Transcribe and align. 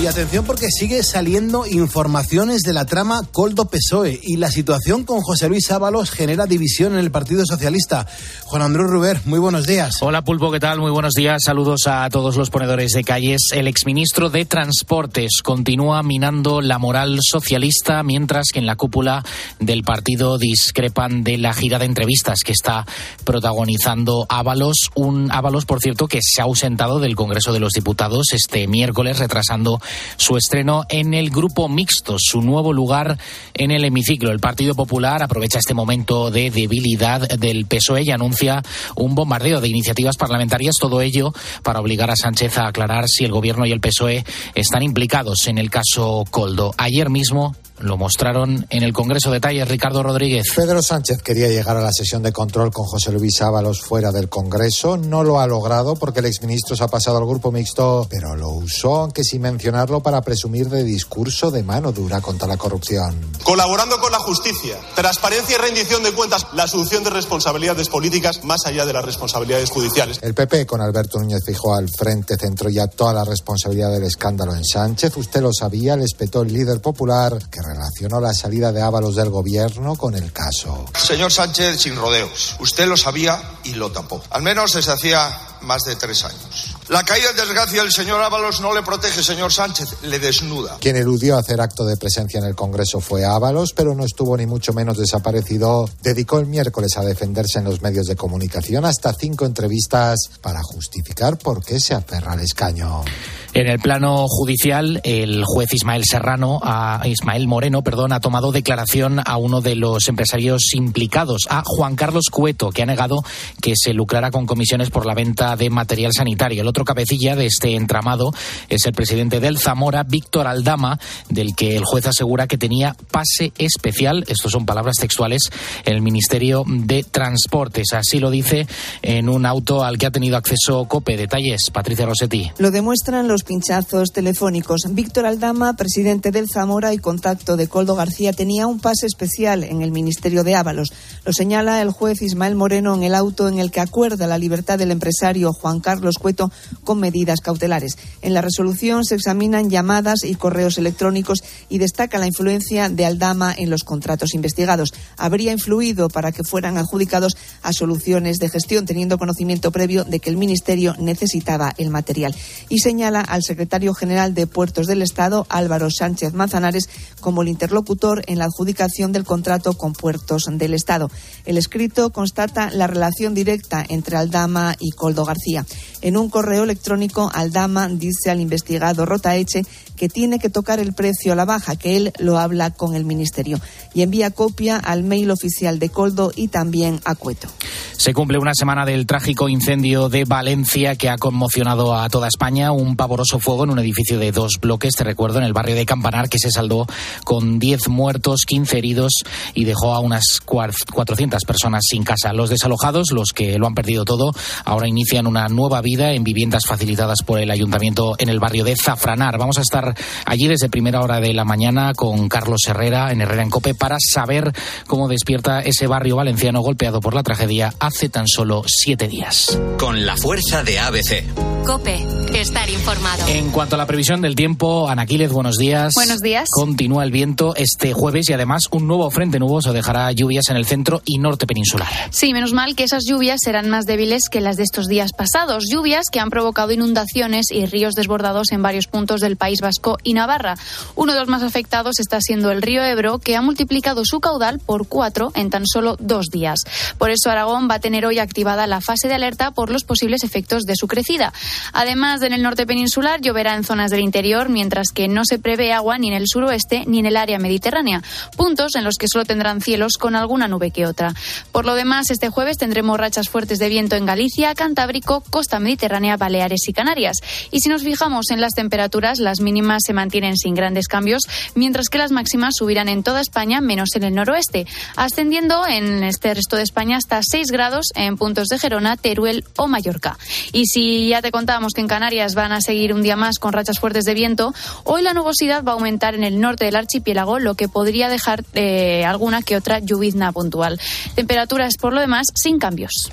Y 0.00 0.06
atención 0.06 0.46
porque 0.46 0.68
sigue 0.70 1.02
saliendo 1.02 1.66
informaciones 1.66 2.62
de 2.62 2.72
la 2.72 2.86
trama 2.86 3.20
Coldo 3.32 3.66
Pesoe 3.66 4.18
y 4.22 4.38
la 4.38 4.50
situación 4.50 5.04
con 5.04 5.20
José 5.20 5.50
Luis 5.50 5.70
Ábalos 5.70 6.10
genera 6.10 6.46
división 6.46 6.94
en 6.94 7.00
el 7.00 7.10
Partido 7.10 7.44
Socialista. 7.44 8.06
Juan 8.44 8.62
Andrés 8.62 8.86
Ruber, 8.86 9.20
muy 9.26 9.38
buenos 9.38 9.66
días. 9.66 9.98
Hola 10.00 10.22
Pulpo, 10.22 10.50
¿qué 10.50 10.58
tal? 10.58 10.80
Muy 10.80 10.90
buenos 10.90 11.12
días. 11.12 11.42
Saludos 11.44 11.82
a 11.86 12.08
todos 12.08 12.36
los 12.36 12.48
ponedores 12.48 12.92
de 12.92 13.04
calles. 13.04 13.50
El 13.52 13.68
exministro 13.68 14.30
de 14.30 14.46
Transportes 14.46 15.42
continúa 15.44 16.02
minando 16.02 16.62
la 16.62 16.78
moral 16.78 17.18
socialista 17.20 18.02
mientras 18.02 18.52
que 18.54 18.58
en 18.58 18.64
la 18.64 18.76
cúpula 18.76 19.22
del 19.58 19.82
partido 19.82 20.38
discrepan 20.38 21.24
de 21.24 21.36
la 21.36 21.52
gira 21.52 21.78
de 21.78 21.84
entrevistas 21.84 22.40
que 22.42 22.52
está 22.52 22.86
protagonizando 23.24 24.24
Ábalos. 24.30 24.88
Un 24.94 25.30
Ábalos, 25.30 25.66
por 25.66 25.80
cierto, 25.80 26.08
que 26.08 26.20
se 26.22 26.40
ha 26.40 26.44
ausentado 26.44 27.00
del 27.00 27.16
Congreso 27.16 27.52
de 27.52 27.60
los 27.60 27.72
Diputados 27.72 28.28
este 28.32 28.66
miércoles 28.66 29.18
retrasando 29.18 29.78
su 30.16 30.36
estreno 30.36 30.84
en 30.88 31.14
el 31.14 31.30
Grupo 31.30 31.68
Mixto, 31.68 32.16
su 32.18 32.42
nuevo 32.42 32.72
lugar 32.72 33.18
en 33.54 33.70
el 33.70 33.84
hemiciclo. 33.84 34.30
El 34.30 34.40
Partido 34.40 34.74
Popular 34.74 35.22
aprovecha 35.22 35.58
este 35.58 35.74
momento 35.74 36.30
de 36.30 36.50
debilidad 36.50 37.28
del 37.28 37.66
PSOE 37.66 38.02
y 38.02 38.10
anuncia 38.10 38.62
un 38.96 39.14
bombardeo 39.14 39.60
de 39.60 39.68
iniciativas 39.68 40.16
parlamentarias, 40.16 40.76
todo 40.80 41.00
ello 41.00 41.32
para 41.62 41.80
obligar 41.80 42.10
a 42.10 42.16
Sánchez 42.16 42.58
a 42.58 42.68
aclarar 42.68 43.04
si 43.06 43.24
el 43.24 43.32
Gobierno 43.32 43.66
y 43.66 43.72
el 43.72 43.80
PSOE 43.80 44.24
están 44.54 44.82
implicados 44.82 45.46
en 45.46 45.58
el 45.58 45.70
caso 45.70 46.24
Coldo. 46.30 46.74
Ayer 46.76 47.10
mismo 47.10 47.54
lo 47.80 47.96
mostraron 47.96 48.66
en 48.70 48.82
el 48.82 48.92
Congreso. 48.92 49.30
Detalles, 49.30 49.68
Ricardo 49.68 50.02
Rodríguez. 50.02 50.46
Pedro 50.54 50.82
Sánchez 50.82 51.22
quería 51.22 51.48
llegar 51.48 51.76
a 51.76 51.82
la 51.82 51.92
sesión 51.92 52.22
de 52.22 52.32
control 52.32 52.70
con 52.70 52.86
José 52.86 53.12
Luis 53.12 53.40
Ábalos 53.42 53.80
fuera 53.80 54.12
del 54.12 54.28
Congreso. 54.28 54.96
No 54.96 55.24
lo 55.24 55.40
ha 55.40 55.46
logrado 55.46 55.96
porque 55.96 56.20
el 56.20 56.26
exministro 56.26 56.76
se 56.76 56.84
ha 56.84 56.88
pasado 56.88 57.18
al 57.18 57.26
grupo 57.26 57.50
mixto, 57.50 58.06
pero 58.08 58.36
lo 58.36 58.50
usó, 58.50 59.02
aunque 59.02 59.24
sin 59.24 59.42
mencionarlo, 59.42 60.00
para 60.00 60.22
presumir 60.22 60.68
de 60.68 60.84
discurso 60.84 61.50
de 61.50 61.62
mano 61.62 61.92
dura 61.92 62.20
contra 62.20 62.46
la 62.46 62.56
corrupción. 62.56 63.18
Colaborando 63.42 63.98
con 63.98 64.12
la 64.12 64.18
justicia, 64.18 64.76
transparencia 64.94 65.56
y 65.56 65.58
rendición 65.58 66.02
de 66.02 66.12
cuentas, 66.12 66.46
la 66.54 66.64
asunción 66.64 67.02
de 67.04 67.10
responsabilidades 67.10 67.88
políticas 67.88 68.44
más 68.44 68.66
allá 68.66 68.84
de 68.84 68.92
las 68.92 69.04
responsabilidades 69.04 69.70
judiciales. 69.70 70.18
El 70.22 70.34
PP, 70.34 70.66
con 70.66 70.80
Alberto 70.80 71.18
Núñez 71.18 71.42
Fijó 71.44 71.74
al 71.74 71.88
frente, 71.88 72.36
centró 72.36 72.68
ya 72.68 72.86
toda 72.86 73.14
la 73.14 73.24
responsabilidad 73.24 73.90
del 73.90 74.04
escándalo 74.04 74.54
en 74.54 74.64
Sánchez. 74.64 75.16
Usted 75.16 75.40
lo 75.40 75.52
sabía, 75.52 75.96
le 75.96 76.04
espetó 76.04 76.42
el 76.42 76.52
líder 76.52 76.80
popular 76.80 77.38
que 77.50 77.60
relacionó 77.72 78.20
la 78.20 78.34
salida 78.34 78.72
de 78.72 78.82
Ábalos 78.82 79.16
del 79.16 79.30
gobierno 79.30 79.96
con 79.96 80.14
el 80.14 80.32
caso. 80.32 80.86
Señor 80.98 81.32
Sánchez, 81.32 81.80
sin 81.80 81.96
rodeos. 81.96 82.56
Usted 82.58 82.86
lo 82.86 82.96
sabía 82.96 83.40
y 83.64 83.74
lo 83.74 83.92
tapó. 83.92 84.22
Al 84.30 84.42
menos 84.42 84.72
desde 84.74 84.92
hacía 84.92 85.50
más 85.62 85.84
de 85.84 85.96
tres 85.96 86.24
años. 86.24 86.76
La 86.88 87.04
caída 87.04 87.30
en 87.30 87.36
desgracia 87.36 87.82
del 87.82 87.92
señor 87.92 88.20
Ábalos 88.22 88.60
no 88.60 88.74
le 88.74 88.82
protege, 88.82 89.22
señor 89.22 89.52
Sánchez, 89.52 90.02
le 90.02 90.18
desnuda. 90.18 90.78
Quien 90.80 90.96
eludió 90.96 91.38
hacer 91.38 91.60
acto 91.60 91.84
de 91.84 91.96
presencia 91.96 92.38
en 92.38 92.44
el 92.44 92.54
Congreso 92.54 93.00
fue 93.00 93.24
Ábalos, 93.24 93.72
pero 93.74 93.94
no 93.94 94.04
estuvo 94.04 94.36
ni 94.36 94.46
mucho 94.46 94.72
menos 94.72 94.98
desaparecido. 94.98 95.88
Dedicó 96.02 96.38
el 96.38 96.46
miércoles 96.46 96.96
a 96.96 97.02
defenderse 97.02 97.58
en 97.58 97.66
los 97.66 97.82
medios 97.82 98.06
de 98.06 98.16
comunicación 98.16 98.84
hasta 98.84 99.12
cinco 99.12 99.44
entrevistas 99.44 100.30
para 100.40 100.62
justificar 100.62 101.38
por 101.38 101.64
qué 101.64 101.78
se 101.78 101.94
aferra 101.94 102.32
al 102.32 102.40
escaño. 102.40 103.04
En 103.52 103.66
el 103.66 103.80
plano 103.80 104.26
judicial, 104.28 105.00
el 105.02 105.42
juez 105.44 105.74
Ismael 105.74 106.04
Serrano, 106.04 106.60
Ismael 107.04 107.48
Moreno, 107.48 107.82
perdón, 107.82 108.12
ha 108.12 108.20
tomado 108.20 108.52
declaración 108.52 109.20
a 109.24 109.36
uno 109.38 109.60
de 109.60 109.74
los 109.74 110.08
empresarios 110.08 110.72
implicados, 110.74 111.42
a 111.50 111.62
Juan 111.66 111.96
Carlos 111.96 112.26
Cueto, 112.30 112.70
que 112.70 112.82
ha 112.82 112.86
negado 112.86 113.22
que 113.60 113.74
se 113.74 113.92
lucrara 113.92 114.30
con 114.30 114.46
comisiones 114.46 114.90
por 114.90 115.04
la 115.04 115.14
venta 115.14 115.56
de 115.56 115.68
material 115.68 116.12
sanitario. 116.12 116.62
El 116.62 116.68
otro 116.68 116.84
cabecilla 116.84 117.34
de 117.34 117.46
este 117.46 117.74
entramado 117.74 118.32
es 118.68 118.86
el 118.86 118.92
presidente 118.92 119.40
del 119.40 119.58
Zamora, 119.58 120.04
Víctor 120.04 120.46
Aldama, 120.46 121.00
del 121.28 121.56
que 121.56 121.76
el 121.76 121.84
juez 121.84 122.06
asegura 122.06 122.46
que 122.46 122.56
tenía 122.56 122.94
pase 123.10 123.52
especial, 123.58 124.24
estos 124.28 124.52
son 124.52 124.64
palabras 124.64 124.96
textuales, 124.96 125.50
en 125.84 125.94
el 125.94 126.02
Ministerio 126.02 126.62
de 126.66 127.02
Transportes. 127.02 127.94
Así 127.94 128.20
lo 128.20 128.30
dice 128.30 128.68
en 129.02 129.28
un 129.28 129.44
auto 129.44 129.82
al 129.82 129.98
que 129.98 130.06
ha 130.06 130.12
tenido 130.12 130.36
acceso 130.36 130.84
COPE. 130.84 131.16
Detalles, 131.16 131.62
Patricia 131.72 132.06
Rossetti. 132.06 132.52
Lo 132.58 132.70
demuestran 132.70 133.26
los 133.26 133.39
pinchazos 133.44 134.12
telefónicos. 134.12 134.82
Víctor 134.90 135.26
Aldama, 135.26 135.74
presidente 135.74 136.30
del 136.30 136.48
Zamora 136.48 136.92
y 136.92 136.98
contacto 136.98 137.56
de 137.56 137.68
Coldo 137.68 137.94
García, 137.94 138.32
tenía 138.32 138.66
un 138.66 138.80
pase 138.80 139.06
especial 139.06 139.64
en 139.64 139.82
el 139.82 139.90
Ministerio 139.90 140.44
de 140.44 140.54
Ábalos. 140.54 140.92
Lo 141.24 141.32
señala 141.32 141.82
el 141.82 141.90
juez 141.90 142.22
Ismael 142.22 142.54
Moreno 142.54 142.94
en 142.94 143.02
el 143.02 143.14
auto 143.14 143.48
en 143.48 143.58
el 143.58 143.70
que 143.70 143.80
acuerda 143.80 144.26
la 144.26 144.38
libertad 144.38 144.78
del 144.78 144.90
empresario 144.90 145.52
Juan 145.52 145.80
Carlos 145.80 146.16
Cueto 146.18 146.50
con 146.84 147.00
medidas 147.00 147.40
cautelares. 147.40 147.98
En 148.22 148.34
la 148.34 148.42
resolución 148.42 149.04
se 149.04 149.14
examinan 149.14 149.70
llamadas 149.70 150.24
y 150.24 150.34
correos 150.34 150.78
electrónicos 150.78 151.42
y 151.68 151.78
destaca 151.78 152.18
la 152.18 152.26
influencia 152.26 152.88
de 152.88 153.06
Aldama 153.06 153.54
en 153.56 153.70
los 153.70 153.84
contratos 153.84 154.34
investigados. 154.34 154.92
Habría 155.16 155.52
influido 155.52 156.08
para 156.08 156.32
que 156.32 156.44
fueran 156.44 156.78
adjudicados 156.78 157.36
a 157.62 157.72
soluciones 157.72 158.38
de 158.38 158.48
gestión, 158.48 158.86
teniendo 158.86 159.18
conocimiento 159.18 159.70
previo 159.72 160.04
de 160.04 160.20
que 160.20 160.30
el 160.30 160.36
Ministerio 160.36 160.94
necesitaba 160.98 161.72
el 161.78 161.90
material. 161.90 162.34
Y 162.68 162.78
señala 162.78 163.20
al 163.30 163.42
secretario 163.42 163.94
general 163.94 164.34
de 164.34 164.46
Puertos 164.46 164.86
del 164.86 165.02
Estado, 165.02 165.46
Álvaro 165.48 165.88
Sánchez 165.90 166.34
Manzanares, 166.34 166.88
como 167.20 167.42
el 167.42 167.48
interlocutor 167.48 168.22
en 168.26 168.38
la 168.38 168.44
adjudicación 168.44 169.12
del 169.12 169.24
contrato 169.24 169.74
con 169.74 169.92
Puertos 169.92 170.44
del 170.50 170.74
Estado. 170.74 171.10
El 171.44 171.56
escrito 171.56 172.10
constata 172.10 172.70
la 172.70 172.86
relación 172.86 173.34
directa 173.34 173.84
entre 173.88 174.16
Aldama 174.16 174.74
y 174.78 174.90
Coldo 174.90 175.24
García. 175.24 175.64
En 176.02 176.16
un 176.16 176.30
correo 176.30 176.64
electrónico, 176.64 177.30
Aldama 177.32 177.88
dice 177.88 178.30
al 178.30 178.40
investigado 178.40 179.06
Rotaeche 179.06 179.64
que 179.96 180.08
tiene 180.08 180.38
que 180.38 180.48
tocar 180.48 180.80
el 180.80 180.94
precio 180.94 181.32
a 181.32 181.36
la 181.36 181.44
baja, 181.44 181.76
que 181.76 181.96
él 181.96 182.12
lo 182.18 182.38
habla 182.38 182.70
con 182.70 182.94
el 182.94 183.04
Ministerio. 183.04 183.60
Y 183.92 184.02
envía 184.02 184.30
copia 184.30 184.78
al 184.78 185.04
mail 185.04 185.30
oficial 185.30 185.78
de 185.78 185.90
Coldo 185.90 186.32
y 186.34 186.48
también 186.48 187.00
a 187.04 187.14
Cueto. 187.14 187.48
Se 187.96 188.14
cumple 188.14 188.38
una 188.38 188.54
semana 188.54 188.86
del 188.86 189.04
trágico 189.04 189.50
incendio 189.50 190.08
de 190.08 190.24
Valencia 190.24 190.96
que 190.96 191.10
ha 191.10 191.18
conmocionado 191.18 191.94
a 191.94 192.08
toda 192.08 192.28
España. 192.28 192.72
Un 192.72 192.96
pavoroso 193.20 193.38
fuego 193.38 193.64
en 193.64 193.70
un 193.70 193.78
edificio 193.78 194.18
de 194.18 194.32
dos 194.32 194.54
bloques, 194.60 194.94
te 194.94 195.04
recuerdo, 195.04 195.38
en 195.38 195.44
el 195.44 195.52
barrio 195.52 195.74
de 195.74 195.84
Campanar, 195.84 196.30
que 196.30 196.38
se 196.38 196.50
saldó 196.50 196.86
con 197.24 197.58
10 197.58 197.88
muertos, 197.88 198.44
15 198.46 198.78
heridos 198.78 199.12
y 199.52 199.64
dejó 199.64 199.92
a 199.92 200.00
unas 200.00 200.40
400 200.40 201.42
personas 201.44 201.82
sin 201.86 202.02
casa. 202.02 202.32
Los 202.32 202.48
desalojados, 202.48 203.10
los 203.12 203.32
que 203.34 203.58
lo 203.58 203.66
han 203.66 203.74
perdido 203.74 204.06
todo, 204.06 204.32
ahora 204.64 204.88
inician 204.88 205.26
una 205.26 205.48
nueva 205.48 205.82
vida 205.82 206.12
en 206.12 206.24
viviendas 206.24 206.62
facilitadas 206.66 207.18
por 207.26 207.40
el 207.40 207.50
ayuntamiento 207.50 208.14
en 208.18 208.30
el 208.30 208.40
barrio 208.40 208.64
de 208.64 208.76
Zafranar. 208.76 209.36
Vamos 209.36 209.58
a 209.58 209.62
estar 209.62 209.94
allí 210.24 210.48
desde 210.48 210.70
primera 210.70 211.02
hora 211.02 211.20
de 211.20 211.34
la 211.34 211.44
mañana 211.44 211.92
con 211.94 212.28
Carlos 212.30 212.62
Herrera 212.66 213.12
en 213.12 213.20
Herrera 213.20 213.42
en 213.42 213.50
Cope 213.50 213.74
para 213.74 213.98
saber 214.00 214.52
cómo 214.86 215.08
despierta 215.08 215.60
ese 215.60 215.86
barrio 215.86 216.16
valenciano 216.16 216.62
golpeado 216.62 217.00
por 217.00 217.14
la 217.14 217.22
tragedia 217.22 217.74
hace 217.80 218.08
tan 218.08 218.26
solo 218.26 218.62
siete 218.66 219.08
días. 219.08 219.60
Con 219.78 220.06
la 220.06 220.16
fuerza 220.16 220.62
de 220.62 220.78
ABC. 220.78 221.59
Cope, 221.70 222.04
estar 222.34 222.68
informado. 222.68 223.28
En 223.28 223.52
cuanto 223.52 223.76
a 223.76 223.78
la 223.78 223.86
previsión 223.86 224.20
del 224.20 224.34
tiempo, 224.34 224.88
Anaquiles, 224.88 225.30
buenos 225.30 225.56
días. 225.56 225.92
Buenos 225.94 226.18
días. 226.18 226.48
Continúa 226.50 227.04
el 227.04 227.12
viento 227.12 227.54
este 227.54 227.92
jueves 227.92 228.28
y 228.28 228.32
además 228.32 228.64
un 228.72 228.88
nuevo 228.88 229.08
frente 229.12 229.38
nuboso 229.38 229.72
dejará 229.72 230.10
lluvias 230.10 230.48
en 230.48 230.56
el 230.56 230.66
centro 230.66 231.00
y 231.04 231.18
norte 231.18 231.46
peninsular. 231.46 231.86
Sí, 232.10 232.32
menos 232.32 232.52
mal 232.54 232.74
que 232.74 232.82
esas 232.82 233.04
lluvias 233.06 233.38
serán 233.44 233.70
más 233.70 233.86
débiles 233.86 234.28
que 234.28 234.40
las 234.40 234.56
de 234.56 234.64
estos 234.64 234.88
días 234.88 235.12
pasados. 235.12 235.66
Lluvias 235.70 236.06
que 236.10 236.18
han 236.18 236.30
provocado 236.30 236.72
inundaciones 236.72 237.52
y 237.52 237.64
ríos 237.66 237.94
desbordados 237.94 238.50
en 238.50 238.62
varios 238.62 238.88
puntos 238.88 239.20
del 239.20 239.36
País 239.36 239.60
Vasco 239.60 239.96
y 240.02 240.14
Navarra. 240.14 240.56
Uno 240.96 241.12
de 241.12 241.20
los 241.20 241.28
más 241.28 241.44
afectados 241.44 242.00
está 242.00 242.20
siendo 242.20 242.50
el 242.50 242.62
río 242.62 242.82
Ebro, 242.82 243.20
que 243.20 243.36
ha 243.36 243.42
multiplicado 243.42 244.02
su 244.04 244.18
caudal 244.18 244.58
por 244.58 244.88
cuatro 244.88 245.30
en 245.36 245.50
tan 245.50 245.68
solo 245.68 245.96
dos 246.00 246.30
días. 246.32 246.58
Por 246.98 247.10
eso 247.10 247.30
Aragón 247.30 247.68
va 247.70 247.76
a 247.76 247.80
tener 247.80 248.06
hoy 248.06 248.18
activada 248.18 248.66
la 248.66 248.80
fase 248.80 249.06
de 249.06 249.14
alerta 249.14 249.52
por 249.52 249.70
los 249.70 249.84
posibles 249.84 250.24
efectos 250.24 250.64
de 250.64 250.74
su 250.74 250.88
crecida. 250.88 251.32
Además, 251.72 252.22
en 252.22 252.32
el 252.32 252.42
norte 252.42 252.66
peninsular 252.66 253.20
lloverá 253.20 253.54
en 253.54 253.64
zonas 253.64 253.90
del 253.90 254.00
interior, 254.00 254.48
mientras 254.48 254.88
que 254.92 255.08
no 255.08 255.24
se 255.24 255.38
prevé 255.38 255.72
agua 255.72 255.98
ni 255.98 256.08
en 256.08 256.14
el 256.14 256.26
suroeste 256.26 256.84
ni 256.86 256.98
en 256.98 257.06
el 257.06 257.16
área 257.16 257.38
mediterránea, 257.38 258.02
puntos 258.36 258.74
en 258.76 258.84
los 258.84 258.96
que 258.96 259.08
solo 259.08 259.24
tendrán 259.24 259.60
cielos 259.60 259.96
con 259.98 260.16
alguna 260.16 260.48
nube 260.48 260.70
que 260.70 260.86
otra. 260.86 261.14
Por 261.52 261.66
lo 261.66 261.74
demás, 261.74 262.10
este 262.10 262.30
jueves 262.30 262.58
tendremos 262.58 262.98
rachas 262.98 263.28
fuertes 263.28 263.58
de 263.58 263.68
viento 263.68 263.96
en 263.96 264.06
Galicia, 264.06 264.54
Cantábrico, 264.54 265.22
costa 265.30 265.60
mediterránea, 265.60 266.16
Baleares 266.16 266.68
y 266.68 266.72
Canarias. 266.72 267.18
Y 267.50 267.60
si 267.60 267.68
nos 267.68 267.82
fijamos 267.82 268.30
en 268.30 268.40
las 268.40 268.54
temperaturas, 268.54 269.18
las 269.18 269.40
mínimas 269.40 269.82
se 269.86 269.92
mantienen 269.92 270.36
sin 270.36 270.54
grandes 270.54 270.88
cambios, 270.88 271.22
mientras 271.54 271.88
que 271.88 271.98
las 271.98 272.10
máximas 272.10 272.54
subirán 272.56 272.88
en 272.88 273.02
toda 273.02 273.20
España, 273.20 273.60
menos 273.60 273.90
en 273.94 274.04
el 274.04 274.14
noroeste, 274.14 274.66
ascendiendo 274.96 275.66
en 275.66 276.04
este 276.04 276.34
resto 276.34 276.56
de 276.56 276.62
España 276.62 276.96
hasta 276.96 277.20
6 277.22 277.50
grados 277.50 277.86
en 277.94 278.16
puntos 278.16 278.48
de 278.48 278.58
Gerona, 278.58 278.96
Teruel 278.96 279.44
o 279.56 279.68
Mallorca. 279.68 280.18
Y 280.52 280.66
si 280.66 281.08
ya 281.08 281.22
te 281.22 281.30
contamos 281.30 281.49
contábamos 281.50 281.72
que 281.74 281.80
en 281.80 281.88
Canarias 281.88 282.36
van 282.36 282.52
a 282.52 282.60
seguir 282.60 282.94
un 282.94 283.02
día 283.02 283.16
más 283.16 283.40
con 283.40 283.52
rachas 283.52 283.80
fuertes 283.80 284.04
de 284.04 284.14
viento, 284.14 284.54
hoy 284.84 285.02
la 285.02 285.14
nubosidad 285.14 285.64
va 285.64 285.72
a 285.72 285.74
aumentar 285.74 286.14
en 286.14 286.22
el 286.22 286.40
norte 286.40 286.64
del 286.64 286.76
archipiélago, 286.76 287.40
lo 287.40 287.56
que 287.56 287.68
podría 287.68 288.08
dejar 288.08 288.44
eh, 288.54 289.04
alguna 289.04 289.42
que 289.42 289.56
otra 289.56 289.80
lluvizna 289.80 290.30
puntual. 290.30 290.78
Temperaturas, 291.16 291.72
por 291.76 291.92
lo 291.92 292.00
demás, 292.00 292.28
sin 292.36 292.60
cambios. 292.60 293.10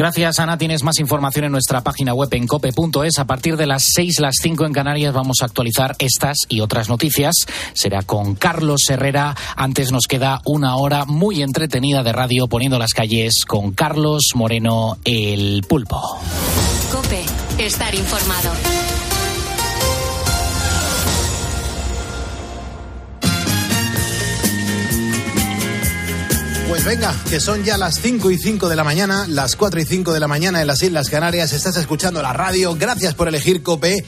Gracias, 0.00 0.38
Ana. 0.38 0.56
Tienes 0.56 0.82
más 0.82 0.98
información 0.98 1.44
en 1.44 1.52
nuestra 1.52 1.82
página 1.82 2.14
web 2.14 2.30
en 2.32 2.46
cope.es. 2.46 3.18
A 3.18 3.26
partir 3.26 3.58
de 3.58 3.66
las 3.66 3.84
6, 3.94 4.20
las 4.20 4.36
5 4.40 4.64
en 4.64 4.72
Canarias 4.72 5.12
vamos 5.12 5.42
a 5.42 5.44
actualizar 5.44 5.94
estas 5.98 6.38
y 6.48 6.60
otras 6.60 6.88
noticias. 6.88 7.34
Será 7.74 8.00
con 8.00 8.34
Carlos 8.34 8.88
Herrera. 8.88 9.36
Antes 9.56 9.92
nos 9.92 10.06
queda 10.06 10.40
una 10.46 10.76
hora 10.76 11.04
muy 11.04 11.42
entretenida 11.42 12.02
de 12.02 12.12
radio 12.14 12.48
poniendo 12.48 12.78
las 12.78 12.94
calles 12.94 13.44
con 13.46 13.72
Carlos 13.72 14.22
Moreno, 14.34 14.96
el 15.04 15.66
pulpo. 15.68 16.00
Cope, 16.90 17.22
estar 17.58 17.94
informado. 17.94 18.89
Pues 26.70 26.84
venga, 26.84 27.12
que 27.28 27.40
son 27.40 27.64
ya 27.64 27.76
las 27.76 28.00
5 28.00 28.30
y 28.30 28.38
5 28.38 28.68
de 28.68 28.76
la 28.76 28.84
mañana, 28.84 29.26
las 29.26 29.56
4 29.56 29.80
y 29.80 29.84
5 29.84 30.12
de 30.12 30.20
la 30.20 30.28
mañana 30.28 30.60
en 30.60 30.68
las 30.68 30.80
Islas 30.80 31.10
Canarias. 31.10 31.52
Estás 31.52 31.76
escuchando 31.76 32.22
la 32.22 32.32
radio. 32.32 32.76
Gracias 32.76 33.12
por 33.14 33.26
elegir 33.26 33.64
Cope. 33.64 34.04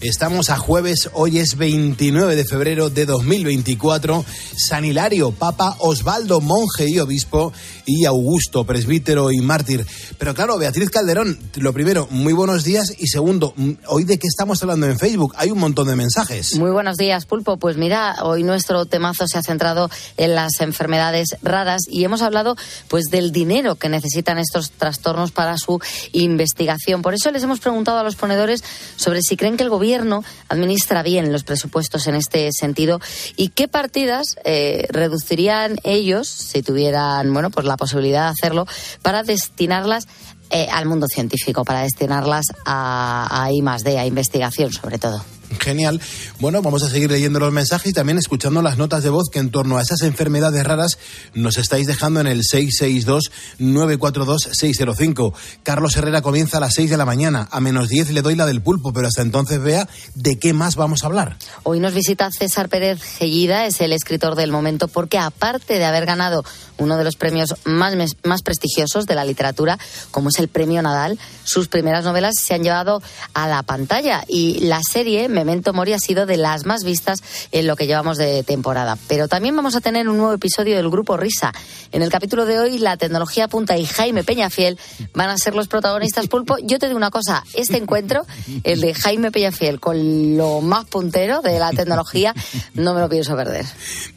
Estamos 0.00 0.48
a 0.48 0.56
jueves, 0.56 1.10
hoy 1.12 1.40
es 1.40 1.58
29 1.58 2.34
de 2.34 2.46
febrero 2.46 2.88
de 2.88 3.04
2024. 3.04 4.24
San 4.56 4.86
Hilario, 4.86 5.30
Papa 5.30 5.76
Osvaldo, 5.78 6.40
monje 6.40 6.88
y 6.88 6.98
obispo, 6.98 7.52
y 7.84 8.06
Augusto, 8.06 8.64
presbítero 8.64 9.30
y 9.30 9.42
mártir. 9.42 9.86
Pero 10.16 10.34
claro, 10.34 10.56
Beatriz 10.56 10.88
Calderón, 10.88 11.38
lo 11.56 11.74
primero, 11.74 12.08
muy 12.10 12.32
buenos 12.32 12.64
días 12.64 12.94
y 12.98 13.08
segundo, 13.08 13.52
mm, 13.54 13.72
hoy 13.88 14.04
de 14.04 14.18
qué 14.18 14.26
estamos 14.26 14.62
hablando 14.62 14.86
en 14.86 14.98
Facebook. 14.98 15.34
Hay 15.36 15.50
un 15.50 15.58
montón 15.58 15.86
de 15.86 15.96
mensajes. 15.96 16.54
Muy 16.54 16.70
buenos 16.70 16.96
días, 16.96 17.26
Pulpo. 17.26 17.58
Pues 17.58 17.76
mira, 17.76 18.16
hoy 18.22 18.42
nuestro 18.42 18.86
temazo 18.86 19.26
se 19.28 19.36
ha 19.36 19.42
centrado 19.42 19.90
en 20.16 20.34
las 20.34 20.60
enfermedades 20.60 21.36
raras 21.42 21.82
y 21.86 22.04
hemos 22.04 22.22
hablado 22.22 22.56
pues 22.88 23.04
del 23.10 23.32
dinero 23.32 23.74
que 23.74 23.90
necesitan 23.90 24.38
estos 24.38 24.70
trastornos 24.70 25.30
para 25.30 25.58
su 25.58 25.78
investigación. 26.12 27.02
Por 27.02 27.12
eso 27.12 27.30
les 27.30 27.42
hemos 27.42 27.60
preguntado 27.60 27.98
a 27.98 28.02
los 28.02 28.16
ponedores 28.16 28.64
sobre 28.96 29.20
si 29.20 29.36
creen 29.36 29.58
que 29.58 29.64
el 29.64 29.68
gobierno 29.68 29.89
gobierno 29.90 30.22
administra 30.48 31.02
bien 31.02 31.32
los 31.32 31.42
presupuestos 31.42 32.06
en 32.06 32.14
este 32.14 32.48
sentido 32.52 33.00
y 33.36 33.48
qué 33.48 33.66
partidas 33.66 34.36
eh, 34.44 34.86
reducirían 34.90 35.78
ellos, 35.82 36.28
si 36.28 36.62
tuvieran 36.62 37.32
bueno, 37.32 37.50
pues 37.50 37.66
la 37.66 37.76
posibilidad 37.76 38.26
de 38.26 38.30
hacerlo, 38.30 38.66
para 39.02 39.24
destinarlas 39.24 40.06
eh, 40.50 40.68
al 40.70 40.86
mundo 40.86 41.08
científico, 41.08 41.64
para 41.64 41.82
destinarlas 41.82 42.46
a, 42.64 43.42
a 43.42 43.52
I 43.52 43.62
D, 43.82 43.98
a 43.98 44.06
investigación 44.06 44.72
sobre 44.72 44.98
todo. 44.98 45.24
Genial. 45.58 46.00
Bueno, 46.38 46.62
vamos 46.62 46.84
a 46.84 46.88
seguir 46.88 47.10
leyendo 47.10 47.40
los 47.40 47.52
mensajes 47.52 47.90
y 47.90 47.92
también 47.92 48.18
escuchando 48.18 48.62
las 48.62 48.78
notas 48.78 49.02
de 49.02 49.10
voz 49.10 49.28
que 49.30 49.40
en 49.40 49.50
torno 49.50 49.78
a 49.78 49.82
esas 49.82 50.02
enfermedades 50.02 50.64
raras 50.64 50.96
nos 51.34 51.58
estáis 51.58 51.86
dejando 51.86 52.20
en 52.20 52.26
el 52.28 52.42
662-942-605. 52.42 55.34
Carlos 55.62 55.96
Herrera 55.96 56.20
comienza 56.22 56.56
a 56.58 56.60
las 56.60 56.74
6 56.74 56.90
de 56.90 56.96
la 56.96 57.04
mañana. 57.04 57.48
A 57.50 57.60
menos 57.60 57.88
10 57.88 58.10
le 58.10 58.22
doy 58.22 58.36
la 58.36 58.46
del 58.46 58.62
pulpo, 58.62 58.92
pero 58.92 59.08
hasta 59.08 59.22
entonces 59.22 59.60
vea 59.60 59.88
de 60.14 60.38
qué 60.38 60.52
más 60.52 60.76
vamos 60.76 61.02
a 61.02 61.06
hablar. 61.06 61.36
Hoy 61.64 61.80
nos 61.80 61.94
visita 61.94 62.30
César 62.30 62.68
Pérez 62.68 63.02
Gellida, 63.02 63.66
es 63.66 63.80
el 63.80 63.92
escritor 63.92 64.36
del 64.36 64.52
momento, 64.52 64.86
porque 64.88 65.18
aparte 65.18 65.78
de 65.78 65.84
haber 65.84 66.06
ganado 66.06 66.44
uno 66.78 66.96
de 66.96 67.04
los 67.04 67.14
premios 67.16 67.54
más, 67.64 67.94
más 68.24 68.42
prestigiosos 68.42 69.06
de 69.06 69.14
la 69.14 69.24
literatura, 69.24 69.78
como 70.10 70.30
es 70.30 70.38
el 70.38 70.48
Premio 70.48 70.82
Nadal, 70.82 71.18
sus 71.44 71.68
primeras 71.68 72.04
novelas 72.04 72.34
se 72.40 72.54
han 72.54 72.62
llevado 72.62 73.02
a 73.34 73.46
la 73.48 73.62
pantalla 73.62 74.24
y 74.26 74.60
la 74.60 74.80
serie 74.82 75.28
Memento 75.44 75.72
Mori 75.72 75.94
ha 75.94 75.98
sido 75.98 76.26
de 76.26 76.36
las 76.36 76.66
más 76.66 76.84
vistas 76.84 77.22
en 77.50 77.66
lo 77.66 77.76
que 77.76 77.86
llevamos 77.86 78.18
de 78.18 78.42
temporada. 78.42 78.98
Pero 79.08 79.26
también 79.26 79.56
vamos 79.56 79.74
a 79.74 79.80
tener 79.80 80.08
un 80.08 80.18
nuevo 80.18 80.34
episodio 80.34 80.76
del 80.76 80.90
grupo 80.90 81.16
Risa. 81.16 81.52
En 81.92 82.02
el 82.02 82.10
capítulo 82.10 82.44
de 82.44 82.58
hoy, 82.58 82.78
la 82.78 82.96
tecnología 82.96 83.48
punta 83.48 83.78
y 83.78 83.86
Jaime 83.86 84.22
Peñafiel 84.22 84.78
van 85.14 85.30
a 85.30 85.38
ser 85.38 85.54
los 85.54 85.66
protagonistas 85.66 86.26
pulpo. 86.28 86.56
Yo 86.62 86.78
te 86.78 86.86
digo 86.86 86.96
una 86.96 87.10
cosa, 87.10 87.42
este 87.54 87.78
encuentro, 87.78 88.26
el 88.64 88.80
de 88.80 88.92
Jaime 88.94 89.32
Peñafiel 89.32 89.80
con 89.80 90.36
lo 90.36 90.60
más 90.60 90.84
puntero 90.86 91.40
de 91.40 91.58
la 91.58 91.70
tecnología, 91.70 92.34
no 92.74 92.94
me 92.94 93.00
lo 93.00 93.08
pienso 93.08 93.34
perder. 93.34 93.64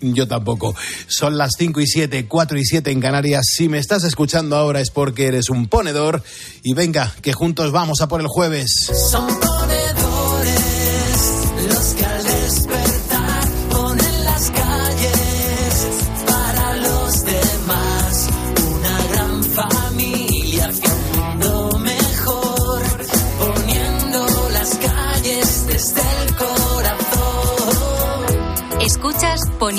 Yo 0.01 0.27
tampoco. 0.27 0.75
Son 1.07 1.37
las 1.37 1.51
5 1.57 1.79
y 1.79 1.87
7, 1.87 2.27
4 2.27 2.57
y 2.57 2.65
7 2.65 2.91
en 2.91 2.99
Canarias. 2.99 3.45
Si 3.55 3.69
me 3.69 3.77
estás 3.77 4.03
escuchando 4.03 4.55
ahora 4.55 4.81
es 4.81 4.89
porque 4.91 5.27
eres 5.27 5.49
un 5.49 5.67
ponedor. 5.67 6.23
Y 6.63 6.73
venga, 6.73 7.13
que 7.21 7.33
juntos 7.33 7.71
vamos 7.71 8.01
a 8.01 8.07
por 8.07 8.21
el 8.21 8.27
jueves. 8.27 8.71
Son 9.09 9.27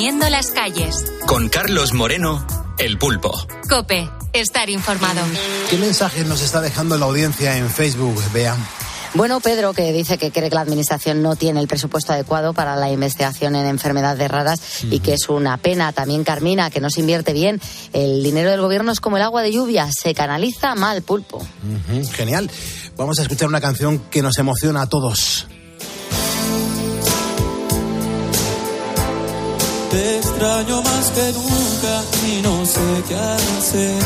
Poniendo 0.04 0.28
las 0.28 0.48
calles. 0.48 1.02
Con 1.26 1.48
Carlos 1.48 1.94
Moreno, 1.94 2.46
El 2.76 2.98
Pulpo. 2.98 3.32
Cope, 3.70 4.06
estar 4.34 4.68
informado. 4.68 5.22
¿Qué 5.70 5.78
mensajes 5.78 6.26
nos 6.26 6.42
está 6.42 6.60
dejando 6.60 6.98
la 6.98 7.06
audiencia 7.06 7.56
en 7.56 7.70
Facebook, 7.70 8.22
Bea? 8.34 8.54
Bueno, 9.14 9.40
Pedro, 9.40 9.72
que 9.72 9.94
dice 9.94 10.18
que 10.18 10.30
cree 10.30 10.50
que 10.50 10.56
la 10.56 10.60
Administración 10.60 11.22
no 11.22 11.36
tiene 11.36 11.58
el 11.58 11.68
presupuesto 11.68 12.12
adecuado 12.12 12.52
para 12.52 12.76
la 12.76 12.90
investigación 12.90 13.56
en 13.56 13.64
enfermedades 13.64 14.30
raras 14.30 14.84
y 14.90 15.00
que 15.00 15.14
es 15.14 15.30
una 15.30 15.56
pena. 15.56 15.90
También 15.92 16.22
Carmina, 16.22 16.68
que 16.68 16.82
no 16.82 16.90
se 16.90 17.00
invierte 17.00 17.32
bien. 17.32 17.58
El 17.94 18.22
dinero 18.22 18.50
del 18.50 18.60
Gobierno 18.60 18.92
es 18.92 19.00
como 19.00 19.16
el 19.16 19.22
agua 19.22 19.40
de 19.40 19.52
lluvia, 19.52 19.88
se 19.90 20.12
canaliza 20.12 20.74
mal, 20.74 21.00
pulpo. 21.00 21.42
Genial. 22.12 22.50
Vamos 22.98 23.18
a 23.20 23.22
escuchar 23.22 23.48
una 23.48 23.62
canción 23.62 24.00
que 24.10 24.20
nos 24.20 24.36
emociona 24.36 24.82
a 24.82 24.86
todos. 24.86 25.46
Te 29.94 30.16
extraño 30.16 30.82
más 30.82 31.10
que 31.12 31.32
nunca 31.32 32.02
y 32.26 32.42
no 32.42 32.66
sé 32.66 32.80
qué 33.06 33.14
hacer. 33.14 34.02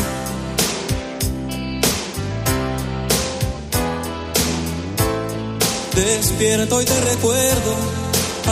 Despierto 5.95 6.83
y 6.83 6.85
te 6.85 7.01
recuerdo 7.01 7.75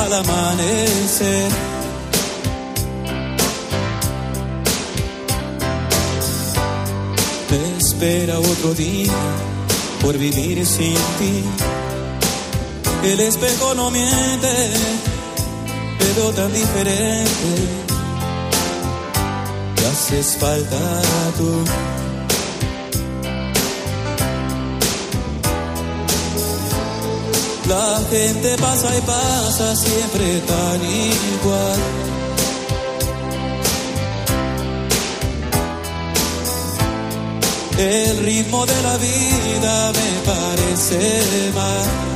al 0.03 0.13
amanecer. 0.15 1.51
Te 7.51 7.77
espera 7.77 8.39
otro 8.39 8.73
día 8.73 9.13
por 10.01 10.17
vivir 10.17 10.65
sin 10.65 10.95
ti. 11.19 11.45
El 13.05 13.21
espejo 13.21 13.75
no 13.75 13.91
miente 13.91 15.16
pero 16.07 16.31
tan 16.33 16.53
diferente. 16.53 17.51
Te 19.77 19.87
haces 19.87 20.37
falta 20.39 21.03
tú. 21.37 21.65
La 27.69 28.01
gente 28.11 28.57
pasa 28.59 28.97
y 28.97 29.01
pasa 29.01 29.77
siempre 29.77 30.41
tan 30.47 30.81
igual. 30.85 31.81
El 37.79 38.19
ritmo 38.25 38.65
de 38.65 38.83
la 38.83 38.97
vida 38.97 39.93
me 39.93 40.11
parece 40.31 41.53
mal. 41.55 42.16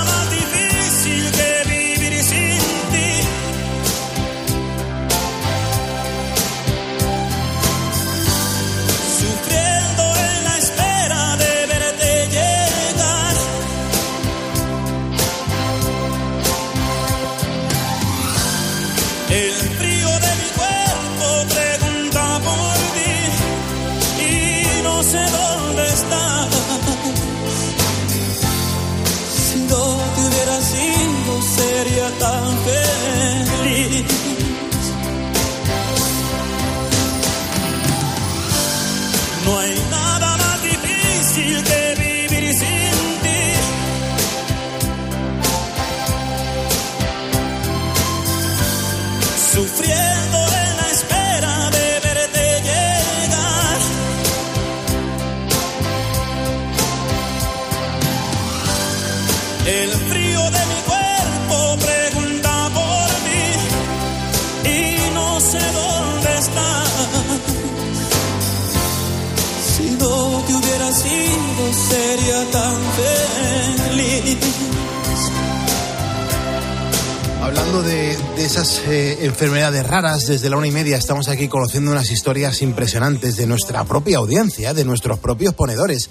tan 32.21 32.57
feliz. 32.63 33.50
De, 77.83 78.15
esas 78.37 78.81
eh, 78.87 79.25
enfermedades 79.25 79.85
raras, 79.87 80.27
desde 80.27 80.49
la 80.49 80.57
una 80.57 80.67
y 80.67 80.71
media 80.71 80.97
estamos 80.97 81.29
aquí 81.29 81.47
conociendo 81.47 81.91
unas 81.91 82.11
historias 82.11 82.61
impresionantes 82.61 83.37
de 83.37 83.47
nuestra 83.47 83.83
propia 83.85 84.17
audiencia, 84.17 84.73
de 84.73 84.85
nuestros 84.85 85.17
propios 85.19 85.55
ponedores. 85.55 86.09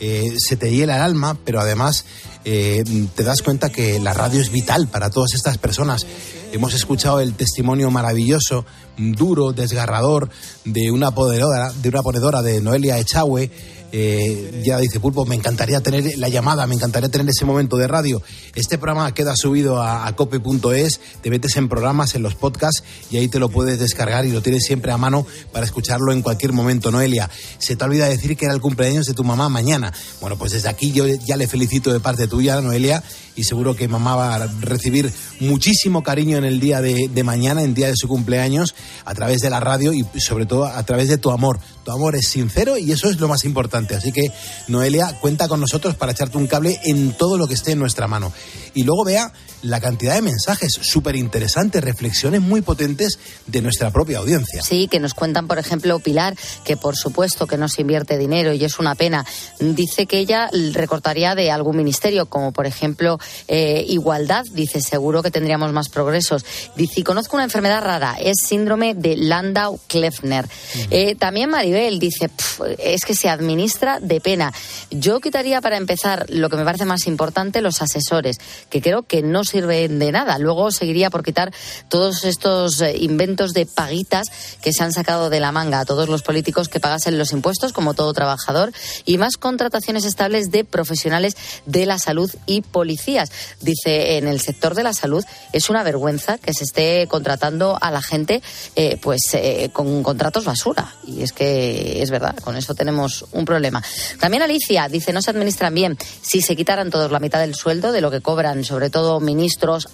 Eh, 0.00 0.34
se 0.38 0.56
te 0.56 0.72
hiela 0.72 0.96
el 0.96 1.02
alma, 1.02 1.38
pero 1.44 1.60
además 1.60 2.04
eh, 2.44 2.82
te 3.14 3.22
das 3.22 3.42
cuenta 3.42 3.70
que 3.70 4.00
la 4.00 4.12
radio 4.12 4.40
es 4.40 4.50
vital 4.50 4.88
para 4.88 5.10
todas 5.10 5.34
estas 5.34 5.56
personas. 5.58 6.04
Hemos 6.52 6.74
escuchado 6.74 7.20
el 7.20 7.34
testimonio 7.34 7.90
maravilloso, 7.90 8.66
duro, 8.96 9.52
desgarrador 9.52 10.30
de 10.64 10.90
una 10.90 11.12
ponedora, 11.12 11.72
de 11.72 11.88
una 11.88 12.02
ponedora 12.02 12.42
de 12.42 12.60
Noelia 12.60 12.98
Echagüe. 12.98 13.50
Eh, 13.96 14.62
ya 14.64 14.76
dice 14.78 14.98
Pulpo, 14.98 15.24
me 15.24 15.36
encantaría 15.36 15.80
tener 15.80 16.18
la 16.18 16.28
llamada, 16.28 16.66
me 16.66 16.74
encantaría 16.74 17.08
tener 17.08 17.28
ese 17.28 17.44
momento 17.44 17.76
de 17.76 17.86
radio. 17.86 18.20
Este 18.56 18.76
programa 18.76 19.14
queda 19.14 19.36
subido 19.36 19.80
a, 19.80 20.08
a 20.08 20.16
cope.es, 20.16 21.00
te 21.22 21.30
metes 21.30 21.54
en 21.54 21.68
programas, 21.68 22.16
en 22.16 22.24
los 22.24 22.34
podcasts 22.34 22.82
y 23.12 23.18
ahí 23.18 23.28
te 23.28 23.38
lo 23.38 23.50
puedes 23.50 23.78
descargar 23.78 24.26
y 24.26 24.32
lo 24.32 24.42
tienes 24.42 24.64
siempre 24.64 24.90
a 24.90 24.96
mano 24.96 25.24
para 25.52 25.64
escucharlo 25.64 26.10
en 26.10 26.22
cualquier 26.22 26.52
momento. 26.52 26.90
Noelia, 26.90 27.30
se 27.58 27.76
te 27.76 27.84
olvida 27.84 28.08
decir 28.08 28.36
que 28.36 28.46
era 28.46 28.54
el 28.54 28.60
cumpleaños 28.60 29.06
de 29.06 29.14
tu 29.14 29.22
mamá 29.22 29.48
mañana. 29.48 29.92
Bueno, 30.20 30.36
pues 30.36 30.50
desde 30.50 30.68
aquí 30.68 30.90
yo 30.90 31.06
ya 31.06 31.36
le 31.36 31.46
felicito 31.46 31.92
de 31.92 32.00
parte 32.00 32.26
tuya, 32.26 32.60
Noelia, 32.60 33.00
y 33.36 33.44
seguro 33.44 33.74
que 33.74 33.88
mamá 33.88 34.16
va 34.16 34.34
a 34.34 34.46
recibir 34.60 35.12
muchísimo 35.40 36.02
cariño 36.02 36.38
en 36.38 36.44
el 36.44 36.60
día 36.60 36.80
de, 36.80 37.24
mañana, 37.24 37.62
en 37.62 37.74
día 37.74 37.88
de 37.88 37.96
su 37.96 38.08
cumpleaños, 38.08 38.74
a 39.04 39.14
través 39.14 39.40
de 39.40 39.50
la 39.50 39.60
radio 39.60 39.92
y 39.92 40.04
sobre 40.20 40.46
todo 40.46 40.66
a 40.66 40.82
través 40.84 41.08
de 41.08 41.18
tu 41.18 41.30
amor. 41.30 41.58
Tu 41.84 41.90
amor 41.90 42.16
es 42.16 42.28
sincero 42.28 42.78
y 42.78 42.92
eso 42.92 43.08
es 43.10 43.20
lo 43.20 43.28
más 43.28 43.44
importante. 43.44 43.94
Así 43.94 44.12
que, 44.12 44.32
Noelia, 44.68 45.18
cuenta 45.20 45.48
con 45.48 45.60
nosotros 45.60 45.94
para 45.96 46.12
echarte 46.12 46.38
un 46.38 46.46
cable 46.46 46.80
en 46.84 47.12
todo 47.12 47.36
lo 47.36 47.46
que 47.46 47.54
esté 47.54 47.72
en 47.72 47.78
nuestra 47.78 48.08
mano. 48.08 48.32
Y 48.74 48.84
luego 48.84 49.04
vea 49.04 49.32
la 49.64 49.80
cantidad 49.80 50.14
de 50.14 50.22
mensajes 50.22 50.72
súper 50.80 51.16
interesantes, 51.16 51.82
reflexiones 51.82 52.40
muy 52.40 52.62
potentes 52.62 53.18
de 53.46 53.62
nuestra 53.62 53.90
propia 53.90 54.18
audiencia. 54.18 54.62
Sí, 54.62 54.88
que 54.88 55.00
nos 55.00 55.14
cuentan, 55.14 55.48
por 55.48 55.58
ejemplo, 55.58 55.98
Pilar, 55.98 56.36
que 56.64 56.76
por 56.76 56.96
supuesto 56.96 57.46
que 57.46 57.56
no 57.56 57.68
se 57.68 57.80
invierte 57.80 58.18
dinero 58.18 58.52
y 58.52 58.64
es 58.64 58.78
una 58.78 58.94
pena. 58.94 59.24
Dice 59.58 60.06
que 60.06 60.18
ella 60.18 60.50
recortaría 60.72 61.34
de 61.34 61.50
algún 61.50 61.76
ministerio, 61.76 62.26
como 62.26 62.52
por 62.52 62.66
ejemplo 62.66 63.18
eh, 63.48 63.84
Igualdad. 63.88 64.44
Dice, 64.52 64.80
seguro 64.80 65.22
que 65.22 65.30
tendríamos 65.30 65.72
más 65.72 65.88
progresos. 65.88 66.44
Dice, 66.76 67.02
conozco 67.02 67.36
una 67.36 67.44
enfermedad 67.44 67.82
rara, 67.82 68.16
es 68.20 68.36
síndrome 68.46 68.94
de 68.94 69.16
Landau-Kleffner. 69.16 70.46
Eh, 70.90 71.14
también 71.14 71.50
Maribel 71.50 71.98
dice, 71.98 72.28
"Pf, 72.28 72.62
es 72.78 73.04
que 73.04 73.14
se 73.14 73.28
administra 73.28 74.00
de 74.00 74.20
pena. 74.20 74.52
Yo 74.90 75.20
quitaría 75.20 75.60
para 75.60 75.76
empezar 75.76 76.26
lo 76.28 76.50
que 76.50 76.56
me 76.56 76.64
parece 76.64 76.84
más 76.84 77.06
importante, 77.06 77.60
los 77.60 77.80
asesores, 77.80 78.38
que 78.68 78.82
creo 78.82 79.02
que 79.02 79.22
no 79.22 79.44
sirven 79.54 80.00
de 80.00 80.10
nada. 80.10 80.36
Luego 80.38 80.72
seguiría 80.72 81.10
por 81.10 81.22
quitar 81.22 81.52
todos 81.88 82.24
estos 82.24 82.80
eh, 82.80 82.96
inventos 82.98 83.52
de 83.52 83.66
paguitas 83.66 84.26
que 84.60 84.72
se 84.72 84.82
han 84.82 84.92
sacado 84.92 85.30
de 85.30 85.38
la 85.38 85.52
manga 85.52 85.78
a 85.78 85.84
todos 85.84 86.08
los 86.08 86.22
políticos 86.22 86.68
que 86.68 86.80
pagasen 86.80 87.18
los 87.18 87.30
impuestos, 87.30 87.72
como 87.72 87.94
todo 87.94 88.12
trabajador, 88.12 88.72
y 89.04 89.16
más 89.16 89.36
contrataciones 89.36 90.04
estables 90.06 90.50
de 90.50 90.64
profesionales 90.64 91.36
de 91.66 91.86
la 91.86 92.00
salud 92.00 92.28
y 92.46 92.62
policías. 92.62 93.30
Dice, 93.60 94.18
en 94.18 94.26
el 94.26 94.40
sector 94.40 94.74
de 94.74 94.82
la 94.82 94.92
salud 94.92 95.24
es 95.52 95.70
una 95.70 95.84
vergüenza 95.84 96.38
que 96.38 96.52
se 96.52 96.64
esté 96.64 97.06
contratando 97.06 97.78
a 97.80 97.92
la 97.92 98.02
gente 98.02 98.42
eh, 98.74 98.98
pues 99.00 99.20
eh, 99.34 99.70
con 99.72 100.02
contratos 100.02 100.44
basura. 100.44 100.96
Y 101.06 101.22
es 101.22 101.32
que 101.32 102.02
es 102.02 102.10
verdad, 102.10 102.36
con 102.38 102.56
eso 102.56 102.74
tenemos 102.74 103.24
un 103.30 103.44
problema. 103.44 103.84
También 104.18 104.42
Alicia 104.42 104.88
dice, 104.88 105.12
no 105.12 105.22
se 105.22 105.30
administran 105.30 105.72
bien 105.72 105.96
si 106.22 106.40
se 106.40 106.56
quitaran 106.56 106.90
todos 106.90 107.12
la 107.12 107.20
mitad 107.20 107.38
del 107.38 107.54
sueldo 107.54 107.92
de 107.92 108.00
lo 108.00 108.10
que 108.10 108.20
cobran, 108.20 108.64
sobre 108.64 108.90
todo 108.90 109.20
ministros, 109.20 109.43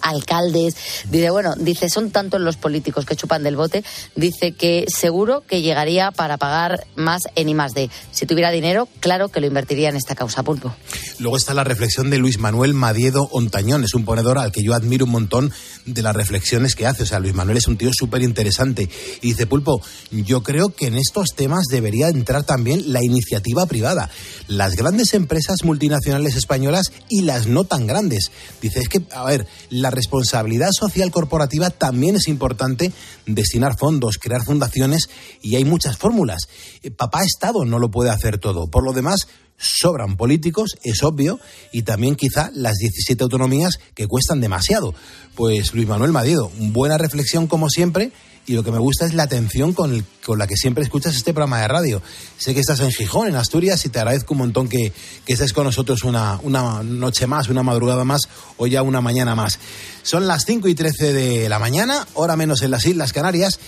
alcaldes. 0.01 0.75
Dice, 1.09 1.29
bueno, 1.29 1.55
dice, 1.57 1.89
son 1.89 2.11
tantos 2.11 2.41
los 2.41 2.57
políticos 2.57 3.05
que 3.05 3.15
chupan 3.15 3.43
del 3.43 3.55
bote. 3.55 3.83
Dice 4.15 4.51
que 4.53 4.85
seguro 4.87 5.43
que 5.47 5.61
llegaría 5.61 6.11
para 6.11 6.37
pagar 6.37 6.85
más 6.95 7.23
en 7.35 7.49
I 7.49 7.53
más 7.53 7.73
D. 7.73 7.89
Si 8.11 8.25
tuviera 8.25 8.51
dinero, 8.51 8.87
claro 8.99 9.29
que 9.29 9.41
lo 9.41 9.47
invertiría 9.47 9.89
en 9.89 9.95
esta 9.95 10.15
causa, 10.15 10.43
Pulpo. 10.43 10.73
Luego 11.19 11.37
está 11.37 11.53
la 11.53 11.63
reflexión 11.63 12.09
de 12.09 12.17
Luis 12.17 12.39
Manuel 12.39 12.73
Madiedo 12.73 13.29
Ontañón. 13.31 13.83
Es 13.83 13.93
un 13.93 14.05
ponedor 14.05 14.37
al 14.37 14.51
que 14.51 14.63
yo 14.63 14.73
admiro 14.73 15.05
un 15.05 15.11
montón 15.11 15.51
de 15.85 16.01
las 16.01 16.15
reflexiones 16.15 16.75
que 16.75 16.87
hace. 16.87 17.03
O 17.03 17.05
sea, 17.05 17.19
Luis 17.19 17.33
Manuel 17.33 17.57
es 17.57 17.67
un 17.67 17.77
tío 17.77 17.91
súper 17.93 18.21
interesante. 18.21 18.89
Y 19.21 19.27
dice, 19.29 19.47
Pulpo, 19.47 19.81
yo 20.11 20.43
creo 20.43 20.69
que 20.69 20.87
en 20.87 20.95
estos 20.95 21.29
temas 21.35 21.65
debería 21.69 22.09
entrar 22.09 22.43
también 22.43 22.91
la 22.91 23.03
iniciativa 23.03 23.65
privada. 23.65 24.09
Las 24.47 24.75
grandes 24.75 25.13
empresas 25.13 25.63
multinacionales 25.63 26.35
españolas 26.35 26.91
y 27.09 27.21
las 27.21 27.47
no 27.47 27.63
tan 27.63 27.87
grandes. 27.87 28.31
Dice, 28.61 28.79
es 28.79 28.89
que, 28.89 29.01
ver, 29.31 29.47
la 29.69 29.89
responsabilidad 29.89 30.69
social 30.71 31.11
corporativa 31.11 31.69
también 31.69 32.15
es 32.15 32.27
importante 32.27 32.91
destinar 33.25 33.77
fondos, 33.77 34.17
crear 34.17 34.43
fundaciones 34.43 35.09
y 35.41 35.55
hay 35.55 35.65
muchas 35.65 35.97
fórmulas. 35.97 36.47
Eh, 36.83 36.91
Papá 36.91 37.23
Estado 37.23 37.65
no 37.65 37.79
lo 37.79 37.89
puede 37.91 38.09
hacer 38.09 38.37
todo. 38.37 38.67
Por 38.67 38.83
lo 38.83 38.93
demás, 38.93 39.27
sobran 39.57 40.17
políticos, 40.17 40.77
es 40.83 41.03
obvio, 41.03 41.39
y 41.71 41.83
también 41.83 42.15
quizá 42.15 42.49
las 42.53 42.77
17 42.77 43.23
autonomías 43.23 43.79
que 43.93 44.07
cuestan 44.07 44.41
demasiado. 44.41 44.93
Pues 45.35 45.73
Luis 45.73 45.87
Manuel 45.87 46.11
Madiedo, 46.11 46.51
buena 46.57 46.97
reflexión 46.97 47.47
como 47.47 47.69
siempre, 47.69 48.11
y 48.47 48.53
lo 48.53 48.63
que 48.63 48.71
me 48.71 48.79
gusta 48.79 49.05
es 49.05 49.13
la 49.13 49.23
atención 49.23 49.73
con, 49.73 50.05
con 50.25 50.39
la 50.39 50.47
que 50.47 50.55
siempre 50.55 50.83
escuchas 50.83 51.15
este 51.15 51.33
programa 51.33 51.61
de 51.61 51.67
radio. 51.67 52.01
Sé 52.37 52.53
que 52.53 52.59
estás 52.59 52.79
en 52.79 52.91
Gijón, 52.91 53.27
en 53.27 53.35
Asturias, 53.35 53.85
y 53.85 53.89
te 53.89 53.99
agradezco 53.99 54.33
un 54.33 54.39
montón 54.39 54.67
que, 54.67 54.91
que 55.25 55.33
estés 55.33 55.53
con 55.53 55.65
nosotros 55.65 56.03
una, 56.03 56.39
una 56.43 56.83
noche 56.83 57.27
más, 57.27 57.49
una 57.49 57.63
madrugada 57.63 58.03
más, 58.03 58.21
o 58.57 58.67
ya 58.67 58.81
una 58.81 59.01
mañana 59.01 59.35
más. 59.35 59.59
Son 60.03 60.27
las 60.27 60.45
5 60.45 60.67
y 60.67 60.75
13 60.75 61.13
de 61.13 61.49
la 61.49 61.59
mañana, 61.59 62.07
hora 62.15 62.35
menos 62.35 62.61
en 62.63 62.71
las 62.71 62.85
Islas 62.85 63.13
Canarias, 63.13 63.59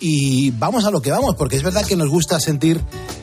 y 0.00 0.50
vamos 0.52 0.84
a 0.84 0.90
lo 0.90 1.00
que 1.00 1.10
vamos, 1.10 1.36
porque 1.36 1.56
es 1.56 1.62
verdad 1.62 1.84
que 1.86 1.96
nos 1.96 2.08
gusta 2.10 2.38
sentir, 2.38 2.80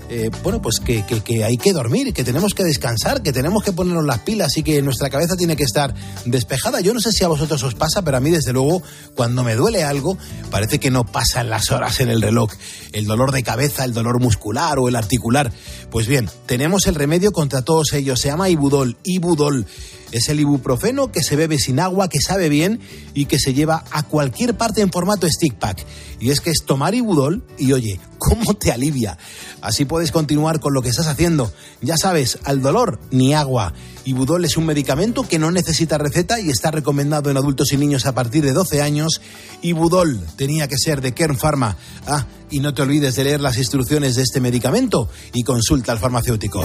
eh, 0.10 0.30
bueno, 0.44 0.62
pues 0.62 0.80
que, 0.80 1.06
que- 1.06 1.22
que 1.22 1.44
hay 1.44 1.56
que 1.58 1.72
dormir, 1.72 2.14
que 2.14 2.24
tenemos 2.24 2.54
que 2.54 2.64
descansar, 2.64 3.22
que 3.22 3.32
tenemos 3.32 3.64
que 3.64 3.72
ponernos 3.72 4.04
las 4.06 4.20
pilas 4.20 4.58
y 4.58 4.64
que 4.64 4.82
nuestra 4.82 5.10
cabeza 5.10 5.36
tiene 5.36 5.56
que 5.56 5.64
estar 5.64 5.94
despejada. 6.26 6.82
Yo 6.82 6.94
no 6.94 7.00
sé 7.00 7.12
si 7.12 7.24
a 7.24 7.28
vosotros 7.28 7.62
os 7.64 7.76
pasa, 7.76 8.02
pero 8.02 8.18
a 8.18 8.20
mí 8.20 8.30
desde 8.32 8.54
luego, 8.54 8.82
cuando 9.16 9.44
me 9.44 9.56
duele 9.56 9.84
algo, 9.84 10.18
parece 10.50 10.80
que 10.80 10.90
no 10.92 11.04
pasan 11.06 11.50
las 11.50 11.70
horas 11.72 12.00
en 12.00 12.10
el 12.10 12.22
reloj. 12.22 12.52
El 12.92 13.06
dolor 13.06 13.32
de 13.32 13.44
cabeza, 13.44 13.86
el 13.86 13.94
dolor 13.94 14.20
muscular 14.20 14.80
o 14.80 14.88
el 14.88 14.96
articular. 14.96 15.52
Pues 15.92 16.08
bien, 16.08 16.30
tenemos 16.48 16.88
el 16.88 16.96
remedio 16.96 17.32
contra 17.32 17.62
todos 17.62 17.94
ellos. 17.94 18.20
Se 18.20 18.28
llama 18.30 18.50
Ibudol. 18.50 18.98
Ibudol. 19.04 19.66
Es 20.14 20.30
el 20.30 20.40
ibuprofeno 20.40 21.12
que 21.12 21.24
se 21.24 21.36
bebe 21.36 21.58
sin 21.58 21.80
agua, 21.80 22.08
que 22.08 22.22
sabe 22.22 22.48
bien 22.48 22.80
y 23.16 23.26
que 23.26 23.40
se 23.40 23.56
lleva 23.56 23.84
a 23.92 24.04
cualquier 24.04 24.56
parte 24.56 24.82
en 24.82 24.92
formato 24.92 25.28
stick 25.28 25.56
pack. 25.56 25.84
Y 26.20 26.30
es 26.30 26.40
que 26.40 26.52
es 26.52 26.64
tomar 26.66 26.94
Ibudol 26.94 27.44
y 27.58 27.74
oye, 27.74 28.00
¿cómo 28.20 28.54
te 28.54 28.72
alivia? 28.72 29.18
Así 29.62 29.86
puedes 29.86 30.12
continuar 30.12 30.60
con 30.60 30.74
lo 30.74 30.84
que 30.84 30.90
estás 30.90 31.08
haciendo. 31.08 31.52
Ya 31.82 31.98
sabes, 31.98 32.38
al 32.44 32.62
dolor 32.62 33.00
ni 33.10 33.34
agua. 33.34 33.74
Ibudol 34.06 34.46
es 34.46 34.56
un 34.56 34.68
medicamento 34.68 35.24
que 35.28 35.40
no 35.40 35.50
necesita 35.50 35.98
receta 35.98 36.40
y 36.40 36.52
está 36.52 36.70
recomendado 36.70 37.32
en 37.32 37.38
adultos 37.38 37.74
y 37.74 37.78
niños 37.78 38.06
a 38.06 38.14
partir 38.14 38.46
de 38.46 38.54
12 38.54 38.84
años. 38.84 39.20
Ibudol 39.64 40.22
tenía 40.36 40.68
que 40.68 40.78
ser 40.78 41.02
de 41.02 41.14
Kern 41.14 41.38
Pharma. 41.38 41.76
Ah, 42.06 42.28
y 42.52 42.60
no 42.60 42.74
te 42.76 42.84
olvides 42.84 43.16
de 43.16 43.24
leer 43.24 43.42
las 43.42 43.58
instrucciones 43.58 44.16
de 44.16 44.22
este 44.22 44.40
medicamento 44.40 45.10
y 45.34 45.44
consulta 45.44 45.92
al 45.92 46.00
farmacéutico. 46.00 46.64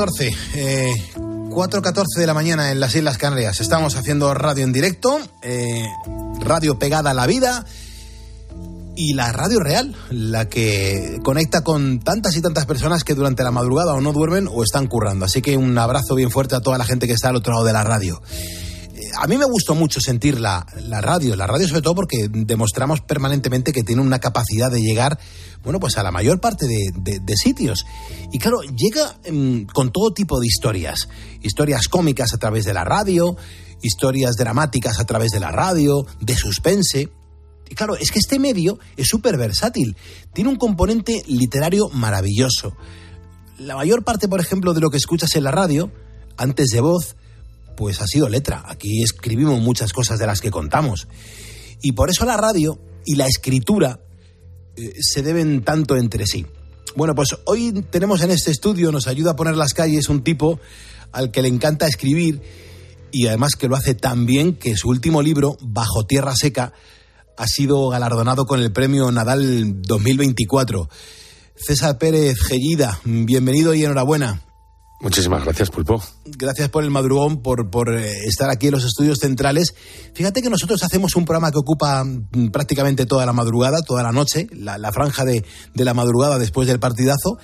Cinco 0.00 0.12
catorce, 0.14 0.34
eh, 0.54 0.94
4.14 1.14 2.20
de 2.20 2.26
la 2.26 2.32
mañana 2.32 2.70
en 2.72 2.80
las 2.80 2.94
Islas 2.94 3.18
Canarias. 3.18 3.60
Estamos 3.60 3.96
haciendo 3.96 4.32
radio 4.32 4.64
en 4.64 4.72
directo. 4.72 5.20
eh, 5.42 5.84
radio 6.40 6.78
pegada 6.78 7.10
a 7.10 7.14
la 7.14 7.26
vida 7.26 7.66
y 8.96 9.12
la 9.12 9.30
radio 9.32 9.60
real, 9.60 9.94
la 10.08 10.48
que 10.48 11.20
conecta 11.22 11.62
con 11.62 12.00
tantas 12.00 12.34
y 12.34 12.40
tantas 12.40 12.64
personas 12.64 13.04
que 13.04 13.14
durante 13.14 13.42
la 13.42 13.50
madrugada 13.50 13.92
o 13.92 14.00
no 14.00 14.14
duermen 14.14 14.48
o 14.50 14.64
están 14.64 14.86
currando. 14.86 15.26
Así 15.26 15.42
que 15.42 15.58
un 15.58 15.76
abrazo 15.76 16.14
bien 16.14 16.30
fuerte 16.30 16.54
a 16.54 16.60
toda 16.60 16.78
la 16.78 16.86
gente 16.86 17.06
que 17.06 17.12
está 17.12 17.28
al 17.28 17.36
otro 17.36 17.52
lado 17.52 17.66
de 17.66 17.74
la 17.74 17.84
radio. 17.84 18.22
A 19.16 19.26
mí 19.26 19.36
me 19.36 19.44
gustó 19.44 19.74
mucho 19.74 20.00
sentir 20.00 20.40
la, 20.40 20.66
la, 20.84 21.00
radio, 21.00 21.36
la 21.36 21.46
radio 21.46 21.66
sobre 21.68 21.82
todo 21.82 21.94
porque 21.94 22.28
demostramos 22.28 23.00
permanentemente 23.00 23.72
que 23.72 23.82
tiene 23.82 24.02
una 24.02 24.18
capacidad 24.18 24.70
de 24.70 24.80
llegar, 24.80 25.18
bueno, 25.62 25.80
pues 25.80 25.98
a 25.98 26.02
la 26.02 26.10
mayor 26.10 26.40
parte 26.40 26.66
de, 26.66 27.20
de, 27.20 27.36
sitios. 27.36 27.84
Y 28.32 28.38
claro, 28.38 28.60
llega 28.62 29.18
mmm, 29.30 29.62
con 29.72 29.90
todo 29.90 30.12
tipo 30.12 30.40
de 30.40 30.46
historias, 30.46 31.08
historias 31.42 31.88
cómicas 31.88 32.34
a 32.34 32.38
través 32.38 32.64
de 32.64 32.74
la 32.74 32.84
radio, 32.84 33.36
historias 33.82 34.36
dramáticas 34.36 35.00
a 35.00 35.04
través 35.04 35.30
de 35.30 35.40
la 35.40 35.50
radio, 35.50 36.06
de 36.20 36.36
suspense. 36.36 37.10
Y 37.68 37.74
claro, 37.74 37.96
es 37.96 38.10
que 38.10 38.18
este 38.18 38.38
medio 38.38 38.78
es 38.96 39.08
súper 39.08 39.36
versátil. 39.36 39.96
Tiene 40.32 40.50
un 40.50 40.56
componente 40.56 41.22
literario 41.26 41.88
maravilloso. 41.90 42.76
La 43.58 43.76
mayor 43.76 44.04
parte, 44.04 44.28
por 44.28 44.40
ejemplo, 44.40 44.74
de 44.74 44.80
lo 44.80 44.90
que 44.90 44.96
escuchas 44.96 45.36
en 45.36 45.44
la 45.44 45.50
radio, 45.50 45.92
antes 46.36 46.70
de 46.70 46.80
voz, 46.80 47.16
pues 47.76 48.00
ha 48.00 48.06
sido 48.06 48.28
letra. 48.28 48.64
Aquí 48.66 49.02
escribimos 49.02 49.60
muchas 49.60 49.92
cosas 49.92 50.18
de 50.18 50.26
las 50.26 50.40
que 50.40 50.50
contamos. 50.50 51.08
Y 51.82 51.92
por 51.92 52.10
eso 52.10 52.24
la 52.24 52.36
radio 52.36 52.78
y 53.04 53.16
la 53.16 53.26
escritura 53.26 54.00
eh, 54.76 54.92
se 55.00 55.22
deben 55.22 55.62
tanto 55.62 55.96
entre 55.96 56.26
sí. 56.26 56.46
Bueno, 56.96 57.14
pues 57.14 57.36
hoy 57.44 57.84
tenemos 57.90 58.22
en 58.22 58.30
este 58.30 58.50
estudio, 58.50 58.90
nos 58.92 59.06
ayuda 59.06 59.32
a 59.32 59.36
poner 59.36 59.56
las 59.56 59.74
calles 59.74 60.08
un 60.08 60.24
tipo 60.24 60.60
al 61.12 61.30
que 61.30 61.42
le 61.42 61.48
encanta 61.48 61.86
escribir 61.86 62.42
y 63.12 63.26
además 63.26 63.52
que 63.58 63.68
lo 63.68 63.76
hace 63.76 63.94
tan 63.94 64.26
bien 64.26 64.54
que 64.54 64.76
su 64.76 64.88
último 64.88 65.22
libro, 65.22 65.56
Bajo 65.60 66.04
Tierra 66.04 66.34
Seca, 66.34 66.72
ha 67.36 67.46
sido 67.46 67.88
galardonado 67.88 68.46
con 68.46 68.60
el 68.60 68.72
premio 68.72 69.10
Nadal 69.10 69.82
2024. 69.82 70.88
César 71.56 71.98
Pérez 71.98 72.38
Gellida, 72.40 73.00
bienvenido 73.04 73.74
y 73.74 73.84
enhorabuena. 73.84 74.49
Muchísimas 75.00 75.44
gracias, 75.44 75.70
Pulpo. 75.70 76.02
Gracias 76.26 76.68
por 76.68 76.84
el 76.84 76.90
madrugón, 76.90 77.42
por, 77.42 77.70
por, 77.70 77.94
estar 77.94 78.50
aquí 78.50 78.66
en 78.66 78.72
los 78.72 78.84
estudios 78.84 79.18
centrales. 79.18 79.74
Fíjate 80.12 80.42
que 80.42 80.50
nosotros 80.50 80.82
hacemos 80.82 81.16
un 81.16 81.24
programa 81.24 81.50
que 81.50 81.58
ocupa 81.58 82.04
prácticamente 82.52 83.06
toda 83.06 83.24
la 83.24 83.32
madrugada, 83.32 83.80
toda 83.80 84.02
la 84.02 84.12
noche, 84.12 84.46
la, 84.52 84.76
la 84.76 84.92
franja 84.92 85.24
de, 85.24 85.42
de, 85.74 85.84
la 85.84 85.94
madrugada 85.94 86.38
después 86.38 86.68
del 86.68 86.80
partidazo. 86.80 87.38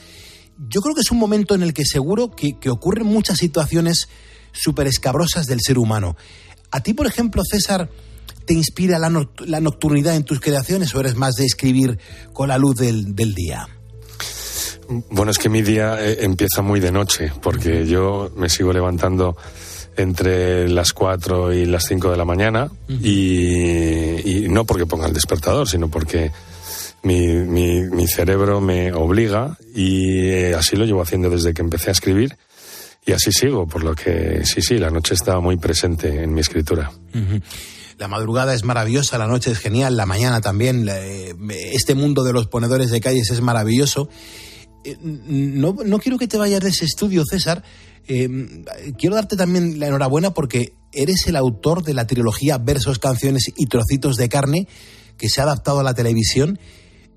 Yo 0.68 0.82
creo 0.82 0.94
que 0.94 1.00
es 1.00 1.10
un 1.10 1.18
momento 1.18 1.54
en 1.54 1.62
el 1.62 1.72
que 1.72 1.86
seguro 1.86 2.30
que, 2.30 2.58
que 2.58 2.68
ocurren 2.68 3.06
muchas 3.06 3.38
situaciones 3.38 4.08
súper 4.52 4.86
escabrosas 4.86 5.46
del 5.46 5.60
ser 5.62 5.78
humano. 5.78 6.14
A 6.70 6.80
ti, 6.80 6.92
por 6.92 7.06
ejemplo, 7.06 7.42
César, 7.44 7.90
¿Te 8.46 8.54
inspira 8.54 9.00
la, 9.00 9.10
no 9.10 9.28
la, 9.40 9.58
nocturnidad 9.58 10.14
en 10.14 10.22
tus 10.22 10.38
creaciones 10.38 10.94
o 10.94 11.00
eres 11.00 11.16
más 11.16 11.34
de 11.34 11.44
escribir 11.44 11.98
con 12.32 12.48
la 12.48 12.58
luz 12.58 12.76
del, 12.76 13.16
del 13.16 13.34
día? 13.34 13.66
Bueno, 15.10 15.30
es 15.30 15.38
que 15.38 15.48
mi 15.48 15.62
día 15.62 15.96
eh, 16.00 16.18
empieza 16.20 16.62
muy 16.62 16.80
de 16.80 16.92
noche, 16.92 17.32
porque 17.42 17.86
yo 17.86 18.30
me 18.36 18.48
sigo 18.48 18.72
levantando 18.72 19.36
entre 19.96 20.68
las 20.68 20.92
4 20.92 21.54
y 21.54 21.64
las 21.64 21.86
5 21.86 22.10
de 22.10 22.16
la 22.16 22.24
mañana, 22.24 22.70
y, 22.88 24.44
y, 24.44 24.48
no 24.48 24.64
porque 24.64 24.86
ponga 24.86 25.06
el 25.06 25.14
despertador, 25.14 25.68
sino 25.68 25.88
porque 25.88 26.30
mi, 27.02 27.26
mi, 27.28 27.82
mi 27.82 28.06
cerebro 28.06 28.60
me 28.60 28.92
obliga, 28.92 29.56
y 29.74 30.28
eh, 30.28 30.54
así 30.54 30.76
lo 30.76 30.84
llevo 30.84 31.02
haciendo 31.02 31.30
desde 31.30 31.54
que 31.54 31.62
empecé 31.62 31.90
a 31.90 31.92
escribir. 31.92 32.36
Y 33.06 33.12
así 33.12 33.30
sigo, 33.30 33.68
por 33.68 33.84
lo 33.84 33.94
que 33.94 34.44
sí, 34.44 34.60
sí, 34.60 34.78
la 34.78 34.90
noche 34.90 35.14
está 35.14 35.38
muy 35.38 35.56
presente 35.56 36.22
en 36.22 36.34
mi 36.34 36.40
escritura. 36.40 36.90
Uh 37.14 37.18
-huh. 37.18 37.42
La 37.98 38.08
madrugada 38.08 38.52
es 38.52 38.62
maravillosa, 38.62 39.16
la 39.16 39.26
noche 39.26 39.52
es 39.52 39.58
genial, 39.58 39.96
la 39.96 40.04
mañana 40.04 40.42
también. 40.42 40.86
Este 41.72 41.94
mundo 41.94 42.24
de 42.24 42.34
los 42.34 42.46
ponedores 42.46 42.90
de 42.90 43.00
calles 43.00 43.30
es 43.30 43.40
maravilloso. 43.40 44.10
Eh, 44.86 44.96
No, 45.00 45.76
no 45.84 45.98
quiero 45.98 46.18
que 46.18 46.28
te 46.28 46.38
vayas 46.38 46.60
de 46.60 46.70
ese 46.70 46.84
estudio, 46.84 47.24
César. 47.28 47.62
Eh, 48.08 48.28
quiero 48.98 49.16
darte 49.16 49.36
también 49.36 49.80
la 49.80 49.88
enhorabuena 49.88 50.32
porque 50.32 50.74
eres 50.92 51.26
el 51.26 51.36
autor 51.36 51.82
de 51.82 51.94
la 51.94 52.06
trilogía 52.06 52.58
Versos, 52.58 52.98
Canciones 52.98 53.52
y 53.56 53.66
Trocitos 53.66 54.16
de 54.16 54.28
Carne 54.28 54.68
que 55.16 55.28
se 55.28 55.40
ha 55.40 55.44
adaptado 55.44 55.80
a 55.80 55.82
la 55.82 55.94
televisión 55.94 56.58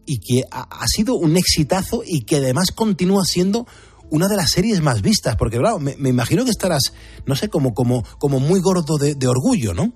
y 0.06 0.20
que 0.20 0.44
ha, 0.50 0.88
sido 0.88 1.14
un 1.16 1.38
exitazo 1.38 2.02
y 2.06 2.22
que 2.22 2.38
además 2.38 2.72
continúa 2.72 3.24
siendo 3.26 3.68
una 4.10 4.28
de 4.28 4.36
las 4.36 4.50
series 4.50 4.82
más 4.82 5.04
vistas, 5.04 5.36
porque 5.36 5.58
claro, 5.58 5.78
me, 5.78 5.96
me 5.98 6.10
imagino 6.10 6.44
que 6.44 6.50
estarás, 6.50 6.94
no 7.28 7.36
sé, 7.36 7.50
como, 7.50 7.76
como, 7.76 8.04
como 8.18 8.40
muy 8.40 8.60
gordo 8.60 8.98
de, 8.98 9.14
de 9.14 9.28
orgullo, 9.28 9.76
¿no? 9.76 9.94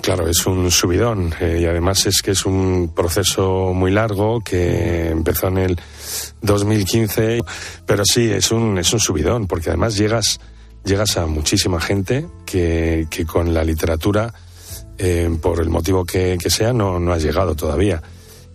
Claro, 0.00 0.26
es 0.26 0.46
un 0.46 0.70
subidón 0.70 1.34
eh, 1.38 1.58
y 1.60 1.66
además 1.66 2.06
es 2.06 2.22
que 2.22 2.30
es 2.30 2.46
un 2.46 2.92
proceso 2.94 3.74
muy 3.74 3.90
largo 3.90 4.40
que 4.40 5.10
empezó 5.10 5.48
en 5.48 5.58
el 5.58 5.80
2015, 6.40 7.40
pero 7.86 8.04
sí, 8.04 8.30
es 8.30 8.50
un, 8.50 8.78
es 8.78 8.92
un 8.92 9.00
subidón 9.00 9.46
porque 9.46 9.70
además 9.70 9.96
llegas, 9.96 10.40
llegas 10.84 11.16
a 11.16 11.26
muchísima 11.26 11.80
gente 11.80 12.26
que, 12.46 13.06
que 13.10 13.24
con 13.24 13.52
la 13.54 13.64
literatura, 13.64 14.32
eh, 14.98 15.30
por 15.40 15.60
el 15.60 15.68
motivo 15.68 16.04
que, 16.04 16.38
sea, 16.48 16.72
no, 16.72 16.98
no 16.98 17.12
has 17.12 17.22
llegado 17.22 17.54
todavía. 17.54 18.02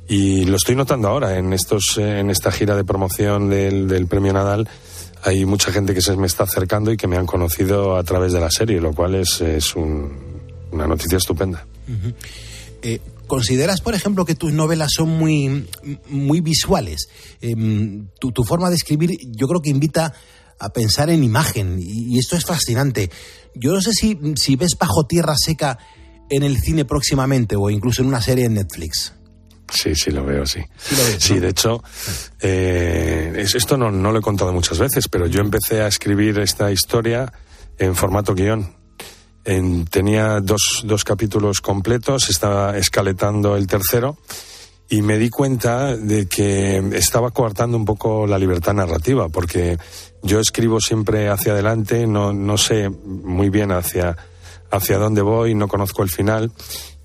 Y 0.07 0.45
lo 0.45 0.55
estoy 0.55 0.75
notando 0.75 1.09
ahora 1.09 1.37
en, 1.37 1.51
estos, 1.51 1.97
en 1.97 2.29
esta 2.29 2.51
gira 2.51 2.75
de 2.75 2.85
promoción 2.85 3.49
del, 3.49 3.87
del 3.87 4.07
Premio 4.07 4.31
Nadal. 4.31 4.69
Hay 5.23 5.45
mucha 5.45 5.71
gente 5.71 5.93
que 5.93 6.01
se 6.01 6.15
me 6.15 6.27
está 6.27 6.43
acercando 6.43 6.91
y 6.91 6.97
que 6.97 7.07
me 7.07 7.17
han 7.17 7.25
conocido 7.25 7.97
a 7.97 8.03
través 8.03 8.31
de 8.31 8.39
la 8.39 8.49
serie, 8.49 8.79
lo 8.79 8.93
cual 8.93 9.15
es, 9.15 9.41
es 9.41 9.75
un, 9.75 10.13
una 10.71 10.87
noticia 10.87 11.17
estupenda. 11.17 11.65
Uh 11.87 12.11
eh, 12.81 13.01
¿Consideras, 13.27 13.81
por 13.81 13.93
ejemplo, 13.93 14.25
que 14.25 14.35
tus 14.35 14.53
novelas 14.53 14.91
son 14.93 15.09
muy, 15.09 15.67
muy 16.09 16.41
visuales? 16.41 17.07
Eh, 17.41 17.55
tu, 18.19 18.31
tu, 18.31 18.43
forma 18.43 18.69
de 18.69 18.75
escribir 18.75 19.17
yo 19.35 19.47
creo 19.47 19.61
que 19.61 19.69
invita 19.69 20.13
a 20.59 20.69
pensar 20.69 21.09
en 21.09 21.23
imagen 21.23 21.77
y, 21.79 22.15
y, 22.15 22.19
esto 22.19 22.35
es 22.35 22.45
fascinante. 22.45 23.11
Yo 23.53 23.73
no 23.73 23.81
sé 23.81 23.93
si, 23.93 24.17
si 24.35 24.55
ves 24.55 24.77
Bajo 24.79 25.05
Tierra 25.05 25.35
Seca 25.37 25.77
en 26.29 26.43
el 26.43 26.57
cine 26.59 26.85
próximamente 26.85 27.55
o 27.55 27.69
incluso 27.69 28.01
en 28.01 28.07
una 28.07 28.21
serie 28.21 28.45
en 28.45 28.55
Netflix. 28.55 29.13
Sí, 29.69 29.95
sí, 29.95 30.11
lo 30.11 30.23
veo, 30.25 30.45
sí. 30.45 30.61
Sí, 30.77 30.95
lo 30.95 31.03
ves, 31.03 31.17
sí 31.19 31.33
¿no? 31.35 31.41
de 31.41 31.49
hecho, 31.49 31.83
eh, 32.41 33.45
esto 33.53 33.77
no, 33.77 33.91
no 33.91 34.11
lo 34.11 34.19
he 34.19 34.21
contado 34.21 34.53
muchas 34.53 34.79
veces, 34.79 35.07
pero 35.09 35.27
yo 35.27 35.41
empecé 35.41 35.81
a 35.81 35.87
escribir 35.87 36.39
esta 36.39 36.71
historia 36.71 37.31
en 37.77 37.95
formato 37.95 38.33
guion. 38.33 38.76
En, 39.47 39.85
tenía 39.85 40.41
dos, 40.41 40.83
dos 40.83 41.03
capítulos 41.05 41.61
completos, 41.61 42.29
estaba 42.29 42.77
escaletando 42.77 43.55
el 43.55 43.65
tercero 43.65 44.17
y 44.89 45.01
me 45.01 45.17
di 45.17 45.29
cuenta 45.29 45.95
de 45.95 46.27
que 46.27 46.77
estaba 46.93 47.31
coartando 47.31 47.77
un 47.77 47.85
poco 47.85 48.27
la 48.27 48.37
libertad 48.37 48.73
narrativa, 48.73 49.29
porque 49.29 49.77
yo 50.21 50.39
escribo 50.39 50.79
siempre 50.81 51.29
hacia 51.29 51.53
adelante, 51.53 52.07
no, 52.07 52.33
no 52.33 52.57
sé 52.57 52.89
muy 52.89 53.49
bien 53.49 53.71
hacia, 53.71 54.17
hacia 54.69 54.97
dónde 54.97 55.21
voy, 55.21 55.55
no 55.55 55.67
conozco 55.67 56.03
el 56.03 56.09
final, 56.09 56.51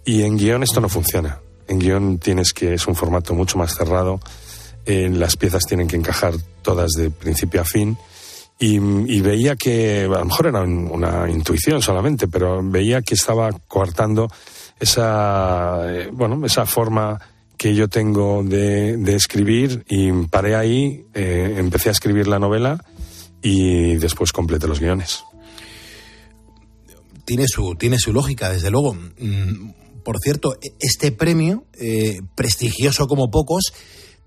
y 0.05 0.23
en 0.23 0.37
guion 0.37 0.65
esto 0.65 0.81
no 0.81 0.89
funciona. 0.89 1.41
En 1.69 1.79
guion 1.79 2.19
tienes 2.19 2.53
que, 2.53 2.75
es 2.75 2.87
un 2.87 2.97
formato 2.97 3.35
mucho 3.35 3.57
más 3.57 3.75
cerrado, 3.75 4.21
eh, 4.85 5.09
las 5.11 5.37
piezas 5.37 5.65
tienen 5.65 5.87
que 5.87 5.97
encajar 5.97 6.35
todas 6.63 6.91
de 6.93 7.11
principio 7.11 7.61
a 7.61 7.65
fin, 7.65 7.97
y, 8.65 9.21
veía 9.21 9.57
que, 9.57 10.05
a 10.05 10.19
lo 10.19 10.25
mejor 10.25 10.47
era 10.47 10.63
una 10.63 11.29
intuición 11.29 11.83
solamente, 11.83 12.29
pero 12.29 12.63
veía 12.63 13.03
que 13.03 13.15
estaba 13.15 13.51
coartando 13.67 14.31
esa, 14.79 15.81
eh, 15.93 16.11
bueno, 16.13 16.47
esa 16.47 16.65
forma 16.65 17.19
que 17.57 17.75
yo 17.75 17.89
tengo 17.89 18.45
de, 18.45 18.95
escribir 19.15 19.85
y 19.89 20.13
paré 20.29 20.55
ahí, 20.55 21.05
eh, 21.13 21.57
empecé 21.59 21.89
a 21.89 21.93
escribir 21.93 22.29
la 22.29 22.39
novela 22.39 22.85
y 23.43 23.97
después 23.97 24.31
completé 24.31 24.69
los 24.69 24.79
guiones. 24.79 25.25
Tiene 27.25 27.49
su, 27.49 27.75
tiene 27.75 27.99
su 27.99 28.13
lógica, 28.13 28.49
desde 28.51 28.71
luego. 28.71 28.97
Por 30.05 30.21
cierto, 30.21 30.57
este 30.79 31.11
premio, 31.11 31.65
eh, 31.81 32.21
prestigioso 32.37 33.09
como 33.09 33.29
pocos, 33.29 33.73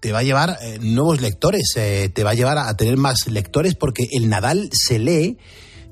te 0.06 0.12
va 0.12 0.20
a 0.20 0.24
llevar 0.24 0.60
eh, 0.62 0.78
nuevos 0.80 1.20
lectores, 1.20 1.64
eh, 1.78 2.12
te 2.14 2.24
va 2.24 2.30
a 2.30 2.34
llevar 2.36 2.60
a, 2.60 2.78
tener 2.78 2.96
más 2.96 3.26
lectores 3.26 3.74
porque 3.74 4.08
el 4.12 4.30
Nadal 4.30 4.70
se 4.72 5.00
lee 5.00 5.40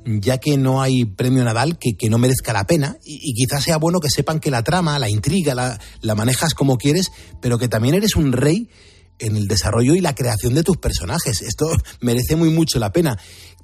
ya 0.06 0.38
que 0.38 0.56
no 0.56 0.84
hay 0.84 1.06
premio 1.06 1.44
Nadal 1.44 1.80
que, 1.80 1.98
que 1.98 2.12
no 2.12 2.20
merezca 2.20 2.54
la 2.54 2.68
pena 2.68 2.96
y, 3.04 3.16
y, 3.24 3.34
quizás 3.34 3.64
sea 3.64 3.78
bueno 3.78 4.00
que 4.00 4.12
sepan 4.12 4.40
que 4.40 4.52
la 4.52 4.62
trama, 4.62 5.00
la 5.00 5.10
intriga, 5.10 5.56
la, 5.56 5.80
la 6.02 6.14
manejas 6.14 6.54
como 6.54 6.78
quieres, 6.78 7.12
pero 7.42 7.58
que 7.58 7.68
también 7.68 7.96
eres 7.96 8.16
un 8.16 8.34
rey 8.34 8.70
en 9.18 9.36
el 9.36 9.48
desarrollo 9.48 9.96
y 9.96 10.02
la 10.02 10.14
creación 10.14 10.54
de 10.54 10.62
tus 10.62 10.78
personajes. 10.78 11.42
Esto 11.42 11.76
merece 12.02 12.36
muy 12.36 12.52
mucho 12.52 12.78
la 12.78 12.92
pena. 12.92 13.18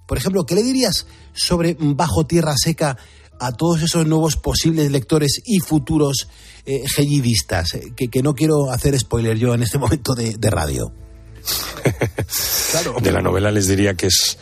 Por 0.08 0.18
ejemplo, 0.18 0.48
¿qué 0.48 0.56
le 0.56 0.64
dirías 0.64 1.06
sobre 1.32 1.78
Bajo 1.80 2.26
Tierra 2.26 2.56
Seca 2.58 2.98
a 3.40 3.52
todos 3.52 3.84
esos 3.84 4.08
nuevos 4.08 4.36
posibles 4.36 4.90
lectores 4.90 5.42
y 5.46 5.60
futuros 5.60 6.28
eh, 6.70 6.84
gellidistas? 6.88 7.78
Que, 7.96 8.10
que, 8.10 8.22
no 8.22 8.36
quiero 8.36 8.72
hacer 8.72 8.98
spoiler 9.00 9.38
yo 9.38 9.54
en 9.54 9.64
este 9.64 9.78
momento 9.80 10.14
de, 10.14 10.38
de 10.38 10.50
radio. 10.50 10.92
de 13.02 13.12
la 13.12 13.22
novela 13.22 13.52
les 13.52 13.68
diría 13.68 13.94
que 13.96 14.08
es 14.08 14.38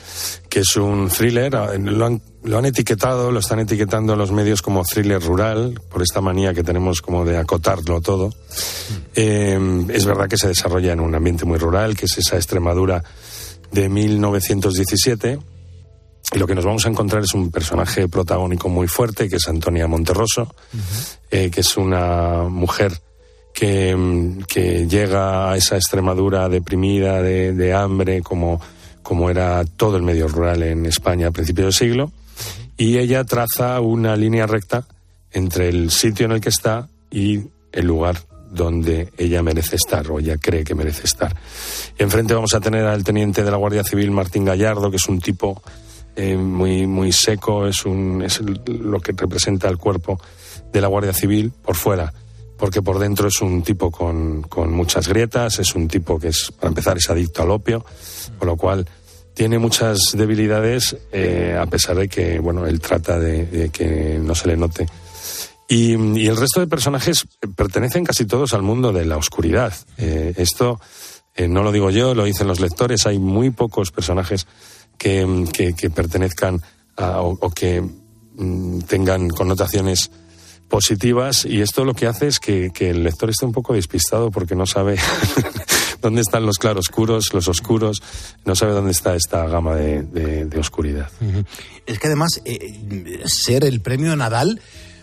que 0.49 0.61
es 0.61 0.75
un 0.75 1.09
thriller. 1.09 1.53
Lo 1.53 2.05
han, 2.05 2.21
lo 2.43 2.57
han 2.57 2.65
etiquetado, 2.65 3.31
lo 3.31 3.39
están 3.39 3.59
etiquetando 3.59 4.15
los 4.15 4.31
medios 4.31 4.61
como 4.61 4.83
thriller 4.83 5.21
rural, 5.21 5.79
por 5.89 6.01
esta 6.01 6.21
manía 6.21 6.53
que 6.53 6.63
tenemos 6.63 7.01
como 7.01 7.25
de 7.25 7.37
acotarlo 7.37 8.01
todo. 8.01 8.33
Eh, 9.15 9.85
es 9.89 10.05
verdad 10.05 10.27
que 10.27 10.37
se 10.37 10.47
desarrolla 10.47 10.93
en 10.93 10.99
un 10.99 11.13
ambiente 11.15 11.45
muy 11.45 11.57
rural, 11.59 11.95
que 11.95 12.05
es 12.05 12.17
esa 12.17 12.37
Extremadura 12.37 13.03
de 13.71 13.89
1917. 13.89 15.39
Y 16.33 16.39
lo 16.39 16.47
que 16.47 16.55
nos 16.55 16.65
vamos 16.65 16.85
a 16.85 16.89
encontrar 16.89 17.23
es 17.23 17.33
un 17.33 17.51
personaje 17.51 18.07
protagónico 18.09 18.67
muy 18.67 18.87
fuerte, 18.87 19.29
que 19.29 19.37
es 19.37 19.47
Antonia 19.47 19.87
Monterroso, 19.87 20.53
eh, 21.31 21.49
que 21.49 21.61
es 21.61 21.77
una 21.77 22.43
mujer 22.43 22.99
que, 23.53 24.35
que, 24.47 24.87
llega 24.87 25.51
a 25.51 25.57
esa 25.57 25.77
Extremadura 25.77 26.49
deprimida, 26.49 27.21
de, 27.21 27.53
de, 27.53 27.73
hambre, 27.73 28.21
como, 28.21 28.59
como 29.01 29.29
era 29.29 29.63
todo 29.65 29.95
el 29.95 30.03
medio 30.03 30.27
rural 30.27 30.63
en 30.63 30.85
España 30.85 31.27
a 31.27 31.31
principios 31.31 31.65
del 31.65 31.73
siglo. 31.73 32.11
Y 32.75 32.97
ella 32.97 33.23
traza 33.23 33.79
una 33.79 34.15
línea 34.15 34.45
recta 34.45 34.85
entre 35.31 35.69
el 35.69 35.91
sitio 35.91 36.25
en 36.25 36.33
el 36.33 36.41
que 36.41 36.49
está 36.49 36.89
y 37.09 37.41
el 37.71 37.85
lugar 37.87 38.17
donde 38.51 39.11
ella 39.17 39.41
merece 39.43 39.75
estar 39.75 40.09
o 40.11 40.19
ella 40.19 40.37
cree 40.37 40.63
que 40.63 40.75
merece 40.75 41.05
estar. 41.05 41.35
Enfrente 41.97 42.33
vamos 42.33 42.53
a 42.53 42.59
tener 42.59 42.85
al 42.85 43.03
teniente 43.03 43.43
de 43.43 43.51
la 43.51 43.57
Guardia 43.57 43.83
Civil 43.83 44.11
Martín 44.11 44.45
Gallardo, 44.45 44.89
que 44.89 44.97
es 44.97 45.07
un 45.07 45.19
tipo 45.19 45.61
eh, 46.19 46.35
muy, 46.35 46.87
muy 46.87 47.11
seco, 47.11 47.67
es, 47.67 47.85
un, 47.85 48.23
es 48.23 48.41
lo 48.41 48.99
que 48.99 49.11
representa 49.15 49.69
el 49.69 49.77
cuerpo 49.77 50.19
de 50.73 50.81
la 50.81 50.87
Guardia 50.87 51.13
Civil 51.13 51.51
por 51.51 51.75
fuera, 51.75 52.11
porque 52.57 52.81
por 52.81 52.97
dentro 52.97 53.27
es 53.27 53.39
un 53.39 53.61
tipo 53.61 53.91
con, 53.91 54.41
con 54.41 54.73
muchas 54.73 55.07
grietas, 55.07 55.59
es 55.59 55.75
un 55.75 55.87
tipo 55.87 56.17
que 56.17 56.29
es, 56.29 56.51
para 56.59 56.69
empezar, 56.69 56.97
es 56.97 57.07
adicto 57.11 57.43
al 57.43 57.51
opio, 57.51 57.85
con 58.39 58.47
lo 58.47 58.57
cual 58.57 58.87
tiene 59.35 59.59
muchas 59.59 59.99
debilidades, 60.13 60.97
eh, 61.11 61.55
a 61.55 61.67
pesar 61.67 61.95
de 61.97 62.09
que, 62.09 62.39
bueno, 62.39 62.65
él 62.65 62.79
trata 62.79 63.19
de, 63.19 63.69
que 63.71 64.19
no 64.19 64.33
se 64.33 64.47
le 64.47 64.57
note 64.57 64.87
y, 65.67 65.93
el 66.25 66.35
resto 66.35 66.61
de 66.61 66.65
personajes 66.65 67.27
pertenecen 67.55 68.05
casi 68.05 68.25
todos 68.25 68.55
al 68.55 68.63
mundo 68.63 68.91
de 68.91 69.05
la 69.05 69.17
oscuridad. 69.17 69.71
Eh, 69.99 70.33
esto 70.37 70.79
no 71.47 71.61
lo 71.61 71.71
digo 71.71 71.91
yo, 71.91 72.15
lo 72.15 72.23
dicen 72.23 72.47
los 72.47 72.59
lectores. 72.59 73.05
Hay 73.05 73.19
muy 73.19 73.51
pocos 73.51 73.91
personajes 73.91 74.47
que, 74.97 75.73
que, 75.77 75.89
pertenezcan 75.89 76.61
a, 76.95 77.21
o, 77.21 77.49
que 77.51 77.81
mm, 77.81 78.79
tengan 78.81 79.29
connotaciones 79.29 80.11
positivas 80.67 81.45
y 81.45 81.61
esto 81.61 81.85
lo 81.85 81.93
que 81.93 82.07
hace 82.07 82.27
es 82.27 82.39
que, 82.39 82.71
que 82.73 82.89
el 82.89 83.03
lector 83.03 83.29
esté 83.29 83.45
un 83.45 83.53
poco 83.53 83.73
despistado 83.73 84.31
porque 84.31 84.55
no 84.55 84.65
sabe 84.65 84.97
dónde 86.01 86.21
están 86.21 86.45
los 86.45 86.57
claroscuros, 86.57 87.33
los 87.33 87.47
oscuros, 87.47 88.01
no 88.45 88.55
sabe 88.55 88.73
dónde 88.73 88.91
está 88.91 89.15
esta 89.15 89.47
gama 89.47 89.75
de, 89.75 90.03
de, 90.03 90.59
oscuridad. 90.59 91.09
Es 91.85 91.99
que 91.99 92.07
además 92.07 92.41
eh, 92.43 93.23
ser 93.25 93.63
el 93.63 93.81
premio 93.81 94.15
Nadal 94.15 94.59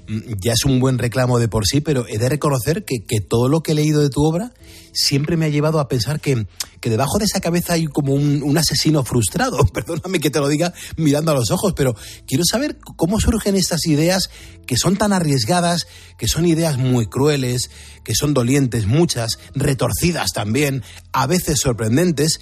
ya 0.06 0.52
es 0.52 0.64
un 0.64 0.80
buen 0.80 0.98
reclamo 0.98 1.38
de 1.38 1.48
por 1.48 1.66
sí, 1.66 1.80
pero 1.80 2.06
he 2.08 2.18
de 2.18 2.28
reconocer 2.28 2.84
que, 2.84 3.04
que, 3.06 3.20
todo 3.20 3.48
lo 3.48 3.62
que 3.62 3.72
he 3.72 3.74
leído 3.74 4.02
de 4.02 4.10
tu 4.10 4.22
obra 4.22 4.52
siempre 4.94 5.36
me 5.36 5.46
ha 5.46 5.48
llevado 5.48 5.80
a 5.80 5.88
pensar 5.88 6.20
que, 6.20 6.46
que 6.80 6.90
debajo 6.90 7.18
de 7.18 7.24
esa 7.24 7.40
cabeza 7.40 7.74
hay 7.74 7.86
como 7.86 8.14
un, 8.14 8.42
un, 8.42 8.56
asesino 8.56 9.04
frustrado. 9.04 9.58
Perdóname 9.72 10.20
que 10.20 10.30
te 10.30 10.40
lo 10.40 10.48
diga 10.48 10.72
mirando 10.96 11.32
a 11.32 11.34
los 11.34 11.50
ojos, 11.50 11.74
pero 11.76 11.94
quiero 12.26 12.44
saber 12.44 12.78
cómo 12.96 13.20
surgen 13.20 13.56
estas 13.56 13.86
ideas 13.86 14.30
que 14.66 14.76
son 14.76 14.96
tan 14.96 15.12
arriesgadas, 15.12 15.86
que 16.16 16.28
son 16.28 16.46
ideas 16.46 16.78
muy 16.78 17.06
crueles, 17.06 17.70
que 18.04 18.14
son 18.14 18.32
dolientes, 18.32 18.86
muchas, 18.86 19.38
retorcidas 19.54 20.32
también, 20.32 20.82
a 21.12 21.26
veces 21.26 21.60
sorprendentes, 21.60 22.40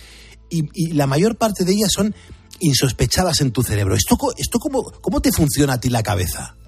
y, 0.50 0.68
y 0.74 0.92
la 0.92 1.06
mayor 1.06 1.36
parte 1.36 1.64
de 1.64 1.72
ellas 1.72 1.92
son 1.92 2.14
insospechadas 2.62 3.40
en 3.40 3.50
tu 3.50 3.62
cerebro. 3.62 3.94
¿Esto, 3.94 4.16
esto 4.36 4.58
cómo, 4.58 4.92
cómo 5.00 5.20
te 5.20 5.32
funciona 5.32 5.74
a 5.74 5.80
ti 5.80 5.88
la 5.90 6.02
cabeza? 6.02 6.56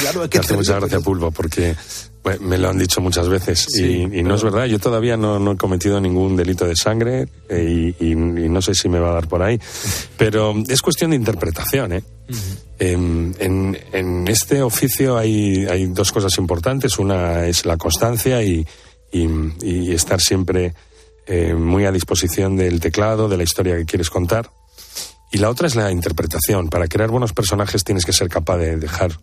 Claro, 0.00 0.28
que 0.28 0.38
hace 0.38 0.56
mucha 0.56 0.80
gracia 0.80 0.98
porque 0.98 1.76
bueno, 2.22 2.46
me 2.46 2.56
lo 2.56 2.68
han 2.68 2.78
dicho 2.78 3.00
muchas 3.00 3.28
veces 3.28 3.66
sí, 3.68 4.06
y, 4.12 4.20
y, 4.20 4.22
no 4.22 4.36
es 4.36 4.44
verdad. 4.44 4.66
Yo 4.66 4.78
todavía 4.78 5.16
no, 5.16 5.40
no, 5.40 5.52
he 5.52 5.56
cometido 5.56 6.00
ningún 6.00 6.36
delito 6.36 6.66
de 6.66 6.76
sangre 6.76 7.26
eh, 7.48 7.94
y, 7.98 8.12
y, 8.12 8.14
no 8.14 8.62
sé 8.62 8.74
si 8.74 8.88
me 8.88 9.00
va 9.00 9.10
a 9.10 9.14
dar 9.14 9.28
por 9.28 9.42
ahí, 9.42 9.58
pero 10.16 10.54
es 10.68 10.80
cuestión 10.82 11.10
de 11.10 11.16
interpretación. 11.16 11.92
¿eh? 11.94 12.02
Uh 12.28 12.32
-huh. 12.32 12.56
en, 12.78 13.36
en, 13.40 13.78
en, 13.92 14.28
este 14.28 14.62
oficio 14.62 15.18
hay, 15.18 15.66
hay 15.66 15.86
dos 15.86 16.12
cosas 16.12 16.38
importantes. 16.38 16.98
Una 16.98 17.46
es 17.46 17.66
la 17.66 17.76
constancia 17.76 18.42
y, 18.42 18.66
estar 19.12 20.20
siempre 20.20 20.74
eh, 21.26 21.54
muy 21.54 21.84
a 21.84 21.92
disposición 21.92 22.56
del 22.56 22.80
teclado, 22.80 23.28
de 23.28 23.36
la 23.36 23.42
historia 23.42 23.76
que 23.76 23.84
quieres 23.84 24.10
contar. 24.10 24.50
Y 25.32 25.38
la 25.38 25.50
otra 25.50 25.66
es 25.66 25.74
la 25.74 25.90
interpretación. 25.90 26.68
Para 26.68 26.86
crear 26.86 27.10
buenos 27.10 27.32
personajes 27.32 27.84
tienes 27.84 28.04
que 28.04 28.12
ser 28.12 28.28
capaz 28.28 28.58
de 28.58 28.76
dejar 28.76 29.18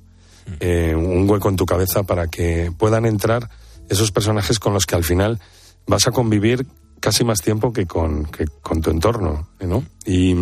eh, 0.59 0.95
un 0.95 1.29
hueco 1.29 1.49
en 1.49 1.55
tu 1.55 1.65
cabeza 1.65 2.03
para 2.03 2.27
que 2.27 2.71
puedan 2.77 3.05
entrar 3.05 3.49
esos 3.89 4.11
personajes 4.11 4.59
con 4.59 4.73
los 4.73 4.85
que 4.85 4.95
al 4.95 5.03
final 5.03 5.39
vas 5.87 6.07
a 6.07 6.11
convivir 6.11 6.65
casi 6.99 7.23
más 7.23 7.41
tiempo 7.41 7.73
que 7.73 7.85
con, 7.85 8.25
que 8.25 8.45
con 8.61 8.81
tu 8.81 8.91
entorno, 8.91 9.49
¿no? 9.61 9.83
Y 10.05 10.35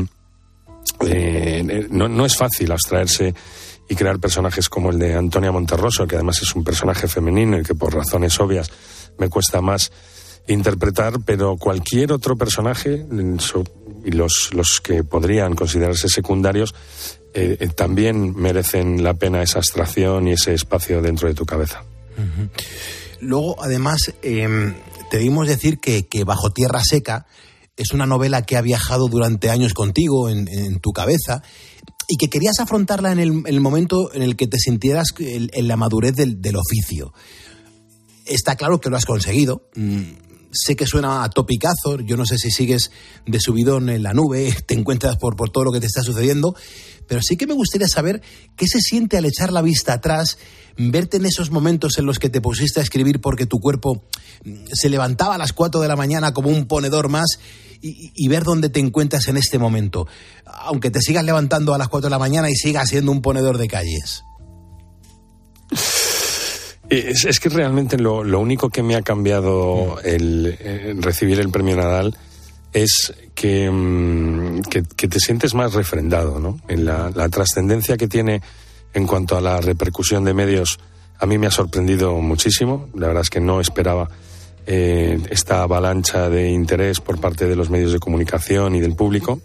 eh, 1.02 1.88
no, 1.90 2.08
no, 2.08 2.26
es 2.26 2.36
fácil 2.36 2.72
abstraerse 2.72 3.34
y 3.90 3.96
crear 3.96 4.20
personajes 4.20 4.70
como 4.70 4.90
el 4.90 5.00
de 5.00 5.16
Antonia 5.16 5.52
Monterroso, 5.52 6.08
que 6.08 6.16
además 6.16 6.42
es 6.42 6.56
un 6.56 6.64
personaje 6.64 7.08
femenino 7.08 7.58
y 7.58 7.64
que 7.64 7.76
por 7.76 7.94
razones 7.94 8.40
obvias 8.40 8.72
me 9.18 9.30
cuesta 9.30 9.62
más 9.62 9.92
interpretar, 10.48 11.20
pero 11.26 11.58
cualquier 11.58 12.12
otro 12.12 12.38
personaje, 12.38 13.06
y 14.06 14.12
los, 14.12 14.50
los 14.54 14.82
que 14.82 15.04
podrían 15.04 15.56
considerarse 15.56 16.08
secundarios, 16.08 16.74
eh, 17.38 17.58
eh, 17.60 17.68
también 17.68 18.36
merecen 18.36 19.04
la 19.04 19.14
pena 19.14 19.44
esa 19.44 19.60
abstracción 19.60 20.28
y 20.28 20.32
ese 20.32 20.56
espacio 20.56 21.04
dentro 21.04 21.28
de 21.28 21.36
tu 21.36 21.46
cabeza. 21.46 21.84
Luego, 23.20 23.64
además, 23.64 24.12
eh, 24.24 24.74
te 25.12 25.20
dimos 25.20 25.48
decir 25.48 25.78
que, 25.80 26.24
Bajo 26.26 26.50
Tierra 26.50 26.82
Seca 26.84 27.28
es 27.76 27.92
una 27.92 28.08
novela 28.08 28.42
que 28.42 28.58
ha 28.58 28.62
viajado 28.62 29.08
durante 29.08 29.52
años 29.52 29.76
contigo, 29.76 30.30
en, 30.30 30.80
tu 30.80 30.94
cabeza, 30.94 31.44
y 32.08 32.18
que 32.18 32.28
querías 32.28 32.60
afrontarla 32.60 33.12
en 33.12 33.20
el, 33.20 33.30
en 33.30 33.46
el, 33.46 33.62
momento 33.62 34.12
en 34.16 34.24
el 34.24 34.36
que 34.36 34.48
te 34.48 34.58
sintieras 34.58 35.14
en, 35.20 35.68
la 35.68 35.78
madurez 35.78 36.16
del, 36.16 36.42
del, 36.42 36.56
oficio. 36.56 37.14
Está 38.26 38.56
claro 38.56 38.82
que 38.82 38.90
lo 38.90 38.98
has 38.98 39.06
conseguido. 39.06 39.70
Mm, 39.76 40.06
sé 40.52 40.76
que 40.76 40.86
suena 40.86 41.24
a 41.24 41.30
topicazo, 41.30 42.00
yo 42.00 42.18
no 42.18 42.26
sé 42.26 42.38
si 42.38 42.52
sigues 42.52 42.92
de 43.26 43.40
subidón 43.40 43.90
en 43.90 44.04
la 44.04 44.14
nube, 44.14 44.56
te 44.66 44.74
encuentras 44.74 45.18
por, 45.18 45.36
por 45.36 45.50
todo 45.50 45.66
lo 45.66 45.72
que 45.72 45.80
te 45.80 45.86
está 45.86 46.02
sucediendo, 46.02 46.56
pero 47.08 47.22
sí 47.22 47.38
que 47.38 47.48
me 47.48 47.54
gustaría 47.54 47.88
saber 47.88 48.22
qué 48.56 48.68
se 48.68 48.80
siente 48.80 49.18
al 49.18 49.26
echar 49.26 49.52
la 49.52 49.62
vista 49.62 49.94
atrás, 49.94 50.38
verte 50.78 51.18
en 51.18 51.26
esos 51.26 51.52
momentos 51.52 51.98
en 51.98 52.06
los 52.06 52.20
que 52.20 52.30
te 52.30 52.42
pusiste 52.42 52.80
a 52.80 52.84
escribir 52.84 53.20
porque 53.22 53.46
tu 53.46 53.60
cuerpo 53.60 54.04
se 54.72 54.90
levantaba 54.90 55.36
a 55.36 55.38
las 55.38 55.54
4 55.54 55.82
de 55.82 55.88
la 55.88 55.96
mañana 55.96 56.34
como 56.34 56.50
un 56.50 56.68
ponedor 56.68 57.10
más 57.10 57.40
y, 57.80 58.28
ver 58.28 58.44
dónde 58.44 58.70
te 58.70 58.80
encuentras 58.80 59.28
en 59.28 59.38
este 59.38 59.60
momento, 59.60 60.08
aunque 60.46 60.90
te 60.90 61.00
sigas 61.00 61.24
levantando 61.24 61.74
a 61.74 61.78
las 61.78 61.88
4 61.90 62.08
de 62.08 62.12
la 62.12 62.20
mañana 62.20 62.50
y 62.50 62.56
sigas 62.56 62.90
siendo 62.90 63.12
un 63.12 63.22
ponedor 63.22 63.58
de 63.58 63.68
calles. 63.68 64.24
Es, 66.90 67.40
que 67.40 67.50
realmente 67.50 67.98
lo, 67.98 68.22
único 68.40 68.70
que 68.70 68.82
me 68.82 68.96
ha 68.96 69.02
cambiado 69.02 70.00
el, 70.04 70.58
el 70.60 71.04
recibir 71.04 71.40
el 71.40 71.50
premio 71.50 71.76
Nadal 71.76 72.18
es 72.84 73.14
que, 73.34 73.70
mm, 73.70 74.62
que, 74.64 74.84
que, 74.96 75.08
te 75.08 75.20
sientes 75.20 75.54
más 75.54 75.74
refrendado, 75.74 76.40
¿no? 76.40 76.60
En 76.68 76.86
la, 76.86 77.12
la 77.14 77.30
trascendencia 77.30 77.98
que 77.98 78.08
tiene 78.08 78.42
en 78.94 79.08
cuanto 79.08 79.38
a 79.38 79.42
la 79.42 79.60
repercusión 79.62 80.24
de 80.24 80.34
medios, 80.34 80.80
a 81.20 81.26
mí 81.26 81.38
me 81.38 81.48
ha 81.48 81.52
sorprendido 81.52 82.14
muchísimo. 82.16 82.90
La 82.96 83.08
verdad 83.08 83.22
es 83.22 83.30
que 83.30 83.40
no 83.40 83.60
esperaba 83.62 84.10
eh, 84.66 85.20
esta 85.30 85.64
avalancha 85.64 86.30
de 86.30 86.50
interés 86.50 87.00
por 87.00 87.20
parte 87.20 87.48
de 87.48 87.56
los 87.56 87.70
medios 87.70 87.94
de 87.94 88.00
comunicación 88.00 88.76
y 88.76 88.80
del 88.80 88.96
público. 88.96 89.40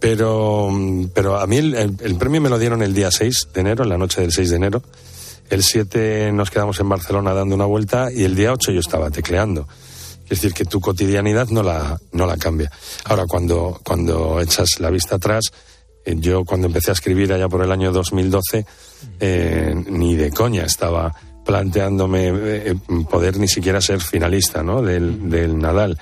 Pero, 0.00 0.68
mm, 0.70 1.06
pero 1.14 1.38
a 1.38 1.46
mí 1.46 1.58
el, 1.58 1.74
el, 1.74 1.96
el 2.00 2.16
premio 2.16 2.40
me 2.40 2.48
lo 2.48 2.58
dieron 2.58 2.82
el 2.82 2.94
día 2.94 3.10
6 3.10 3.48
de 3.52 3.60
enero, 3.60 3.84
en 3.84 3.90
la 3.90 3.98
noche 3.98 4.20
del 4.20 4.32
6 4.32 4.50
de 4.50 4.56
enero. 4.56 4.82
El 5.50 5.62
7 5.62 6.32
nos 6.32 6.50
quedamos 6.50 6.80
en 6.80 6.88
Barcelona 6.88 7.34
dando 7.34 7.54
una 7.54 7.66
vuelta 7.66 8.10
y 8.10 8.24
el 8.24 8.34
día 8.34 8.52
8 8.52 8.72
yo 8.72 8.80
estaba 8.80 9.10
tecleando. 9.10 9.68
Es 10.24 10.40
decir, 10.40 10.54
que 10.54 10.64
tu 10.64 10.80
cotidianidad 10.80 11.48
no 11.48 11.62
la, 11.62 12.00
no 12.12 12.26
la 12.26 12.36
cambia. 12.36 12.70
Ahora, 13.04 13.26
cuando, 13.26 13.80
cuando 13.84 14.40
echas 14.40 14.80
la 14.80 14.90
vista 14.90 15.16
atrás, 15.16 15.52
eh, 16.04 16.16
yo 16.18 16.44
cuando 16.44 16.66
empecé 16.66 16.90
a 16.90 16.94
escribir 16.94 17.32
allá 17.32 17.48
por 17.48 17.62
el 17.62 17.72
año 17.72 17.92
2012, 17.92 18.66
eh, 19.20 19.74
ni 19.88 20.16
de 20.16 20.30
coña 20.30 20.64
estaba 20.64 21.14
planteándome 21.44 22.30
eh, 22.32 22.74
poder 23.10 23.38
ni 23.38 23.48
siquiera 23.48 23.80
ser 23.80 24.00
finalista 24.00 24.62
¿no? 24.62 24.82
del, 24.82 25.28
del, 25.28 25.58
Nadal. 25.58 25.98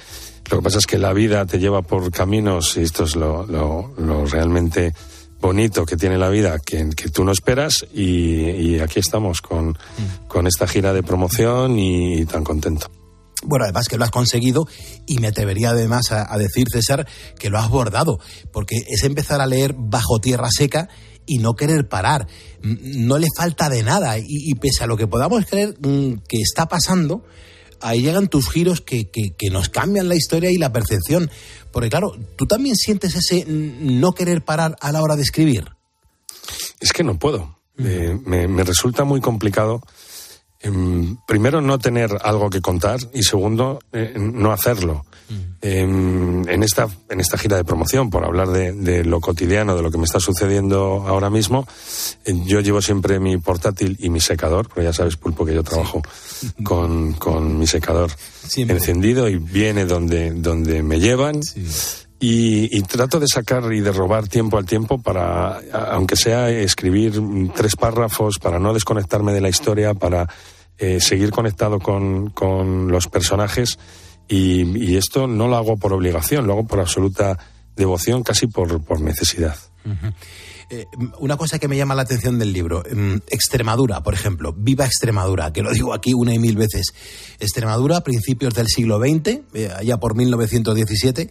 Lo 0.50 0.58
que 0.58 0.62
pasa 0.62 0.78
es 0.78 0.86
que 0.86 0.98
la 0.98 1.12
vida 1.12 1.46
te 1.46 1.58
lleva 1.58 1.82
por 1.82 2.10
caminos, 2.10 2.76
y 2.76 2.82
esto 2.82 3.04
es 3.04 3.16
lo, 3.16 3.46
lo, 3.46 4.26
realmente 4.26 4.92
bonito 5.40 5.84
que 5.84 5.96
tiene 5.96 6.18
la 6.18 6.28
vida 6.28 6.58
que, 6.60 6.90
que 6.90 7.08
tú 7.08 7.24
no 7.24 7.32
esperas 7.32 7.84
y, 7.92 8.78
aquí 8.78 9.00
estamos 9.00 9.40
con, 9.40 9.76
con, 10.28 10.46
esta 10.46 10.68
gira 10.68 10.92
de 10.92 11.02
promoción 11.02 11.78
y 11.78 12.24
tan 12.26 12.44
contento. 12.44 13.01
Bueno, 13.42 13.64
además 13.64 13.88
que 13.88 13.98
lo 13.98 14.04
has 14.04 14.10
conseguido 14.10 14.66
y 15.06 15.18
me 15.18 15.28
atrevería 15.28 15.70
además 15.70 16.12
a, 16.12 16.36
decir, 16.38 16.66
César, 16.70 17.06
que 17.38 17.50
lo 17.50 17.58
has 17.58 17.68
bordado, 17.68 18.18
porque 18.52 18.76
es 18.86 19.04
empezar 19.04 19.40
a 19.40 19.46
leer 19.46 19.74
bajo 19.76 20.20
tierra 20.20 20.48
seca 20.50 20.88
y 21.26 21.38
no 21.38 21.54
querer 21.54 21.88
parar. 21.88 22.26
No 22.62 23.18
le 23.18 23.28
falta 23.36 23.68
de 23.68 23.82
nada 23.82 24.16
y, 24.18 24.54
pese 24.54 24.84
a 24.84 24.86
lo 24.86 24.96
que 24.96 25.06
podamos 25.06 25.44
creer 25.46 25.76
mm, 25.80 26.22
que 26.28 26.40
está 26.40 26.66
pasando, 26.66 27.24
ahí 27.80 28.02
llegan 28.02 28.28
tus 28.28 28.48
giros 28.48 28.80
que, 28.80 29.10
que, 29.10 29.50
nos 29.50 29.68
cambian 29.68 30.08
la 30.08 30.14
historia 30.14 30.50
y 30.50 30.58
la 30.58 30.72
percepción. 30.72 31.30
Porque 31.72 31.90
claro, 31.90 32.12
tú 32.36 32.46
también 32.46 32.76
sientes 32.76 33.14
ese 33.14 33.44
no 33.46 34.12
querer 34.12 34.44
parar 34.44 34.76
a 34.80 34.92
la 34.92 35.02
hora 35.02 35.16
de 35.16 35.22
escribir. 35.22 35.64
Es 36.80 36.92
que 36.92 37.04
no 37.04 37.18
puedo. 37.18 37.58
Eh, 37.78 38.18
me, 38.24 38.64
resulta 38.64 39.04
muy 39.04 39.20
complicado. 39.20 39.80
Em, 40.62 41.16
primero, 41.26 41.60
no 41.60 41.78
tener 41.78 42.16
algo 42.22 42.48
que 42.48 42.60
contar 42.60 43.00
y 43.12 43.22
segundo, 43.24 43.80
eh, 43.92 44.14
no 44.16 44.52
hacerlo. 44.52 45.04
Em, 45.60 46.46
en, 46.48 46.62
esta, 46.62 46.88
en 47.08 47.20
esta 47.20 47.38
gira 47.38 47.56
de 47.56 47.64
promoción, 47.64 48.10
por 48.10 48.24
hablar 48.24 48.48
de, 48.48 49.04
lo 49.04 49.20
cotidiano, 49.20 49.74
de 49.74 49.82
lo 49.82 49.90
que 49.90 49.98
me 49.98 50.04
está 50.04 50.20
sucediendo 50.20 51.04
ahora 51.06 51.30
mismo, 51.30 51.66
eh, 52.24 52.34
yo 52.44 52.60
llevo 52.60 52.82
siempre 52.82 53.18
mi 53.18 53.38
portátil 53.38 53.96
y 54.00 54.10
mi 54.10 54.20
secador, 54.20 54.68
porque 54.68 54.84
ya 54.84 54.92
sabes, 54.92 55.16
Pulpo, 55.16 55.46
que 55.46 55.54
yo 55.54 55.62
trabajo 55.62 56.02
con, 56.62 57.14
con, 57.14 57.58
mi 57.58 57.66
secador 57.66 58.10
encendido 58.56 59.28
y 59.28 59.36
viene 59.36 59.84
donde, 59.84 60.32
donde 60.32 60.82
me 60.82 61.00
llevan. 61.00 61.40
Y, 62.24 62.82
trato 62.82 63.18
de 63.18 63.26
sacar 63.26 63.72
y 63.72 63.80
de 63.80 63.90
robar 63.90 64.28
tiempo 64.28 64.56
al 64.56 64.64
tiempo 64.64 65.02
para, 65.02 65.60
aunque 65.90 66.14
sea 66.14 66.50
escribir 66.50 67.20
tres 67.52 67.74
párrafos, 67.74 68.38
para 68.38 68.60
no 68.60 68.72
desconectarme 68.72 69.32
de 69.32 69.40
la 69.40 69.48
historia, 69.48 69.92
para 69.94 70.28
eh, 70.82 70.98
seguir 71.00 71.30
conectado 71.30 71.78
con, 71.78 72.30
con 72.30 72.88
los 72.88 73.06
personajes. 73.06 73.78
Y, 74.26 74.96
esto 74.96 75.28
no 75.28 75.46
lo 75.46 75.54
hago 75.54 75.76
por 75.76 75.92
obligación, 75.92 76.44
lo 76.44 76.54
hago 76.54 76.66
por 76.66 76.80
absoluta 76.80 77.38
devoción, 77.76 78.24
casi 78.24 78.48
por, 78.48 78.82
por 78.82 79.00
necesidad. 79.00 79.54
Eh, 80.70 80.86
una 81.20 81.36
cosa 81.36 81.60
que 81.60 81.68
me 81.68 81.76
llama 81.76 81.94
la 81.94 82.02
atención 82.02 82.36
del 82.36 82.52
libro, 82.52 82.82
em, 82.84 83.20
Extremadura, 83.28 84.02
por 84.02 84.12
ejemplo, 84.12 84.52
viva 84.56 84.84
Extremadura, 84.84 85.52
que 85.52 85.62
lo 85.62 85.70
digo 85.70 85.94
aquí 85.94 86.14
una 86.14 86.34
y 86.34 86.40
mil 86.40 86.56
veces. 86.56 86.92
Extremadura, 87.38 88.00
principios 88.00 88.52
del 88.54 88.66
siglo 88.66 88.98
XX, 88.98 89.40
eh, 89.54 89.70
allá 89.76 89.98
por 89.98 90.16
1917 90.16 91.30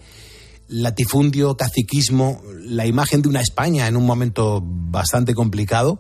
latifundio, 0.69 1.57
caciquismo, 1.57 2.41
la 2.61 2.85
imagen 2.85 3.21
de 3.21 3.27
una 3.27 3.41
España 3.41 3.87
en 3.87 3.97
un 3.97 4.05
momento 4.05 4.61
bastante 4.63 5.33
complicado. 5.35 5.99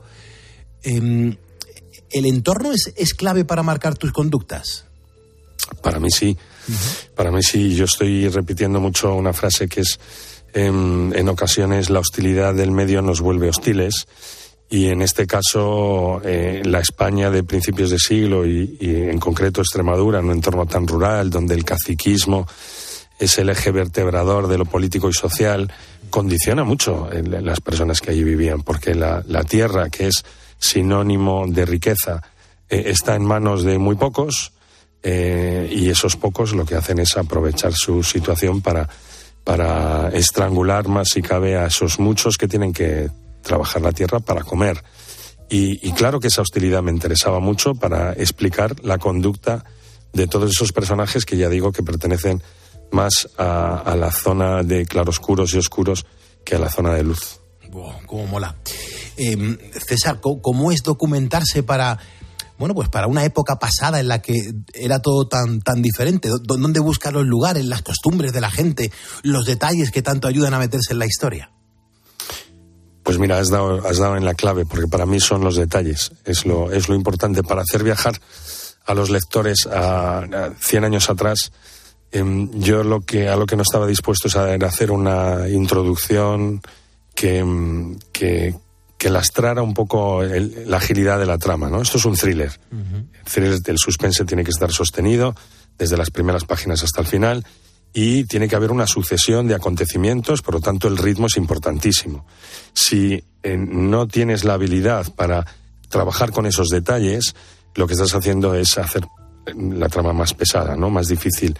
Em, 0.83 1.35
¿El 2.11 2.25
entorno 2.25 2.71
es, 2.71 3.13
clave 3.13 3.45
para 3.45 3.63
marcar 3.63 3.95
tus 3.95 4.11
conductas? 4.11 4.85
Para 5.81 5.99
mí 5.99 6.09
sí. 6.11 6.37
Para 7.15 7.31
mí 7.31 7.41
sí. 7.43 7.75
Yo 7.75 7.85
estoy 7.85 8.27
repitiendo 8.29 8.79
mucho 8.79 9.13
una 9.15 9.33
frase 9.33 9.67
que 9.67 9.81
es 9.81 9.99
em, 10.53 11.13
en, 11.13 11.29
ocasiones 11.29 11.89
la 11.89 11.99
hostilidad 11.99 12.53
del 12.53 12.71
medio 12.71 13.01
nos 13.01 13.21
vuelve 13.21 13.49
hostiles 13.49 14.07
y 14.69 14.87
en 14.87 15.01
este 15.01 15.27
caso 15.27 16.21
eh, 16.23 16.61
la 16.65 16.79
España 16.79 17.29
de 17.29 17.43
principios 17.43 17.89
de 17.89 17.99
siglo 17.99 18.45
y, 18.45 18.77
y, 18.79 18.95
en 18.95 19.19
concreto 19.19 19.61
Extremadura, 19.61 20.19
en 20.19 20.25
un 20.25 20.31
entorno 20.31 20.65
tan 20.65 20.87
rural 20.87 21.29
donde 21.29 21.55
el 21.55 21.65
caciquismo 21.65 22.47
es 23.21 23.37
el 23.37 23.49
eje 23.49 23.71
vertebrador 23.71 24.47
de 24.47 24.57
lo 24.57 24.65
político 24.65 25.07
y 25.07 25.13
social, 25.13 25.71
condiciona 26.09 26.63
mucho 26.63 27.07
en 27.11 27.45
las 27.45 27.61
personas 27.61 28.01
que 28.01 28.11
allí 28.11 28.23
vivían, 28.23 28.63
porque 28.63 28.95
la, 28.95 29.23
tierra, 29.43 29.89
que 29.89 30.07
es 30.07 30.25
sinónimo 30.61 31.45
de 31.47 31.65
riqueza, 31.65 32.21
eh, 32.69 32.83
está 32.85 33.15
en 33.15 33.25
manos 33.25 33.63
de 33.63 33.77
muy 33.77 33.95
pocos 33.97 34.53
eh, 35.03 35.67
y 35.69 35.89
esos 35.89 36.15
pocos 36.15 36.53
lo 36.53 36.65
que 36.65 36.75
hacen 36.75 36.99
es 36.99 37.17
aprovechar 37.17 37.73
su 37.73 38.03
situación 38.03 38.61
para, 38.61 38.87
para 39.43 40.09
estrangular 40.09 40.87
más 40.87 41.09
si 41.09 41.21
cabe 41.21 41.57
a 41.57 41.65
esos 41.65 41.99
muchos 41.99 42.37
que 42.37 42.47
tienen 42.47 42.71
que 42.71 43.09
trabajar 43.41 43.81
la 43.81 43.91
tierra 43.91 44.19
para 44.19 44.43
comer. 44.43 44.81
Y, 45.49 45.85
y 45.85 45.91
claro 45.91 46.21
que 46.21 46.27
esa 46.27 46.41
hostilidad 46.41 46.81
me 46.81 46.91
interesaba 46.91 47.41
mucho 47.41 47.75
para 47.75 48.13
explicar 48.13 48.75
la 48.85 48.99
conducta 48.99 49.65
de 50.13 50.27
todos 50.27 50.51
esos 50.51 50.71
personajes 50.71 51.25
que 51.25 51.37
ya 51.37 51.49
digo 51.49 51.71
que 51.71 51.83
pertenecen 51.83 52.41
más 52.91 53.29
a, 53.37 53.95
la 53.97 54.11
zona 54.11 54.63
de 54.63 54.85
claroscuros 54.85 55.53
y 55.53 55.57
oscuros 55.57 56.05
que 56.43 56.55
a 56.55 56.59
la 56.59 56.69
zona 56.69 56.93
de 56.93 57.03
luz. 57.03 57.40
Cómo 58.05 58.27
mola. 58.27 58.55
Em, 59.17 59.57
César, 59.87 60.19
¿cómo 60.21 60.71
es 60.71 60.83
documentarse 60.83 61.63
para, 61.63 61.97
bueno, 62.57 62.73
pues 62.75 62.89
para 62.89 63.07
una 63.07 63.23
época 63.25 63.57
pasada 63.57 63.99
en 63.99 64.07
la 64.07 64.21
que 64.21 64.53
era 64.73 65.01
todo 65.01 65.27
tan, 65.27 65.61
tan 65.61 65.81
diferente? 65.81 66.29
¿Dónde 66.43 66.79
buscar 66.79 67.13
los 67.13 67.25
lugares, 67.25 67.65
las 67.65 67.81
costumbres 67.81 68.33
de 68.33 68.41
la 68.41 68.51
gente, 68.51 68.91
los 69.23 69.45
detalles 69.45 69.91
que 69.91 70.01
tanto 70.01 70.27
ayudan 70.27 70.53
a 70.53 70.59
meterse 70.59 70.93
en 70.93 70.99
la 70.99 71.05
historia? 71.05 71.51
Pues 73.03 73.17
mira, 73.17 73.39
has 73.39 73.49
dado, 73.49 73.85
has 73.87 73.97
dado 73.97 74.15
en 74.15 74.25
la 74.25 74.35
clave, 74.35 74.65
porque 74.65 74.87
para 74.87 75.05
mí 75.05 75.19
son 75.19 75.43
los 75.43 75.55
detalles, 75.55 76.11
es 76.23 76.45
lo, 76.45 76.71
es 76.71 76.87
lo 76.87 76.95
importante 76.95 77.43
para 77.43 77.63
hacer 77.63 77.83
viajar 77.83 78.19
a 78.85 78.93
los 78.93 79.09
lectores 79.09 79.65
a, 79.65 80.19
a 80.19 80.53
100 80.59 80.85
años 80.85 81.09
atrás 81.09 81.51
Em, 82.11 82.51
yo 82.59 82.83
lo 82.83 83.01
que 83.01 83.29
a 83.29 83.37
lo 83.37 83.45
que 83.45 83.55
no 83.55 83.61
estaba 83.61 83.87
dispuesto 83.87 84.27
es 84.27 84.35
a 84.35 84.53
hacer 84.53 84.91
una 84.91 85.47
introducción 85.47 86.61
que, 87.21 87.45
que, 88.11 88.55
que 88.97 89.09
lastrara 89.11 89.61
un 89.61 89.75
poco 89.75 90.23
la 90.23 90.77
agilidad 90.77 91.19
de 91.19 91.27
la 91.27 91.37
trama, 91.37 91.69
¿no? 91.69 91.79
Esto 91.79 91.99
es 91.99 92.05
un 92.05 92.15
thriller. 92.15 92.59
El 92.71 93.31
thriller 93.31 93.59
del 93.59 93.77
suspense 93.77 94.25
tiene 94.25 94.43
que 94.43 94.49
estar 94.49 94.71
sostenido 94.71 95.35
desde 95.77 95.97
las 95.97 96.09
primeras 96.09 96.45
páginas 96.45 96.81
hasta 96.81 96.99
el 96.99 97.05
final 97.05 97.45
y 97.93 98.23
tiene 98.23 98.47
que 98.47 98.55
haber 98.55 98.71
una 98.71 98.87
sucesión 98.87 99.47
de 99.47 99.53
acontecimientos, 99.53 100.41
por 100.41 100.55
lo 100.55 100.61
tanto 100.61 100.87
el 100.87 100.97
ritmo 100.97 101.27
es 101.27 101.37
importantísimo. 101.37 102.25
Si 102.73 103.23
eh, 103.43 103.55
no 103.55 104.07
tienes 104.07 104.43
la 104.43 104.55
habilidad 104.55 105.13
para 105.13 105.45
trabajar 105.89 106.31
con 106.31 106.47
esos 106.47 106.69
detalles, 106.69 107.35
lo 107.75 107.85
que 107.85 107.93
estás 107.93 108.15
haciendo 108.15 108.55
es 108.55 108.79
hacer 108.79 109.05
la 109.55 109.89
trama 109.89 110.11
más 110.11 110.33
pesada, 110.33 110.75
¿no? 110.75 110.89
Más 110.89 111.07
difícil 111.07 111.55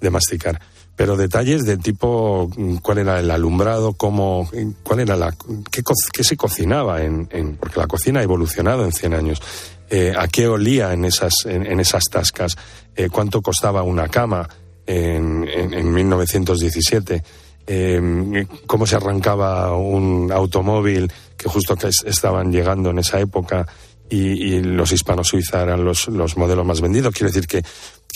de 0.00 0.10
masticar. 0.10 0.60
Pero 0.96 1.16
detalles 1.16 1.64
de 1.64 1.76
tipo 1.76 2.50
mm, 2.56 2.76
cuál 2.76 2.98
era 2.98 3.18
el 3.18 3.30
alumbrado, 3.30 3.94
cómo, 3.94 4.48
cuál 4.82 5.00
era 5.00 5.16
la, 5.16 5.34
qué, 5.70 5.82
qué 6.12 6.24
se 6.24 6.36
cocinaba 6.36 7.02
en, 7.02 7.28
en, 7.32 7.56
porque 7.56 7.80
la 7.80 7.86
cocina 7.86 8.20
ha 8.20 8.22
evolucionado 8.22 8.84
en 8.84 8.92
100 8.92 9.14
años. 9.14 9.42
Eh, 9.90 10.14
a 10.16 10.26
qué 10.28 10.48
olía 10.48 10.92
en 10.92 11.04
esas, 11.04 11.34
en, 11.44 11.78
esas 11.78 12.04
tascas, 12.10 12.56
eh, 12.96 13.08
cuánto 13.10 13.42
costaba 13.42 13.82
una 13.82 14.08
cama 14.08 14.48
en, 14.86 15.46
en 15.46 15.92
1917, 15.92 17.22
eh, 17.66 18.46
cómo 18.66 18.86
se 18.86 18.96
arrancaba 18.96 19.76
un 19.76 20.32
automóvil 20.32 21.12
que 21.36 21.48
justo 21.48 21.76
que 21.76 21.90
estaban 22.06 22.50
llegando 22.50 22.90
en 22.90 22.98
esa 22.98 23.20
época 23.20 23.66
y, 24.08 24.60
los 24.60 24.92
hispanos 24.92 25.28
suiza 25.28 25.62
eran 25.62 25.84
los, 25.84 26.08
los, 26.08 26.36
modelos 26.36 26.66
más 26.66 26.80
vendidos. 26.80 27.14
Quiero 27.14 27.32
decir 27.32 27.46
que, 27.46 27.62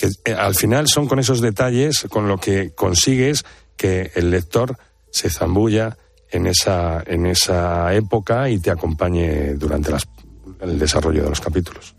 eh, 0.01 0.33
al 0.33 0.55
final 0.55 0.87
son 0.87 1.07
con 1.07 1.19
esos 1.19 1.41
detalles 1.41 2.05
con 2.09 2.27
lo 2.27 2.37
que 2.37 2.73
consigues 2.73 3.45
que 3.77 4.11
el 4.15 4.31
lector 4.31 4.77
se 5.11 5.29
zambulla 5.29 5.97
en 6.31 6.47
esa, 6.47 7.03
en 7.05 7.25
esa 7.25 7.93
época 7.93 8.49
y 8.49 8.59
te 8.59 8.71
acompañe 8.71 9.55
durante 9.55 9.91
el 10.61 10.77
desarrollo 10.77 11.23
de 11.23 11.29
los 11.29 11.41
capítulos. 11.41 11.95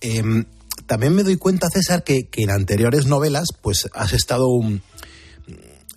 Em, 0.00 0.44
también 0.86 1.14
me 1.14 1.24
doy 1.24 1.36
cuenta, 1.36 1.68
César, 1.72 2.04
que, 2.04 2.28
que, 2.28 2.42
en 2.42 2.50
anteriores 2.50 3.06
novelas 3.06 3.48
pues 3.60 3.88
has 3.92 4.12
estado 4.12 4.46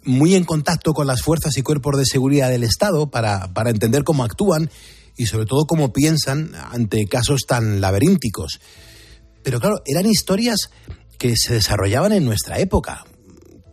muy 0.04 0.36
en 0.36 0.45
contacto 0.45 0.93
con 0.93 1.08
las 1.08 1.22
fuerzas 1.22 1.58
y 1.58 1.62
cuerpos 1.62 1.98
de 1.98 2.06
seguridad 2.06 2.50
del 2.50 2.63
Estado 2.63 3.10
para, 3.10 3.54
para 3.54 3.69
entender 3.69 4.04
cómo 4.04 4.24
actúan 4.24 4.69
y 5.17 5.26
sobre 5.26 5.45
todo 5.45 5.65
cómo 5.65 5.91
piensan 5.91 6.52
ante 6.72 7.06
casos 7.08 7.41
tan 7.45 7.82
laberínticos. 7.82 8.60
Pero 9.43 9.60
claro, 9.60 9.82
eran 9.86 10.06
historias 10.06 10.69
que 11.17 11.36
se 11.36 11.54
desarrollaban 11.54 12.13
en 12.13 12.25
nuestra 12.25 12.60
época, 12.60 13.06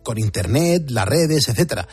con 0.03 0.17
Internet, 0.17 0.89
las 0.89 1.05
redes, 1.05 1.47
etcétera. 1.49 1.87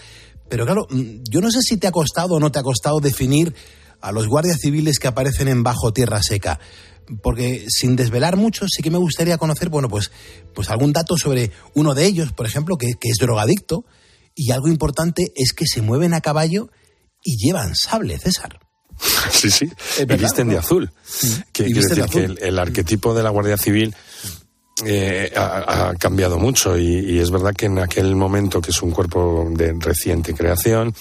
Pero 0.48 0.66
claro, 0.66 0.86
mm, 0.90 1.22
yo 1.28 1.40
no 1.40 1.50
sé 1.50 1.60
si 1.62 1.76
te 1.76 1.86
ha 1.86 1.92
costado 1.92 2.34
o 2.34 2.40
no 2.40 2.52
te 2.52 2.58
ha 2.58 2.62
costado 2.62 3.00
definir 3.00 3.54
a 4.00 4.12
los 4.12 4.28
guardias 4.28 4.58
civiles 4.60 4.98
que 4.98 5.08
aparecen 5.08 5.48
en 5.48 5.62
Bajo 5.62 5.92
Tierra 5.92 6.22
Seca. 6.22 6.60
Porque 7.22 7.66
sin 7.68 7.96
desvelar 7.96 8.36
mucho, 8.36 8.66
sí 8.68 8.82
que 8.82 8.90
me 8.90 8.98
gustaría 8.98 9.38
conocer, 9.38 9.68
bueno, 9.68 9.88
pues, 9.88 10.10
pues 10.54 10.70
algún 10.70 10.92
dato 10.92 11.16
sobre 11.16 11.50
uno 11.74 11.94
de 11.94 12.06
ellos, 12.06 12.32
por 12.32 12.46
ejemplo, 12.46 12.76
que, 12.76 12.94
que 13.00 13.08
es 13.08 13.18
drogadicto. 13.18 13.84
Y 14.34 14.50
algo 14.52 14.68
importante 14.68 15.32
es 15.34 15.52
que 15.52 15.66
se 15.66 15.82
mueven 15.82 16.14
a 16.14 16.20
caballo 16.20 16.70
y 17.22 17.36
llevan 17.36 17.74
sable, 17.74 18.18
César. 18.18 18.63
Sí, 19.30 19.50
sí. 19.50 19.70
Y 19.98 20.04
visten 20.04 20.48
de 20.48 20.58
azul. 20.58 20.90
Que, 21.52 21.64
quiere 21.64 21.80
decir 21.80 22.04
que 22.06 22.24
el, 22.46 22.58
arquetipo 22.58 23.14
de 23.14 23.22
la 23.22 23.30
Guardia 23.30 23.56
Civil 23.56 23.94
eh, 24.84 25.32
ha, 25.36 25.94
cambiado 25.98 26.38
mucho 26.38 26.78
y, 26.78 27.18
es 27.18 27.30
verdad 27.30 27.54
que 27.54 27.66
en 27.66 27.78
aquel 27.78 28.16
momento, 28.16 28.60
que 28.60 28.70
es 28.70 28.82
un 28.82 28.90
cuerpo 28.90 29.48
de 29.50 29.74
reciente 29.78 30.34
creación, 30.34 30.94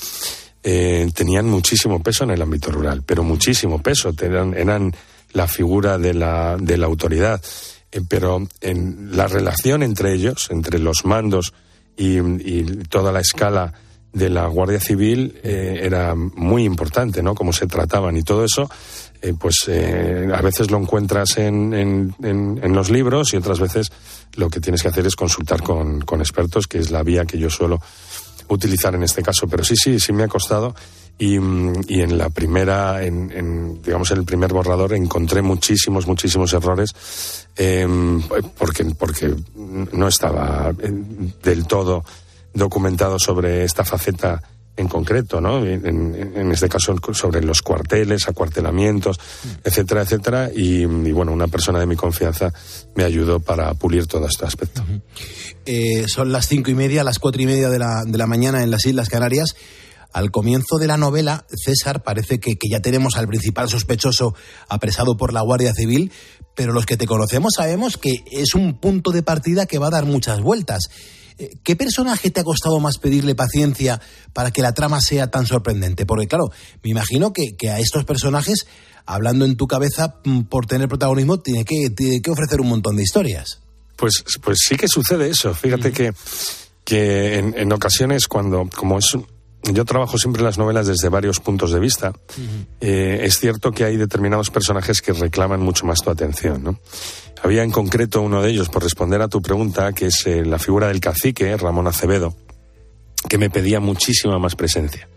eh, 0.64 1.10
tenían 1.14 1.50
muchísimo 1.50 2.02
peso 2.02 2.24
en 2.24 2.32
el 2.32 2.42
ámbito 2.42 2.72
rural, 2.72 3.04
pero 3.06 3.24
muchísimo 3.24 3.82
peso. 3.82 4.14
Eran, 4.22 4.54
eran 4.54 4.94
la 5.34 5.48
figura 5.48 5.98
de 5.98 6.14
la, 6.14 6.58
de 6.60 6.78
la 6.78 6.86
autoridad. 6.86 7.42
eh, 7.92 8.02
pero 8.08 8.48
en 8.62 9.16
la 9.16 9.28
relación 9.28 9.84
entre 9.84 10.14
ellos, 10.14 10.48
entre 10.50 10.80
los 10.80 11.06
mandos 11.06 11.54
y, 11.98 12.20
toda 12.90 13.12
la 13.12 13.20
escala 13.20 13.74
de 14.14 14.30
la 14.30 14.48
Guardia 14.48 14.80
Civil 14.80 15.40
eh, 15.44 15.82
era 15.84 16.16
muy 16.16 16.64
importante, 16.64 17.22
¿no? 17.22 17.36
Cómo 17.36 17.52
se 17.52 17.68
trataban 17.68 18.16
y 18.16 18.24
todo 18.24 18.46
eso, 18.46 18.70
eh, 19.22 19.34
pues 19.38 19.68
a 19.68 20.42
veces 20.42 20.70
lo 20.70 20.78
encuentras 20.78 21.38
en, 21.38 21.74
en, 22.22 22.74
los 22.74 22.90
libros 22.90 23.34
y 23.34 23.38
otras 23.38 23.60
veces 23.60 23.92
lo 24.36 24.50
que 24.50 24.60
tienes 24.60 24.82
que 24.82 24.90
hacer 24.90 25.06
es 25.08 25.16
consultar 25.16 25.62
con, 25.62 26.02
con 26.02 26.20
expertos, 26.22 26.68
que 26.68 26.78
es 26.78 26.92
la 26.92 27.04
vía 27.04 27.26
que 27.26 27.38
yo 27.38 27.50
suelo 27.50 27.80
utilizar 28.50 28.94
en 28.96 29.04
este 29.04 29.24
caso. 29.24 29.48
Pero 29.48 29.64
sí, 29.64 29.76
sí, 29.76 30.00
sí 30.00 30.14
me 30.14 30.24
ha 30.24 30.28
costado 30.28 30.76
y, 31.18 31.36
y 31.36 32.02
en 32.02 32.18
la 32.18 32.30
primera, 32.30 33.04
en, 33.04 33.32
en, 33.32 33.82
digamos, 33.82 34.10
en 34.12 34.18
el 34.18 34.26
primer 34.26 34.52
borrador 34.52 34.94
encontré 34.94 35.42
muchísimos, 35.42 36.08
muchísimos 36.08 36.54
errores 36.54 37.48
eh, 37.56 37.88
porque, 38.58 38.86
porque 38.98 39.34
no 39.92 40.08
estaba 40.08 40.74
eh, 40.80 40.92
del 41.44 41.68
todo 41.68 42.04
documentado 42.54 43.18
sobre 43.20 43.64
esta 43.64 43.84
faceta 43.84 44.42
en 44.76 44.88
concreto, 44.88 45.40
¿no? 45.40 45.64
En, 45.64 46.52
este 46.52 46.68
caso 46.68 46.96
sobre 47.14 47.44
los 47.44 47.62
cuarteles, 47.62 48.28
acuartelamientos, 48.28 49.20
etcétera, 49.64 50.02
etcétera. 50.02 50.50
Y, 50.54 50.86
bueno, 50.86 51.32
una 51.32 51.48
persona 51.48 51.80
de 51.80 51.86
mi 51.86 51.96
confianza 51.96 52.52
me 52.96 53.04
ayudó 53.04 53.40
para 53.40 53.74
pulir 53.76 54.08
todo 54.08 54.26
este 54.28 54.46
aspecto. 54.46 54.84
eh, 55.66 56.06
son 56.08 56.32
las 56.32 56.48
cinco 56.48 56.72
y 56.72 56.76
media, 56.76 57.04
las 57.04 57.20
cuatro 57.20 57.42
y 57.42 57.46
media 57.46 57.70
de 57.70 57.80
la, 57.80 58.02
de 58.06 58.18
la 58.18 58.28
mañana 58.28 58.64
en 58.64 58.72
las 58.72 58.86
Islas 58.86 59.10
Canarias. 59.10 59.56
Al 60.14 60.30
comienzo 60.30 60.78
de 60.78 60.86
la 60.86 60.96
novela, 60.96 61.46
César, 61.50 62.04
parece 62.04 62.40
que, 62.40 62.56
ya 62.70 62.80
tenemos 62.82 63.18
al 63.18 63.28
principal 63.28 63.68
sospechoso 63.68 64.36
apresado 64.70 65.18
por 65.18 65.34
la 65.34 65.42
Guardia 65.42 65.74
Civil, 65.74 66.12
pero 66.54 66.72
los 66.72 66.86
que 66.86 66.98
te 66.98 67.08
conocemos 67.08 67.54
sabemos 67.58 67.98
que 67.98 68.24
es 68.32 68.54
un 68.54 68.80
punto 68.80 69.10
de 69.10 69.24
partida 69.24 69.66
que 69.66 69.80
va 69.80 69.88
a 69.88 69.92
dar 69.92 70.06
muchas 70.06 70.40
vueltas. 70.40 70.84
Eh, 71.38 71.58
¿Qué 71.64 71.76
personaje 71.76 72.30
te 72.30 72.40
ha 72.40 72.44
costado 72.44 72.80
más 72.80 72.98
pedirle 72.98 73.36
paciencia 73.36 74.02
para 74.34 74.52
que 74.52 74.62
la 74.62 74.74
trama 74.74 75.02
sea 75.02 75.30
tan 75.32 75.46
sorprendente? 75.46 76.06
Porque 76.06 76.28
claro, 76.28 76.52
me 76.84 76.90
imagino 76.90 77.34
que, 77.34 77.56
a 77.70 77.80
estos 77.80 78.06
personajes, 78.06 78.66
hablando 79.06 79.46
en 79.46 79.56
tu 79.56 79.68
cabeza 79.68 80.16
mm, 80.24 80.42
por 80.44 80.66
tener 80.66 80.88
protagonismo, 80.88 81.40
tiene 81.40 81.66
que, 81.66 81.94
que 82.22 82.32
ofrecer 82.32 82.62
un 82.62 82.70
montón 82.70 82.96
de 82.96 83.04
historias. 83.04 83.60
Pues, 83.96 84.24
pues 84.42 84.60
sí 84.68 84.76
que 84.76 84.88
sucede 84.88 85.30
eso. 85.30 85.54
Fíjate 85.54 85.92
que, 85.92 86.14
que 86.84 87.38
en, 87.38 87.54
en, 87.58 87.72
ocasiones 87.72 88.28
cuando, 88.28 88.70
como 88.76 88.98
es 88.98 89.16
yo 89.72 89.86
trabajo 89.86 90.18
siempre 90.18 90.44
las 90.44 90.58
novelas 90.58 90.88
desde 90.88 91.10
varios 91.10 91.40
puntos 91.40 91.72
de 91.72 91.80
vista. 91.80 92.14
Eh, 92.82 93.22
es 93.24 93.40
cierto 93.40 93.72
que 93.72 93.86
hay 93.86 93.96
determinados 93.96 94.50
personajes 94.50 95.02
que 95.02 95.14
reclaman 95.14 95.62
mucho 95.62 95.86
más 95.86 96.00
tu 96.02 96.10
atención. 96.10 96.64
¿no? 96.64 96.80
Había 97.42 97.64
en 97.64 97.72
concreto 97.72 98.22
uno 98.22 98.42
de 98.42 98.50
ellos, 98.50 98.70
por 98.70 98.84
responder 98.84 99.22
a 99.22 99.30
tu 99.30 99.42
pregunta, 99.42 99.94
que 99.94 100.08
es 100.08 100.24
eh, 100.26 100.44
la 100.44 100.60
figura 100.60 100.88
del 100.88 101.00
cacique, 101.00 101.56
Ramón 101.56 101.88
Acevedo, 101.88 102.36
que 103.30 103.38
me 103.38 103.50
pedía 103.50 103.80
muchísima 103.80 104.38
más 104.38 104.56
presencia. 104.56 105.08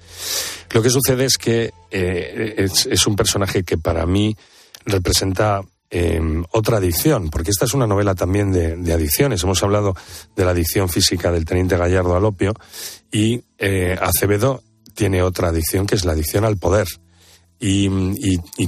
Lo 0.70 0.82
que 0.82 0.90
sucede 0.90 1.24
es 1.24 1.38
que 1.38 1.72
eh, 1.90 2.54
es, 2.59 2.87
es, 2.87 3.06
un 3.06 3.16
personaje 3.16 3.64
que 3.64 3.78
para 3.78 4.06
mí 4.06 4.37
representa 4.85 5.62
Em, 5.88 6.42
otra 6.51 6.79
adicción, 6.79 7.31
porque 7.31 7.53
esta 7.53 7.64
es 7.64 7.72
una 7.72 7.87
novela 7.87 8.16
también 8.16 8.51
de, 8.51 8.92
adicciones. 8.92 9.44
Hemos 9.44 9.62
hablado 9.62 9.94
de 10.35 10.44
la 10.44 10.51
adicción 10.51 10.88
física 10.88 11.31
del 11.31 11.44
teniente 11.44 11.77
Gallardo 11.77 12.16
al 12.16 12.25
opio 12.25 12.55
y 13.12 13.44
eh, 13.59 13.96
Acevedo 14.01 14.64
tiene 14.94 15.22
otra 15.22 15.49
adicción 15.49 15.87
que 15.87 15.94
es 15.94 16.05
la 16.05 16.12
adicción 16.12 16.44
al 16.44 16.57
poder. 16.57 16.88
Y, 17.61 17.88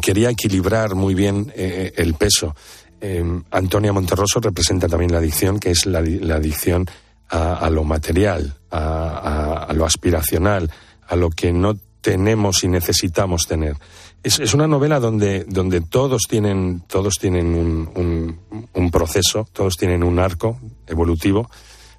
quería 0.01 0.31
equilibrar 0.31 0.95
muy 0.95 1.15
bien 1.15 1.53
eh, 1.57 1.93
el 1.97 2.15
peso. 2.15 2.55
Em, 3.01 3.43
Antonia 3.51 3.93
Monterroso 3.93 4.39
representa 4.41 4.87
también 4.89 5.11
la 5.11 5.19
adicción, 5.19 5.59
que 5.59 5.73
es 5.73 5.87
la, 5.87 5.99
adicción 5.99 6.87
a, 7.31 7.69
lo 7.69 7.83
material, 7.83 8.55
a 8.71 9.73
lo 9.75 9.85
aspiracional, 9.85 10.71
a 11.09 11.17
lo 11.17 11.31
que 11.31 11.53
no 11.53 11.75
tenemos 12.01 12.65
y 12.65 12.69
necesitamos 12.69 13.43
tener 13.47 13.77
es, 14.23 14.55
una 14.55 14.67
novela 14.67 15.01
donde, 15.01 15.45
donde 15.45 15.81
todos 15.81 16.23
tienen, 16.29 16.83
todos 16.87 17.15
tienen 17.21 17.55
un, 17.55 18.39
un, 18.75 18.91
proceso, 18.91 19.49
todos 19.53 19.77
tienen 19.77 20.03
un 20.03 20.19
arco 20.19 20.59
evolutivo, 20.87 21.51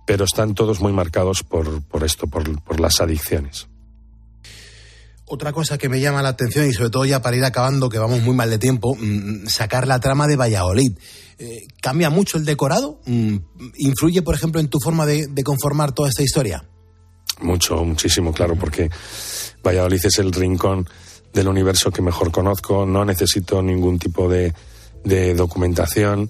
pero 0.06 0.26
están 0.26 0.54
todos 0.54 0.82
muy 0.82 0.92
marcados 0.92 1.44
por, 1.44 1.82
por 1.84 2.04
esto, 2.04 2.28
por, 2.28 2.62
por 2.64 2.80
las 2.80 3.00
adicciones. 3.00 3.68
Otra 5.26 5.54
cosa 5.54 5.78
que 5.78 5.90
me 5.90 6.00
llama 6.00 6.24
la 6.24 6.30
atención 6.30 6.68
y 6.68 6.74
sobre 6.74 6.90
todo 6.90 7.06
ya 7.06 7.22
para 7.22 7.38
ir 7.38 7.46
acabando, 7.46 7.88
que 7.88 8.00
vamos 8.00 8.22
muy 8.24 8.36
mal 8.36 8.50
de 8.50 8.58
tiempo, 8.58 8.96
mm, 8.96 9.46
sacar 9.46 9.88
la 9.88 10.00
trama 10.00 10.26
de 10.26 10.36
Valladolid. 10.36 10.98
Eh, 11.38 11.68
¿Cambia 11.82 12.10
mucho 12.10 12.38
el 12.38 12.46
decorado? 12.46 13.00
Mm, 13.06 13.38
¿Influye, 13.78 14.24
por 14.24 14.36
ejemplo, 14.36 14.60
en 14.60 14.68
tu 14.68 14.80
forma 14.80 15.06
de, 15.06 15.28
de, 15.28 15.44
conformar 15.44 15.94
toda 15.94 16.10
esta 16.10 16.24
historia? 16.24 16.68
Mucho, 17.42 17.86
muchísimo, 17.86 18.34
claro, 18.34 18.56
porque 18.56 18.90
Valladolid 19.64 20.04
es 20.04 20.18
el 20.18 20.34
rincón 20.34 20.90
del 21.34 21.48
universo 21.48 21.92
que 21.92 22.02
mejor 22.02 22.32
conozco, 22.32 22.86
no 22.86 23.06
necesito 23.06 23.62
ningún 23.62 24.00
tipo 24.00 24.28
de, 24.30 24.54
de 25.04 25.34
documentación, 25.34 26.30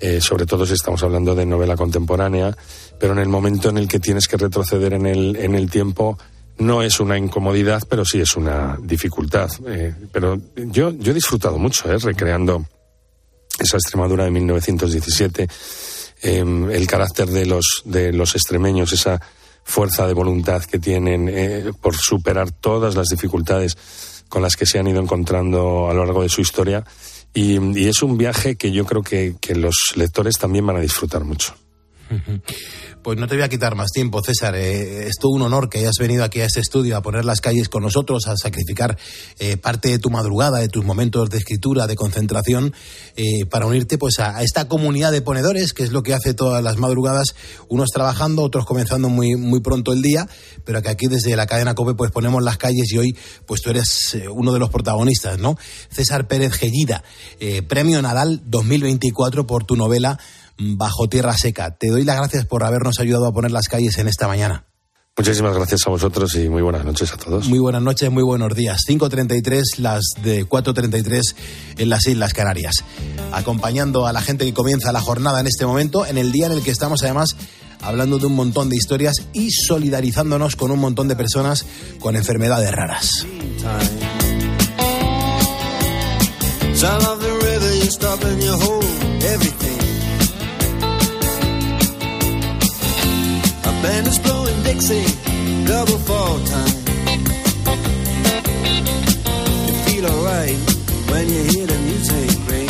eh, 0.00 0.20
sobre 0.20 0.46
todo 0.46 0.64
si 0.64 0.74
estamos 0.74 1.02
hablando 1.02 1.34
de 1.34 1.44
novela 1.44 1.76
contemporánea, 1.76 2.56
pero 2.98 3.12
en 3.12 3.18
el 3.18 3.28
momento 3.28 3.68
en 3.68 3.78
el 3.78 3.88
que 3.88 3.98
tienes 3.98 4.28
que 4.28 4.36
retroceder 4.36 4.92
en 4.92 5.06
el, 5.06 5.36
en 5.36 5.54
el 5.54 5.70
tiempo, 5.70 6.18
no 6.58 6.82
es 6.82 7.00
una 7.00 7.16
incomodidad, 7.16 7.82
pero 7.88 8.04
sí 8.04 8.20
es 8.20 8.36
una 8.36 8.78
dificultad. 8.80 9.50
Eh, 9.66 9.94
pero 10.12 10.40
yo, 10.56 10.90
yo 10.90 11.12
he 11.12 11.14
disfrutado 11.14 11.58
mucho, 11.58 11.90
eh, 11.90 11.98
recreando 11.98 12.64
esa 13.58 13.76
Extremadura 13.76 14.24
de 14.24 14.30
1917, 14.30 15.48
em, 16.22 16.70
el 16.70 16.86
carácter 16.86 17.28
de 17.28 17.46
los, 17.46 17.82
de 17.84 18.12
los 18.12 18.34
extremeños, 18.34 18.92
esa 18.92 19.20
fuerza 19.64 20.06
de 20.06 20.14
voluntad 20.14 20.62
que 20.62 20.78
tienen 20.78 21.28
eh, 21.28 21.72
por 21.80 21.94
superar 21.94 22.50
todas 22.50 22.94
las 22.94 23.08
dificultades 23.08 23.76
con 24.28 24.42
las 24.42 24.56
que 24.56 24.66
se 24.66 24.78
han 24.78 24.86
ido 24.86 25.00
encontrando 25.00 25.88
a 25.90 25.94
lo 25.94 26.04
largo 26.04 26.22
de 26.22 26.28
su 26.28 26.40
historia. 26.40 26.84
Y, 27.34 27.86
es 27.86 28.02
un 28.02 28.18
viaje 28.18 28.56
que 28.56 28.72
yo 28.72 28.84
creo 28.84 29.02
que, 29.02 29.36
que 29.40 29.54
los 29.54 29.92
lectores 29.96 30.38
también 30.38 30.66
van 30.66 30.76
a 30.76 30.80
disfrutar 30.80 31.24
mucho. 31.24 31.54
Pues 33.02 33.16
no 33.16 33.28
te 33.28 33.36
voy 33.36 33.44
a 33.44 33.48
quitar 33.48 33.76
más 33.76 33.92
tiempo, 33.92 34.20
César. 34.22 34.56
Eh, 34.56 35.06
es 35.06 35.16
todo 35.20 35.32
un 35.32 35.42
honor 35.42 35.68
que 35.68 35.78
hayas 35.78 35.96
venido 36.00 36.24
aquí 36.24 36.40
a 36.40 36.46
este 36.46 36.60
estudio 36.60 36.96
a 36.96 37.02
poner 37.02 37.24
las 37.24 37.40
calles 37.40 37.68
con 37.68 37.84
nosotros, 37.84 38.26
a 38.26 38.36
sacrificar 38.36 38.98
eh, 39.38 39.56
parte 39.56 39.88
de 39.88 40.00
tu 40.00 40.10
madrugada, 40.10 40.58
de 40.58 40.68
tus 40.68 40.84
momentos 40.84 41.30
de 41.30 41.38
escritura, 41.38 41.86
de 41.86 41.94
concentración, 41.94 42.74
eh, 43.16 43.46
para 43.48 43.66
unirte 43.66 43.98
pues 43.98 44.18
a, 44.18 44.42
esta 44.42 44.66
comunidad 44.66 45.12
de 45.12 45.22
ponedores, 45.22 45.72
que 45.72 45.84
es 45.84 45.92
lo 45.92 46.02
que 46.02 46.12
hace 46.12 46.34
todas 46.34 46.62
las 46.62 46.76
madrugadas, 46.76 47.36
unos 47.68 47.90
trabajando, 47.90 48.42
otros 48.42 48.66
comenzando 48.66 49.08
muy, 49.08 49.36
muy 49.36 49.60
pronto 49.60 49.92
el 49.92 50.02
día, 50.02 50.28
pero 50.64 50.82
que 50.82 50.88
aquí 50.88 51.06
desde 51.06 51.36
la 51.36 51.46
cadena 51.46 51.76
COPE 51.76 51.94
pues 51.94 52.10
ponemos 52.10 52.42
las 52.42 52.56
calles 52.56 52.92
y 52.92 52.98
hoy 52.98 53.16
pues 53.46 53.62
tú 53.62 53.70
eres 53.70 54.18
uno 54.32 54.52
de 54.52 54.58
los 54.58 54.70
protagonistas, 54.70 55.38
¿no? 55.38 55.56
César 55.90 56.26
Pérez 56.26 56.52
Gellida, 56.52 57.04
Premio 57.68 58.02
Nadal 58.02 58.42
2024 58.44 59.46
por 59.46 59.64
tu 59.64 59.76
novela 59.76 60.18
bajo 60.58 61.08
tierra 61.08 61.36
seca. 61.36 61.76
Te 61.76 61.88
doy 61.88 62.04
las 62.04 62.16
gracias 62.16 62.44
por 62.44 62.64
habernos 62.64 62.98
ayudado 63.00 63.26
a 63.26 63.32
poner 63.32 63.50
las 63.50 63.68
calles 63.68 63.98
en 63.98 64.08
esta 64.08 64.26
mañana. 64.28 64.64
Muchísimas 65.16 65.52
gracias 65.56 65.80
a 65.84 65.90
vosotros 65.90 66.36
y 66.36 66.48
muy 66.48 66.62
buenas 66.62 66.84
noches 66.84 67.12
a 67.12 67.16
todos. 67.16 67.48
Muy 67.48 67.58
buenas 67.58 67.82
noches, 67.82 68.08
muy 68.08 68.22
buenos 68.22 68.54
días. 68.54 68.82
5.33, 68.88 69.78
las 69.78 70.02
de 70.22 70.46
4.33 70.46 71.34
en 71.78 71.88
las 71.88 72.06
Islas 72.06 72.32
Canarias. 72.34 72.84
Acompañando 73.32 74.06
a 74.06 74.12
la 74.12 74.20
gente 74.20 74.44
que 74.44 74.54
comienza 74.54 74.92
la 74.92 75.00
jornada 75.00 75.40
en 75.40 75.48
este 75.48 75.66
momento, 75.66 76.06
en 76.06 76.18
el 76.18 76.30
día 76.30 76.46
en 76.46 76.52
el 76.52 76.62
que 76.62 76.70
estamos 76.70 77.02
además 77.02 77.34
hablando 77.82 78.18
de 78.18 78.26
un 78.26 78.34
montón 78.34 78.68
de 78.68 78.76
historias 78.76 79.16
y 79.32 79.50
solidarizándonos 79.50 80.54
con 80.54 80.70
un 80.70 80.78
montón 80.78 81.08
de 81.08 81.16
personas 81.16 81.66
con 81.98 82.14
enfermedades 82.14 82.70
raras. 82.70 83.26
Dixie, 94.68 95.02
double 95.64 95.98
fall 96.00 96.38
time. 96.44 96.76
You 99.66 99.74
feel 99.86 100.04
alright 100.06 100.58
when 101.10 101.26
you 101.26 101.42
hear 101.52 101.66
the 101.66 101.78
music 101.88 102.30
ring. 102.50 102.68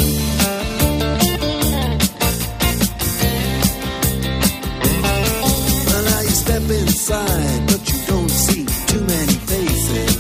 Well, 5.87 6.05
now 6.05 6.21
you 6.21 6.35
step 6.45 6.63
inside, 6.71 7.67
but 7.67 7.83
you 7.91 7.99
don't 8.07 8.31
see 8.31 8.65
too 8.87 9.01
many 9.01 9.35
faces. 9.51 10.17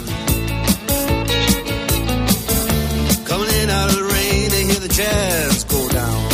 Coming 3.25 3.51
in 3.63 3.71
out 3.71 3.91
of 3.91 3.97
the 3.99 4.05
rain, 4.15 4.51
they 4.51 4.65
hear 4.65 4.81
the 4.81 4.89
jazz 4.89 5.63
go 5.63 5.89
down. 5.91 6.29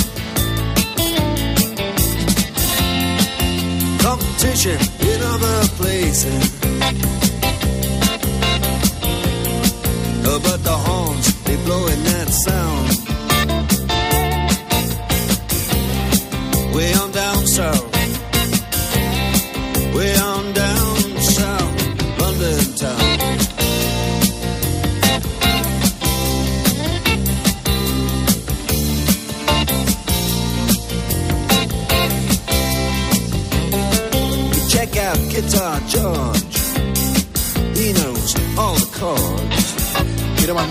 competition 3.98 4.93
another 5.36 5.68
place. 5.76 6.63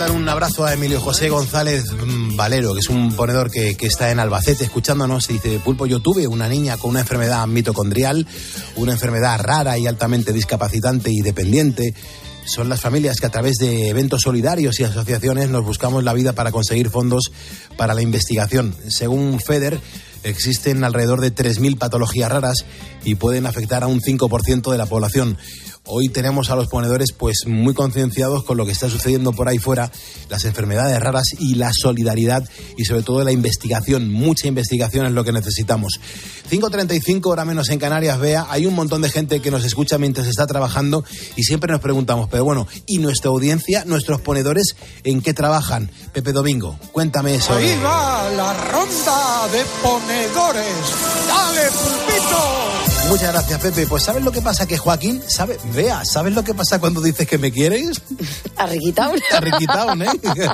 Mandar 0.04 0.22
un 0.22 0.28
abrazo 0.28 0.66
a 0.66 0.74
Emilio 0.74 1.00
José 1.00 1.30
González 1.30 1.86
mm, 1.94 2.36
Valero, 2.36 2.74
que 2.74 2.80
es 2.80 2.90
un 2.90 3.16
ponedor 3.16 3.50
que, 3.50 3.78
está 3.80 4.12
en 4.12 4.20
Albacete 4.20 4.66
escuchándonos. 4.66 5.30
Y 5.30 5.34
dice, 5.34 5.60
Pulpo, 5.64 5.86
yo 5.86 6.02
tuve 6.02 6.28
una 6.28 6.50
niña 6.50 6.78
con 6.78 6.92
una 6.92 7.02
enfermedad 7.02 7.48
mitocondrial, 7.48 8.28
una 8.76 8.92
enfermedad 8.92 9.40
rara 9.40 9.78
y 9.78 9.88
altamente 9.88 10.34
discapacitante 10.34 11.10
y 11.10 11.22
dependiente. 11.22 11.94
Son 12.46 12.68
las 12.68 12.82
familias 12.82 13.22
que 13.22 13.28
a 13.28 13.32
través 13.32 13.56
de 13.58 13.88
eventos 13.88 14.22
solidarios 14.24 14.78
y 14.80 14.84
asociaciones 14.84 15.50
nos 15.50 15.64
buscamos 15.64 16.04
la 16.04 16.14
vida 16.14 16.34
para 16.34 16.52
conseguir 16.52 16.90
fondos 16.90 17.32
para 17.78 17.94
la 17.94 18.02
investigación. 18.02 18.76
Según 18.90 19.40
FEDER, 19.40 19.80
existen 20.24 20.84
alrededor 20.84 21.22
de 21.22 21.34
3.000 21.34 21.78
patologías 21.78 22.32
raras 22.32 22.66
y 23.06 23.16
pueden 23.16 23.46
afectar 23.46 23.84
a 23.84 23.88
un 23.88 24.02
5% 24.02 24.70
de 24.70 24.78
la 24.78 24.86
población. 24.86 25.38
Hoy 25.86 26.08
tenemos 26.08 26.50
a 26.50 26.56
los 26.56 26.70
ponedores 26.70 27.12
pues 27.12 27.40
muy 27.46 27.74
concienciados 27.74 28.46
con 28.46 28.56
lo 28.56 28.66
que 28.66 28.72
está 28.72 28.90
sucediendo 28.90 29.34
por 29.34 29.50
ahí 29.50 29.58
fuera, 29.58 29.92
las 30.30 30.46
enfermedades 30.46 30.98
raras 30.98 31.36
y 31.38 31.56
la 31.56 31.72
solidaridad 31.74 32.48
y 32.78 32.86
sobre 32.86 33.04
todo 33.04 33.22
la 33.26 33.34
investigación, 33.34 34.10
mucha 34.10 34.48
investigación 34.48 35.06
es 35.06 35.12
lo 35.12 35.26
que 35.26 35.34
necesitamos. 35.34 36.00
5.35 36.50 37.26
hora 37.26 37.44
menos 37.44 37.70
en 37.70 37.80
Canarias, 37.80 38.18
vea, 38.18 38.48
hay 38.50 38.66
un 38.66 38.76
montón 38.76 39.02
de 39.02 39.10
gente 39.10 39.42
que 39.42 39.52
nos 39.52 39.66
escucha 39.66 39.98
mientras 39.98 40.28
está 40.28 40.48
trabajando 40.48 41.04
y 41.36 41.44
siempre 41.44 41.70
nos 41.70 41.82
preguntamos, 41.82 42.30
pero 42.32 42.46
bueno, 42.46 42.66
¿y 42.86 43.00
nuestra 43.00 43.32
audiencia, 43.32 43.84
nuestros 43.84 44.22
ponedores, 44.22 44.78
en 45.04 45.22
qué 45.22 45.34
trabajan? 45.34 45.92
Pepe 46.14 46.32
Domingo, 46.32 46.80
cuéntame 46.94 47.36
eso. 47.36 47.56
Ahí 47.56 47.78
va 47.84 48.30
la 48.30 48.54
ronda 48.72 49.48
de 49.52 49.66
ponedores. 49.82 50.76
¡Dale, 51.28 51.68
pulpito! 51.72 52.74
Muchas 53.10 53.34
gracias, 53.34 53.60
Pepe. 53.60 53.86
Pues 53.86 54.04
¿sabes 54.04 54.24
lo 54.24 54.32
que 54.32 54.42
pasa? 54.42 54.66
Que 54.66 54.78
Joaquín, 54.78 55.22
sabe, 55.28 55.58
vea, 55.74 56.04
¿sabes 56.06 56.34
lo 56.34 56.44
que 56.44 56.54
pasa 56.54 56.80
cuando 56.80 57.02
dices 57.02 57.28
que 57.28 57.38
me 57.38 57.52
quieres? 57.52 58.02
Arriquitao. 58.56 59.14
Arriquitao, 59.34 59.94
¿eh? 60.02 60.50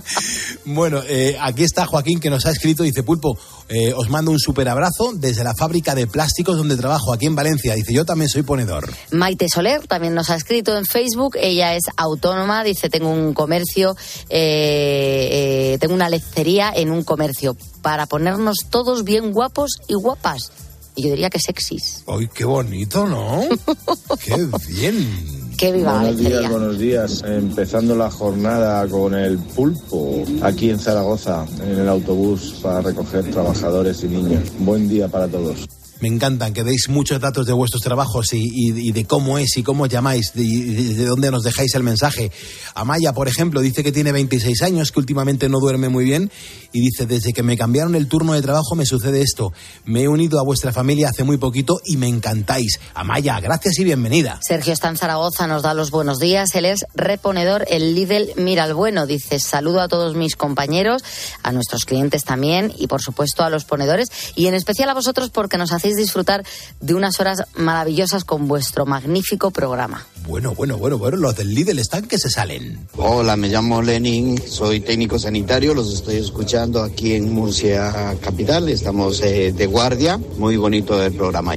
bueno, 0.65 1.01
eh, 1.07 1.37
aquí 1.39 1.63
está 1.63 1.85
Joaquín 1.85 2.19
que 2.19 2.29
nos 2.29 2.45
ha 2.45 2.51
escrito, 2.51 2.83
dice 2.83 3.03
Pulpo, 3.03 3.37
eh, 3.67 3.93
os 3.93 4.09
mando 4.09 4.31
un 4.31 4.39
super 4.39 4.67
abrazo 4.69 5.11
desde 5.13 5.43
la 5.43 5.53
fábrica 5.53 5.95
de 5.95 6.07
plásticos 6.07 6.57
donde 6.57 6.75
trabajo 6.75 7.13
aquí 7.13 7.25
en 7.25 7.35
Valencia. 7.35 7.75
Dice, 7.75 7.93
yo 7.93 8.05
también 8.05 8.29
soy 8.29 8.43
ponedor. 8.43 8.91
Maite 9.11 9.47
Soler 9.49 9.85
también 9.87 10.15
nos 10.15 10.29
ha 10.29 10.35
escrito 10.35 10.77
en 10.77 10.85
Facebook, 10.85 11.37
ella 11.39 11.75
es 11.75 11.83
autónoma, 11.97 12.63
dice, 12.63 12.89
tengo 12.89 13.09
un 13.09 13.33
comercio, 13.33 13.95
eh, 14.29 15.77
tengo 15.79 15.93
una 15.93 16.09
lecería 16.09 16.71
en 16.75 16.91
un 16.91 17.03
comercio 17.03 17.55
para 17.81 18.05
ponernos 18.05 18.57
todos 18.69 19.03
bien 19.03 19.31
guapos 19.31 19.71
y 19.87 19.95
guapas 19.95 20.51
y 20.99 21.03
yo 21.03 21.09
diría 21.11 21.29
que 21.29 21.39
sexys. 21.39 22.03
¡Ay, 22.07 22.29
qué 22.33 22.43
bonito, 22.43 23.07
¿no? 23.07 23.41
¡Qué 24.23 24.47
bien! 24.67 25.49
¡Qué 25.57 25.71
viva 25.71 25.99
buenos 25.99 26.21
la 26.21 26.29
días, 26.29 26.51
buenos 26.51 26.79
días. 26.79 27.23
Empezando 27.25 27.95
la 27.95 28.11
jornada 28.11 28.85
con 28.87 29.13
el 29.13 29.37
pulpo 29.37 30.23
aquí 30.41 30.69
en 30.69 30.79
Zaragoza, 30.79 31.45
en 31.63 31.79
el 31.79 31.89
autobús 31.89 32.59
para 32.61 32.81
recoger 32.81 33.29
trabajadores 33.31 34.03
y 34.03 34.07
niños. 34.07 34.43
Buen 34.59 34.87
día 34.89 35.07
para 35.07 35.27
todos 35.27 35.67
me 36.01 36.07
encantan 36.07 36.53
que 36.53 36.63
deis 36.63 36.89
muchos 36.89 37.19
datos 37.19 37.45
de 37.45 37.53
vuestros 37.53 37.81
trabajos 37.81 38.27
y, 38.33 38.91
de 38.91 39.05
cómo 39.05 39.37
es 39.37 39.57
y 39.57 39.63
cómo 39.63 39.85
llamáis, 39.85 40.31
y 40.35 40.63
de, 40.63 40.93
de, 40.95 41.05
dónde 41.05 41.31
nos 41.31 41.43
dejáis 41.43 41.75
el 41.75 41.83
mensaje. 41.83 42.31
Amaya, 42.75 43.13
por 43.13 43.27
ejemplo, 43.27 43.61
dice 43.61 43.83
que 43.83 43.91
tiene 43.91 44.11
26 44.11 44.61
años, 44.63 44.91
que 44.91 44.99
últimamente 44.99 45.49
no 45.49 45.59
duerme 45.59 45.89
muy 45.89 46.05
bien 46.05 46.31
y 46.71 46.81
dice, 46.81 47.05
desde 47.05 47.33
que 47.33 47.43
me 47.43 47.57
cambiaron 47.57 47.95
el 47.95 48.07
turno 48.07 48.33
de 48.33 48.41
trabajo 48.41 48.75
me 48.75 48.85
sucede 48.85 49.21
esto. 49.21 49.53
Me 49.85 50.03
he 50.03 50.07
unido 50.07 50.39
a 50.39 50.43
vuestra 50.43 50.71
familia 50.71 51.09
hace 51.09 51.23
muy 51.23 51.37
poquito 51.37 51.81
y 51.85 51.97
me 51.97 52.07
encantáis. 52.07 52.79
Amaya, 52.93 53.39
gracias 53.39 53.79
y 53.79 53.83
bienvenida. 53.83 54.39
Sergio 54.41 54.73
está 54.73 54.89
en 54.89 54.97
Zaragoza, 54.97 55.47
nos 55.47 55.63
da 55.63 55.73
los 55.73 55.91
buenos 55.91 56.19
días. 56.19 56.53
Él 56.55 56.65
es 56.65 56.85
reponedor, 56.93 57.65
el 57.69 57.95
Lidl 57.95 58.33
Mira 58.35 58.63
al 58.63 58.73
Bueno. 58.73 59.05
Dice, 59.07 59.39
saludo 59.39 59.81
a 59.81 59.87
todos 59.87 60.15
mis 60.15 60.35
compañeros, 60.35 61.03
a 61.43 61.51
nuestros 61.51 61.85
clientes 61.85 62.23
también 62.23 62.73
y 62.77 62.87
por 62.87 63.01
supuesto 63.01 63.43
a 63.43 63.49
los 63.49 63.65
ponedores 63.65 64.09
y 64.35 64.47
en 64.47 64.53
especial 64.53 64.89
a 64.89 64.93
vosotros 64.93 65.29
porque 65.29 65.57
nos 65.57 65.71
hacéis 65.71 65.88
disfrutar 65.95 66.45
de 66.79 66.93
unas 66.93 67.19
horas 67.19 67.43
maravillosas 67.55 68.23
con 68.23 68.47
vuestro 68.47 68.85
magnífico 68.85 69.51
programa. 69.51 70.05
Bueno, 70.27 70.53
bueno, 70.53 70.77
bueno, 70.77 70.97
bueno, 70.97 71.17
los 71.17 71.35
del 71.35 71.53
Lidl 71.53 71.79
están 71.79 72.07
que 72.07 72.17
se 72.17 72.29
salen. 72.29 72.87
Hola, 72.97 73.35
me 73.35 73.49
llamo 73.49 73.81
Lenin, 73.81 74.39
soy 74.47 74.79
técnico 74.79 75.17
sanitario, 75.17 75.73
los 75.73 75.93
estoy 75.93 76.17
escuchando 76.17 76.83
aquí 76.83 77.13
en 77.13 77.33
Murcia 77.33 78.15
Capital, 78.21 78.69
estamos 78.69 79.21
eh, 79.21 79.51
de 79.51 79.65
guardia, 79.65 80.19
muy 80.37 80.57
bonito 80.57 81.01
el 81.03 81.13
programa. 81.13 81.55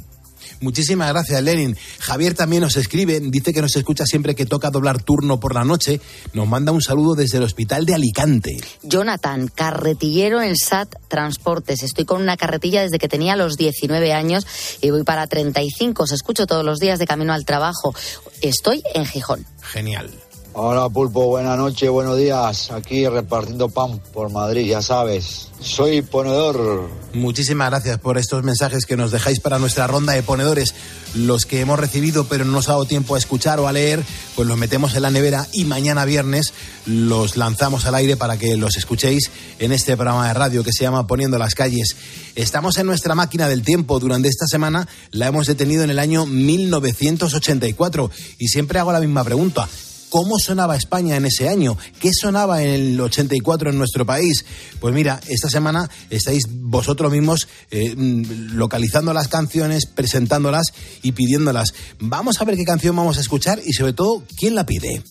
Muchísimas 0.63 1.09
gracias, 1.09 1.43
Lenin. 1.43 1.77
Javier 1.99 2.35
también 2.35 2.63
nos 2.63 2.77
escribe, 2.77 3.21
dice 3.21 3.53
que 3.53 3.61
nos 3.61 3.77
escucha 3.77 4.07
siempre 4.07 4.35
que 4.35 4.47
toca 4.47 4.71
doblar 4.71 5.03
turno 5.03 5.41
por 5.41 5.55
la 5.55 5.65
noche. 5.65 6.01
Nos 6.33 6.49
manda 6.49 6.73
un 6.73 6.81
saludo 6.81 7.15
desde 7.15 7.39
el 7.39 7.45
hospital 7.45 7.85
de 7.85 7.95
Alicante. 7.95 8.57
Jonathan, 8.83 9.49
carretillero 9.49 10.41
en 10.41 10.57
SAT 10.57 10.95
Transportes. 11.09 11.83
Estoy 11.83 12.05
con 12.05 12.23
una 12.23 12.37
carretilla 12.37 12.83
desde 12.83 12.99
que 12.99 13.09
tenía 13.09 13.37
los 13.37 13.57
19 13.57 14.13
años 14.13 14.47
y 14.81 14.91
voy 14.91 15.03
para 15.03 15.27
35. 15.27 16.05
Os 16.05 16.13
escucho 16.13 16.47
todos 16.47 16.65
los 16.65 16.79
días 16.79 16.99
de 16.99 17.07
camino 17.07 17.33
al 17.33 17.45
trabajo. 17.45 17.95
Estoy 18.41 18.83
en 18.95 19.05
Gijón. 19.05 19.45
Genial. 19.61 20.11
Hola 20.55 20.91
Pulpo, 20.91 21.29
buenas 21.29 21.57
noches, 21.57 21.89
buenos 21.89 22.19
días. 22.19 22.71
Aquí 22.73 23.09
repartiendo 23.09 23.71
pan 23.71 23.99
por 24.13 24.31
Madrid, 24.31 24.67
ya 24.67 24.83
sabes. 24.83 25.49
Soy 25.61 26.03
ponedor. 26.03 26.91
Muchísimas 27.15 27.71
gracias 27.71 27.99
por 27.99 28.19
estos 28.19 28.43
mensajes 28.45 28.85
que 28.85 28.99
nos 28.99 29.13
dejáis 29.13 29.41
para 29.41 29.59
nuestra 29.59 29.87
ronda 29.87 30.13
de 30.13 30.23
ponedores. 30.23 30.75
Los 31.15 31.47
que 31.47 31.61
hemos 31.61 31.81
recibido 31.81 32.27
pero 32.27 32.45
no 32.45 32.53
nos 32.53 32.69
ha 32.69 32.73
dado 32.73 32.85
tiempo 32.85 33.15
a 33.15 33.19
escuchar 33.19 33.61
o 33.61 33.67
a 33.67 33.73
leer, 33.73 34.05
pues 34.37 34.47
los 34.47 34.59
metemos 34.59 34.95
en 34.95 35.03
la 35.03 35.11
nevera 35.11 35.47
y 35.55 35.65
mañana 35.65 36.05
viernes 36.05 36.53
los 36.85 37.39
lanzamos 37.39 37.87
al 37.87 37.95
aire 37.95 38.19
para 38.19 38.37
que 38.37 38.59
los 38.59 38.77
escuchéis 38.77 39.31
en 39.59 39.73
este 39.73 39.97
programa 39.97 40.29
de 40.29 40.35
radio 40.35 40.63
que 40.63 40.73
se 40.73 40.85
llama 40.85 41.07
Poniendo 41.07 41.39
las 41.39 41.55
calles. 41.55 41.97
Estamos 42.35 42.77
en 42.77 42.87
nuestra 42.87 43.15
máquina 43.15 43.49
del 43.49 43.63
tiempo. 43.63 43.99
Durante 44.01 44.29
esta 44.29 44.47
semana 44.47 44.87
la 45.13 45.29
hemos 45.29 45.47
detenido 45.47 45.83
en 45.83 45.89
el 45.89 45.99
año 45.99 46.27
1984 46.27 48.11
y 48.39 48.49
siempre 48.49 48.81
hago 48.81 48.93
la 48.93 49.01
misma 49.01 49.25
pregunta 49.25 49.67
cómo 50.13 50.39
sonaba 50.39 50.77
España 50.77 51.17
en 51.17 51.25
ese 51.25 51.49
año, 51.49 51.79
qué 51.99 52.11
sonaba 52.13 52.63
en 52.63 52.69
el 52.69 53.01
84 53.01 53.71
en 53.71 53.79
nuestro 53.79 54.05
país. 54.05 54.45
Pues 54.79 54.95
mira, 54.95 55.19
esta 55.27 55.49
semana 55.49 55.89
estáis 56.11 56.43
vosotros 56.51 57.11
mismos 57.11 57.49
eh, 57.71 57.95
localizando 57.97 59.15
las 59.15 59.29
canciones, 59.29 59.87
presentándolas 59.87 60.75
y 61.01 61.13
pidiéndolas. 61.13 61.73
Vamos 61.99 62.39
a 62.39 62.45
ver 62.45 62.57
qué 62.57 62.65
canción 62.65 62.95
vamos 62.95 63.17
a 63.17 63.23
escuchar 63.23 63.63
y 63.65 63.73
sobre 63.73 63.95
todo, 63.95 64.23
¿quién 64.37 64.55
la 64.55 64.67
pide? 64.67 65.03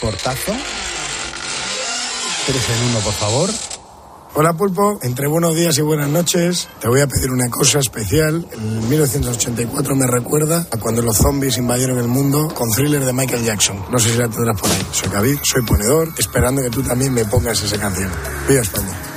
Portazo. 0.00 0.52
Tres 2.46 2.62
en 2.70 2.88
uno, 2.88 3.00
por 3.00 3.14
favor. 3.14 3.75
Hola 4.38 4.52
Pulpo, 4.52 4.98
entre 5.00 5.28
buenos 5.28 5.56
días 5.56 5.78
y 5.78 5.80
buenas 5.80 6.10
noches 6.10 6.68
te 6.78 6.88
voy 6.88 7.00
a 7.00 7.06
pedir 7.06 7.30
una 7.30 7.48
cosa 7.48 7.78
especial. 7.78 8.46
En 8.52 8.86
1984 8.86 9.96
me 9.96 10.06
recuerda 10.06 10.66
a 10.70 10.76
cuando 10.76 11.00
los 11.00 11.16
zombies 11.16 11.56
invadieron 11.56 11.96
el 11.96 12.06
mundo 12.06 12.48
con 12.54 12.70
thriller 12.70 13.02
de 13.02 13.14
Michael 13.14 13.42
Jackson. 13.42 13.86
No 13.90 13.98
sé 13.98 14.10
si 14.10 14.18
la 14.18 14.28
tendrás 14.28 14.60
por 14.60 14.70
ahí. 14.70 14.86
Soy 14.92 15.08
David, 15.08 15.38
soy 15.42 15.62
ponedor, 15.62 16.12
esperando 16.18 16.60
que 16.60 16.68
tú 16.68 16.82
también 16.82 17.14
me 17.14 17.24
pongas 17.24 17.62
esa 17.62 17.78
canción. 17.78 18.10
Viva 18.46 18.60
España. 18.60 19.15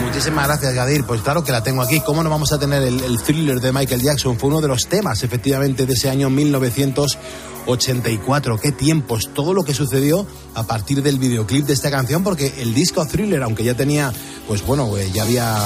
Muchísimas 0.00 0.46
gracias, 0.46 0.74
Gadir. 0.74 1.04
Pues 1.04 1.22
claro 1.22 1.42
que 1.42 1.50
la 1.52 1.62
tengo 1.62 1.80
aquí. 1.82 2.00
¿Cómo 2.00 2.22
no 2.22 2.28
vamos 2.30 2.52
a 2.52 2.58
tener 2.58 2.82
el, 2.82 3.22
thriller 3.22 3.60
de 3.60 3.72
Michael 3.72 4.02
Jackson? 4.02 4.38
Fue 4.38 4.50
uno 4.50 4.60
de 4.60 4.68
los 4.68 4.86
temas, 4.86 5.22
efectivamente, 5.22 5.86
de 5.86 5.94
ese 5.94 6.10
año 6.10 6.28
1984. 6.30 8.58
Qué 8.58 8.72
tiempos, 8.72 9.30
todo 9.34 9.54
lo 9.54 9.62
que 9.64 9.74
sucedió 9.74 10.26
a 10.54 10.64
partir 10.64 11.02
del 11.02 11.18
videoclip 11.18 11.64
de 11.66 11.72
esta 11.72 11.90
canción, 11.90 12.22
porque 12.22 12.52
el 12.58 12.74
disco 12.74 13.06
thriller, 13.06 13.42
aunque 13.42 13.64
ya 13.64 13.74
tenía, 13.74 14.12
pues 14.46 14.64
bueno, 14.64 14.90
ya 15.12 15.22
había, 15.22 15.58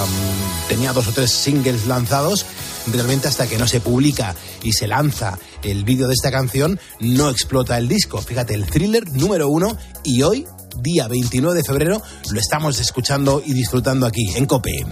tenía 0.68 0.92
dos 0.92 1.08
o 1.08 1.12
tres 1.12 1.32
singles 1.32 1.86
lanzados, 1.86 2.46
realmente 2.86 3.26
hasta 3.28 3.46
que 3.46 3.58
no 3.58 3.66
se 3.66 3.80
publica 3.80 4.34
y 4.62 4.72
se 4.72 4.86
lanza 4.86 5.38
el 5.62 5.84
vídeo 5.84 6.06
de 6.06 6.14
esta 6.14 6.30
canción, 6.30 6.80
no 7.00 7.28
explota 7.30 7.76
el 7.78 7.88
disco. 7.88 8.22
Fíjate, 8.22 8.54
el 8.54 8.66
thriller 8.66 9.10
número 9.12 9.48
uno 9.48 9.76
y 10.04 10.22
hoy 10.22 10.46
día 10.80 11.08
29 11.08 11.56
de 11.56 11.64
febrero, 11.64 12.02
lo 12.30 12.40
estamos 12.40 12.78
escuchando 12.80 13.42
y 13.44 13.52
disfrutando 13.52 14.06
aquí 14.06 14.36
en 14.36 14.46
COPE. 14.46 14.86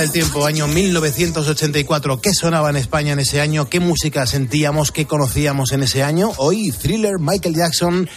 Máquina 0.00 0.12
del 0.12 0.12
tiempo, 0.12 0.46
año 0.46 0.66
1984. 0.66 2.20
¿Qué 2.20 2.32
sonaba 2.32 2.70
en 2.70 2.76
España 2.76 3.12
en 3.12 3.18
ese 3.18 3.40
año? 3.40 3.68
¿Qué 3.68 3.80
música 3.80 4.26
sentíamos? 4.26 4.92
¿Qué 4.92 5.06
conocíamos 5.06 5.72
en 5.72 5.82
ese 5.82 6.02
año? 6.02 6.32
Hoy, 6.38 6.72
Thriller, 6.72 7.18
Michael 7.18 7.54
Jackson. 7.54 8.08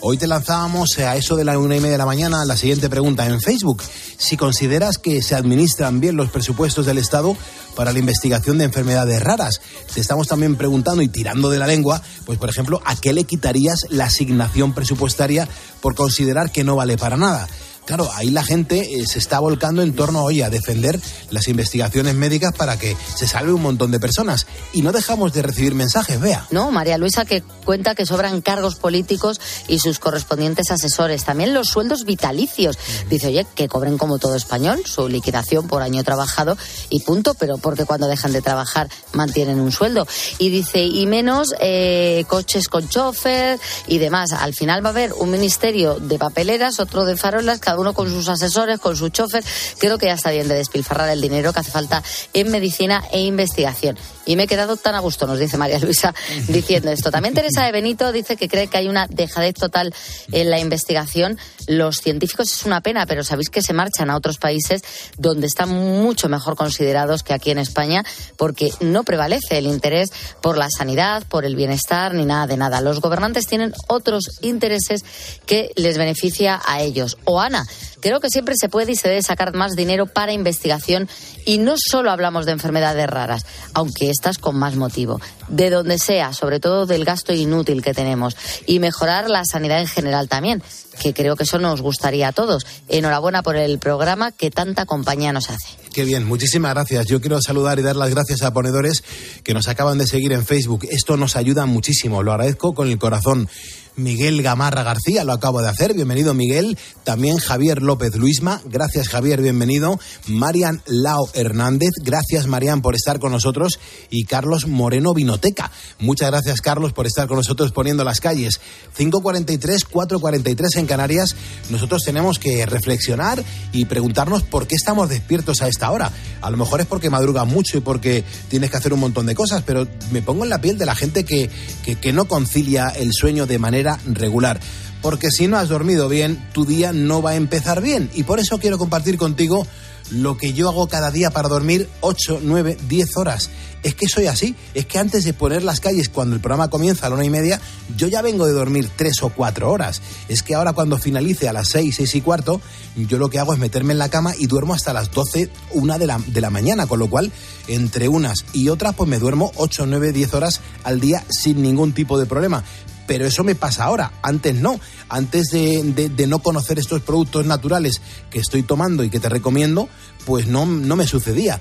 Hoy 0.00 0.18
te 0.18 0.26
lanzábamos 0.26 0.98
a 0.98 1.16
eso 1.16 1.36
de 1.36 1.44
la 1.44 1.58
una 1.58 1.76
y 1.76 1.80
media 1.80 1.92
de 1.92 1.98
la 1.98 2.06
mañana 2.06 2.44
la 2.44 2.56
siguiente 2.56 2.88
pregunta 2.88 3.26
en 3.26 3.40
Facebook. 3.40 3.82
Si 4.18 4.36
consideras 4.36 4.98
que 4.98 5.22
se 5.22 5.34
administran 5.34 6.00
bien 6.00 6.16
los 6.16 6.30
presupuestos 6.30 6.86
del 6.86 6.98
Estado 6.98 7.36
para 7.74 7.92
la 7.92 7.98
investigación 7.98 8.58
de 8.58 8.64
enfermedades 8.64 9.22
raras. 9.22 9.60
Te 9.92 10.00
estamos 10.00 10.28
también 10.28 10.56
preguntando 10.56 11.02
y 11.02 11.08
tirando 11.08 11.50
de 11.50 11.58
la 11.58 11.66
lengua, 11.66 12.02
pues 12.24 12.38
por 12.38 12.50
ejemplo, 12.50 12.80
¿a 12.84 12.96
qué 12.96 13.12
le 13.12 13.24
quitarías 13.24 13.86
la 13.88 14.04
asignación 14.04 14.74
presupuestaria 14.74 15.48
por 15.80 15.94
considerar 15.94 16.52
que 16.52 16.64
no 16.64 16.76
vale 16.76 16.96
para 16.96 17.16
nada? 17.16 17.48
Claro, 17.84 18.08
ahí 18.14 18.30
la 18.30 18.44
gente 18.44 19.00
eh, 19.00 19.06
se 19.06 19.18
está 19.18 19.40
volcando 19.40 19.82
en 19.82 19.94
torno 19.94 20.22
hoy 20.22 20.40
a 20.40 20.50
defender 20.50 21.00
las 21.30 21.48
investigaciones 21.48 22.14
médicas 22.14 22.52
para 22.54 22.78
que 22.78 22.96
se 23.16 23.26
salve 23.26 23.52
un 23.52 23.62
montón 23.62 23.90
de 23.90 23.98
personas. 23.98 24.46
Y 24.72 24.82
no 24.82 24.92
dejamos 24.92 25.32
de 25.32 25.42
recibir 25.42 25.74
mensajes, 25.74 26.20
vea. 26.20 26.46
No, 26.50 26.70
María 26.70 26.96
Luisa 26.96 27.24
que 27.24 27.42
cuenta 27.64 27.94
que 27.94 28.06
sobran 28.06 28.40
cargos 28.40 28.76
políticos 28.76 29.40
y 29.66 29.80
sus 29.80 29.98
correspondientes 29.98 30.70
asesores. 30.70 31.24
También 31.24 31.54
los 31.54 31.68
sueldos 31.68 32.04
vitalicios. 32.04 32.78
Dice, 33.10 33.28
oye, 33.28 33.46
que 33.54 33.68
cobren 33.68 33.98
como 33.98 34.18
todo 34.18 34.36
español, 34.36 34.82
su 34.86 35.08
liquidación 35.08 35.66
por 35.66 35.82
año 35.82 36.04
trabajado 36.04 36.56
y 36.88 37.00
punto, 37.00 37.34
pero 37.34 37.58
porque 37.58 37.84
cuando 37.84 38.06
dejan 38.06 38.32
de 38.32 38.42
trabajar 38.42 38.88
mantienen 39.12 39.60
un 39.60 39.72
sueldo. 39.72 40.06
Y 40.38 40.50
dice, 40.50 40.84
y 40.84 41.06
menos 41.06 41.52
eh, 41.60 42.24
coches 42.28 42.68
con 42.68 42.88
chofer 42.88 43.58
y 43.88 43.98
demás. 43.98 44.32
Al 44.32 44.54
final 44.54 44.84
va 44.84 44.90
a 44.90 44.92
haber 44.92 45.12
un 45.14 45.30
ministerio 45.30 45.96
de 45.98 46.18
papeleras, 46.18 46.78
otro 46.78 47.04
de 47.04 47.16
farolas, 47.16 47.58
cada 47.58 47.71
uno 47.78 47.94
con 47.94 48.08
sus 48.08 48.28
asesores, 48.28 48.78
con 48.78 48.96
su 48.96 49.08
chofer. 49.08 49.44
Creo 49.78 49.98
que 49.98 50.06
ya 50.06 50.14
está 50.14 50.30
bien 50.30 50.48
de 50.48 50.54
despilfarrar 50.54 51.08
el 51.10 51.20
dinero 51.20 51.52
que 51.52 51.60
hace 51.60 51.70
falta 51.70 52.02
en 52.32 52.50
medicina 52.50 53.04
e 53.12 53.20
investigación. 53.20 53.98
Y 54.24 54.36
me 54.36 54.44
he 54.44 54.46
quedado 54.46 54.76
tan 54.76 54.94
a 54.94 55.00
gusto, 55.00 55.26
nos 55.26 55.38
dice 55.38 55.56
María 55.56 55.78
Luisa, 55.78 56.14
diciendo 56.48 56.90
esto. 56.90 57.10
También 57.10 57.34
Teresa 57.34 57.64
de 57.64 57.72
Benito 57.72 58.12
dice 58.12 58.36
que 58.36 58.48
cree 58.48 58.68
que 58.68 58.78
hay 58.78 58.88
una 58.88 59.06
dejadez 59.08 59.54
total 59.54 59.94
en 60.30 60.50
la 60.50 60.58
investigación. 60.58 61.38
Los 61.66 61.98
científicos 61.98 62.52
es 62.52 62.64
una 62.64 62.80
pena, 62.80 63.06
pero 63.06 63.24
sabéis 63.24 63.50
que 63.50 63.62
se 63.62 63.72
marchan 63.72 64.10
a 64.10 64.16
otros 64.16 64.38
países 64.38 64.82
donde 65.18 65.46
están 65.46 65.70
mucho 65.70 66.28
mejor 66.28 66.56
considerados 66.56 67.22
que 67.22 67.34
aquí 67.34 67.50
en 67.50 67.58
España, 67.58 68.04
porque 68.36 68.72
no 68.80 69.04
prevalece 69.04 69.58
el 69.58 69.66
interés 69.66 70.10
por 70.40 70.56
la 70.56 70.68
sanidad, 70.70 71.24
por 71.28 71.44
el 71.44 71.56
bienestar, 71.56 72.14
ni 72.14 72.24
nada 72.24 72.46
de 72.46 72.56
nada. 72.56 72.80
Los 72.80 73.00
gobernantes 73.00 73.46
tienen 73.46 73.72
otros 73.88 74.38
intereses 74.42 75.04
que 75.46 75.70
les 75.76 75.98
beneficia 75.98 76.60
a 76.64 76.80
ellos. 76.80 77.18
O 77.24 77.40
Ana, 77.40 77.66
creo 78.00 78.20
que 78.20 78.28
siempre 78.28 78.54
se 78.56 78.68
puede 78.68 78.92
y 78.92 78.96
se 78.96 79.08
debe 79.08 79.22
sacar 79.22 79.54
más 79.54 79.72
dinero 79.72 80.06
para 80.06 80.32
investigación 80.32 81.08
y 81.44 81.58
no 81.58 81.74
solo 81.76 82.10
hablamos 82.10 82.46
de 82.46 82.52
enfermedades 82.52 83.06
raras, 83.08 83.44
aunque 83.74 84.11
estas 84.12 84.38
con 84.38 84.56
más 84.56 84.76
motivo, 84.76 85.20
de 85.48 85.70
donde 85.70 85.98
sea, 85.98 86.32
sobre 86.32 86.60
todo 86.60 86.86
del 86.86 87.04
gasto 87.04 87.32
inútil 87.32 87.82
que 87.82 87.94
tenemos 87.94 88.36
y 88.66 88.78
mejorar 88.78 89.28
la 89.28 89.44
sanidad 89.44 89.80
en 89.80 89.88
general 89.88 90.28
también, 90.28 90.62
que 91.00 91.12
creo 91.12 91.36
que 91.36 91.42
eso 91.42 91.58
nos 91.58 91.82
gustaría 91.82 92.28
a 92.28 92.32
todos. 92.32 92.66
Enhorabuena 92.88 93.42
por 93.42 93.56
el 93.56 93.78
programa 93.78 94.30
que 94.32 94.50
tanta 94.50 94.86
compañía 94.86 95.32
nos 95.32 95.50
hace. 95.50 95.82
Qué 95.92 96.04
bien, 96.04 96.24
muchísimas 96.24 96.74
gracias. 96.74 97.06
Yo 97.06 97.20
quiero 97.20 97.40
saludar 97.42 97.78
y 97.78 97.82
dar 97.82 97.96
las 97.96 98.10
gracias 98.10 98.42
a 98.42 98.52
ponedores 98.52 99.02
que 99.42 99.54
nos 99.54 99.68
acaban 99.68 99.98
de 99.98 100.06
seguir 100.06 100.32
en 100.32 100.44
Facebook. 100.44 100.86
Esto 100.90 101.16
nos 101.16 101.36
ayuda 101.36 101.66
muchísimo, 101.66 102.22
lo 102.22 102.32
agradezco 102.32 102.74
con 102.74 102.88
el 102.88 102.98
corazón. 102.98 103.48
Miguel 103.96 104.42
Gamarra 104.42 104.82
García, 104.82 105.24
lo 105.24 105.32
acabo 105.32 105.60
de 105.60 105.68
hacer. 105.68 105.92
Bienvenido, 105.92 106.32
Miguel. 106.32 106.78
También 107.04 107.36
Javier 107.36 107.82
López 107.82 108.16
Luisma. 108.16 108.62
Gracias, 108.64 109.08
Javier, 109.08 109.42
bienvenido. 109.42 110.00
Marian 110.28 110.82
Lao 110.86 111.28
Hernández. 111.34 111.90
Gracias, 112.02 112.46
Marian, 112.46 112.80
por 112.80 112.94
estar 112.94 113.18
con 113.18 113.32
nosotros. 113.32 113.78
Y 114.08 114.24
Carlos 114.24 114.66
Moreno 114.66 115.12
Vinoteca. 115.12 115.70
Muchas 115.98 116.30
gracias, 116.30 116.60
Carlos, 116.62 116.92
por 116.92 117.06
estar 117.06 117.28
con 117.28 117.36
nosotros 117.36 117.72
poniendo 117.72 118.02
las 118.02 118.20
calles. 118.20 118.60
543, 118.96 119.84
443 119.84 120.76
en 120.76 120.86
Canarias. 120.86 121.36
Nosotros 121.68 122.02
tenemos 122.02 122.38
que 122.38 122.64
reflexionar 122.64 123.44
y 123.72 123.84
preguntarnos 123.84 124.42
por 124.42 124.66
qué 124.66 124.74
estamos 124.74 125.10
despiertos 125.10 125.60
a 125.60 125.68
esta 125.68 125.90
hora. 125.90 126.10
A 126.40 126.50
lo 126.50 126.56
mejor 126.56 126.80
es 126.80 126.86
porque 126.86 127.10
madruga 127.10 127.44
mucho 127.44 127.76
y 127.76 127.80
porque 127.80 128.24
tienes 128.48 128.70
que 128.70 128.76
hacer 128.78 128.94
un 128.94 129.00
montón 129.00 129.26
de 129.26 129.34
cosas, 129.34 129.62
pero 129.66 129.86
me 130.10 130.22
pongo 130.22 130.44
en 130.44 130.50
la 130.50 130.60
piel 130.60 130.78
de 130.78 130.86
la 130.86 130.94
gente 130.94 131.24
que, 131.24 131.50
que, 131.84 131.96
que 131.96 132.12
no 132.12 132.26
concilia 132.26 132.88
el 132.88 133.12
sueño 133.12 133.46
de 133.46 133.58
manera 133.58 133.81
regular. 134.06 134.60
Porque 135.02 135.30
si 135.30 135.48
no 135.48 135.58
has 135.58 135.68
dormido 135.68 136.08
bien, 136.08 136.42
tu 136.52 136.64
día 136.64 136.92
no 136.92 137.22
va 137.22 137.30
a 137.30 137.36
empezar 137.36 137.82
bien. 137.82 138.08
Y 138.14 138.22
por 138.22 138.38
eso 138.38 138.58
quiero 138.58 138.78
compartir 138.78 139.18
contigo 139.18 139.66
lo 140.10 140.36
que 140.36 140.52
yo 140.52 140.68
hago 140.68 140.88
cada 140.88 141.10
día 141.10 141.30
para 141.30 141.48
dormir 141.48 141.88
8, 142.00 142.40
9, 142.42 142.76
10 142.88 143.16
horas. 143.16 143.50
Es 143.82 143.96
que 143.96 144.06
soy 144.06 144.26
así. 144.26 144.54
Es 144.74 144.86
que 144.86 144.98
antes 144.98 145.24
de 145.24 145.32
poner 145.32 145.64
las 145.64 145.80
calles, 145.80 146.08
cuando 146.08 146.36
el 146.36 146.40
programa 146.40 146.70
comienza 146.70 147.06
a 147.06 147.08
la 147.08 147.16
una 147.16 147.24
y 147.24 147.30
media, 147.30 147.60
yo 147.96 148.06
ya 148.06 148.22
vengo 148.22 148.46
de 148.46 148.52
dormir 148.52 148.88
3 148.94 149.22
o 149.22 149.30
4 149.30 149.70
horas. 149.70 150.02
Es 150.28 150.42
que 150.42 150.54
ahora 150.54 150.72
cuando 150.72 150.98
finalice 150.98 151.48
a 151.48 151.52
las 151.52 151.68
6, 151.70 151.96
6 151.96 152.14
y 152.14 152.20
cuarto, 152.20 152.60
yo 152.96 153.18
lo 153.18 153.28
que 153.28 153.40
hago 153.40 153.54
es 153.54 153.58
meterme 153.58 153.92
en 153.92 153.98
la 153.98 154.08
cama 154.08 154.34
y 154.38 154.46
duermo 154.46 154.74
hasta 154.74 154.92
las 154.92 155.10
12, 155.10 155.50
1 155.72 155.98
de 155.98 156.06
la, 156.06 156.20
de 156.24 156.40
la 156.40 156.50
mañana. 156.50 156.86
Con 156.86 157.00
lo 157.00 157.10
cual, 157.10 157.32
entre 157.66 158.08
unas 158.08 158.44
y 158.52 158.68
otras, 158.68 158.94
pues 158.94 159.08
me 159.08 159.18
duermo 159.18 159.50
8, 159.56 159.86
9, 159.86 160.12
10 160.12 160.34
horas 160.34 160.60
al 160.84 161.00
día 161.00 161.24
sin 161.28 161.60
ningún 161.60 161.92
tipo 161.92 162.20
de 162.20 162.26
problema 162.26 162.62
pero 163.06 163.26
eso 163.26 163.44
me 163.44 163.54
pasa 163.54 163.84
ahora, 163.84 164.12
antes 164.22 164.54
no, 164.54 164.80
antes 165.08 165.48
de, 165.50 165.82
de, 166.14 166.26
no 166.26 166.40
conocer 166.40 166.78
estos 166.78 167.02
productos 167.02 167.46
naturales 167.46 168.00
que 168.30 168.38
estoy 168.38 168.62
tomando 168.62 169.04
y 169.04 169.10
que 169.10 169.20
te 169.20 169.28
recomiendo, 169.28 169.88
pues 170.24 170.46
no, 170.46 170.66
no 170.66 170.96
me 170.96 171.06
sucedía. 171.06 171.60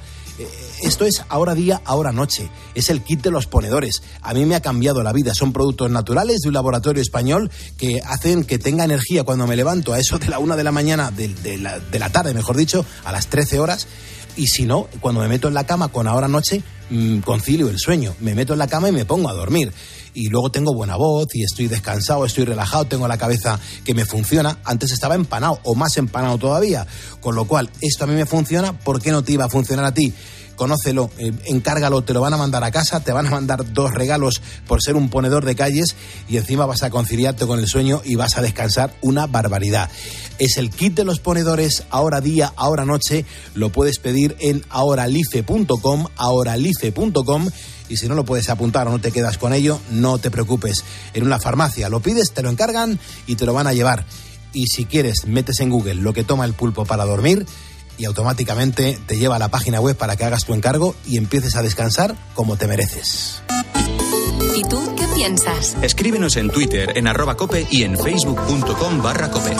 Esto 0.82 1.06
es 1.06 1.24
ahora 1.30 1.54
día, 1.54 1.82
ahora 1.86 2.12
noche. 2.12 2.50
Es 2.74 2.90
el 2.90 3.04
kit 3.04 3.22
de 3.22 3.30
los 3.30 3.46
ponedores. 3.46 4.02
A 4.22 4.34
mí 4.34 4.46
me 4.46 4.56
ha 4.56 4.62
cambiado 4.62 5.04
la 5.04 5.14
vida. 5.14 5.36
Son 5.36 5.54
productos 5.54 5.92
naturales 5.92 6.40
de 6.42 6.48
un 6.48 6.56
laboratorio 6.56 7.02
español 7.02 7.52
que 7.78 8.02
hacen 8.04 8.44
que 8.44 8.58
tenga 8.58 8.84
energía 8.84 9.24
cuando 9.24 9.46
me 9.46 9.56
levanto 9.56 9.94
a 9.94 10.00
eso 10.00 10.18
de 10.18 10.30
la 10.30 10.40
una 10.40 10.56
de 10.56 10.64
la 10.64 10.72
mañana, 10.72 11.12
de, 11.12 11.28
de, 11.28 11.58
la, 11.58 11.80
de 11.80 12.00
la 12.00 12.10
tarde, 12.10 12.34
mejor 12.34 12.58
dicho, 12.58 12.84
a 13.04 13.12
las 13.12 13.28
13 13.28 13.60
horas. 13.60 13.88
Y 14.38 14.48
si 14.48 14.66
no, 14.66 14.88
cuando 15.00 15.22
me 15.22 15.28
meto 15.28 15.48
en 15.48 15.54
la 15.54 15.66
cama 15.66 15.90
con 15.90 16.08
ahora 16.08 16.28
noche, 16.28 16.62
mmm, 16.90 17.20
concilio 17.20 17.70
el 17.70 17.80
sueño. 17.80 18.16
Me 18.20 18.36
meto 18.36 18.54
en 18.54 18.60
la 18.60 18.68
cama 18.68 18.90
y 18.90 18.92
me 18.92 19.06
pongo 19.06 19.30
a 19.30 19.34
dormir 19.34 19.72
y 20.14 20.30
luego 20.30 20.52
tengo 20.52 20.74
buena 20.74 20.96
voz 20.96 21.28
y 21.34 21.44
estoy 21.44 21.68
descansado, 21.68 22.26
estoy 22.26 22.46
relajado, 22.46 22.86
tengo 22.86 23.08
la 23.08 23.18
cabeza 23.18 23.60
que 23.84 23.94
me 23.94 24.06
funciona. 24.06 24.58
Antes 24.64 24.92
estaba 24.92 25.16
empanado 25.16 25.60
o 25.64 25.76
más 25.76 25.98
empanado 25.98 26.38
todavía. 26.38 26.86
Con 27.20 27.36
lo 27.36 27.46
cual, 27.46 27.70
esto 27.82 28.04
a 28.04 28.08
mí 28.08 28.14
me 28.14 28.26
funciona, 28.26 28.78
¿por 28.78 29.02
qué 29.02 29.12
no 29.12 29.24
te 29.24 29.34
iba 29.34 29.46
a 29.46 29.50
funcionar 29.50 29.86
a 29.86 29.94
ti? 29.94 30.14
Conócelo, 30.62 31.10
eh, 31.18 31.32
encárgalo, 31.46 32.04
te 32.04 32.14
lo 32.14 32.22
van 32.22 32.36
a 32.36 32.38
mandar 32.38 32.64
a 32.64 32.70
casa, 32.70 33.00
te 33.00 33.12
van 33.12 33.26
a 33.26 33.32
mandar 33.32 33.74
dos 33.74 33.96
regalos 33.96 34.44
por 34.68 34.80
ser 34.80 34.96
un 34.96 35.10
ponedor 35.10 35.44
de 35.44 35.56
calles 35.56 35.96
y 36.30 36.38
encima 36.38 36.68
vas 36.68 36.84
a 36.84 36.92
conciliarte 36.92 37.48
con 37.48 37.58
el 37.58 37.66
sueño 37.66 38.04
y 38.06 38.14
vas 38.14 38.38
a 38.38 38.44
descansar 38.44 38.96
una 39.02 39.26
barbaridad. 39.26 39.90
Es 40.38 40.58
el 40.58 40.70
kit 40.70 40.94
de 40.94 41.04
los 41.04 41.20
ponedores, 41.20 41.86
ahora 41.90 42.22
día, 42.22 42.54
ahora 42.58 42.86
noche. 42.86 43.26
Lo 43.56 43.72
puedes 43.72 43.98
pedir 43.98 44.36
en 44.40 44.64
ahoralife.com, 44.70 46.06
ahoralife.com 46.16 47.50
y 47.90 47.98
si 47.98 48.08
no 48.08 48.14
lo 48.14 48.24
puedes 48.24 48.48
apuntar 48.52 48.88
o 48.88 48.92
no 48.92 49.02
te 49.02 49.12
quedas 49.12 49.40
con 49.40 49.54
ello, 49.54 49.80
no 49.90 50.20
te 50.20 50.30
preocupes. 50.30 50.84
En 51.16 51.24
una 51.24 51.40
farmacia 51.40 51.90
lo 51.90 52.02
pides, 52.02 52.34
te 52.34 52.44
lo 52.44 52.52
encargan 52.52 53.00
y 53.26 53.36
te 53.36 53.48
lo 53.48 53.56
van 53.56 53.66
a 53.66 53.74
llevar. 53.74 54.06
Y 54.54 54.68
si 54.68 54.86
quieres, 54.86 55.26
metes 55.26 55.60
en 55.62 55.72
Google 55.72 55.96
lo 55.96 56.14
que 56.14 56.24
toma 56.24 56.46
el 56.46 56.54
pulpo 56.54 56.86
para 56.86 57.06
dormir 57.06 57.48
y 58.02 58.06
automáticamente 58.06 58.98
te 59.06 59.18
lleva 59.18 59.36
a 59.36 59.40
la 59.40 59.50
página 59.50 59.80
web 59.80 59.96
para 59.96 60.16
que 60.16 60.26
hagas 60.26 60.44
tu 60.44 60.56
encargo 60.56 60.96
y 61.06 61.18
empieces 61.18 61.56
a 61.56 61.62
descansar 61.62 62.16
como 62.34 62.58
te 62.58 62.66
mereces. 62.66 63.44
¿Y 64.56 64.64
tú 64.64 64.96
qué 64.98 65.06
piensas? 65.14 65.78
Escríbenos 65.84 66.36
en 66.38 66.50
Twitter, 66.50 66.98
en 66.98 67.08
arroba 67.08 67.38
cope 67.38 67.68
y 67.70 67.84
en 67.84 68.00
facebook.com 68.00 69.04
barra 69.04 69.30
cope. 69.30 69.52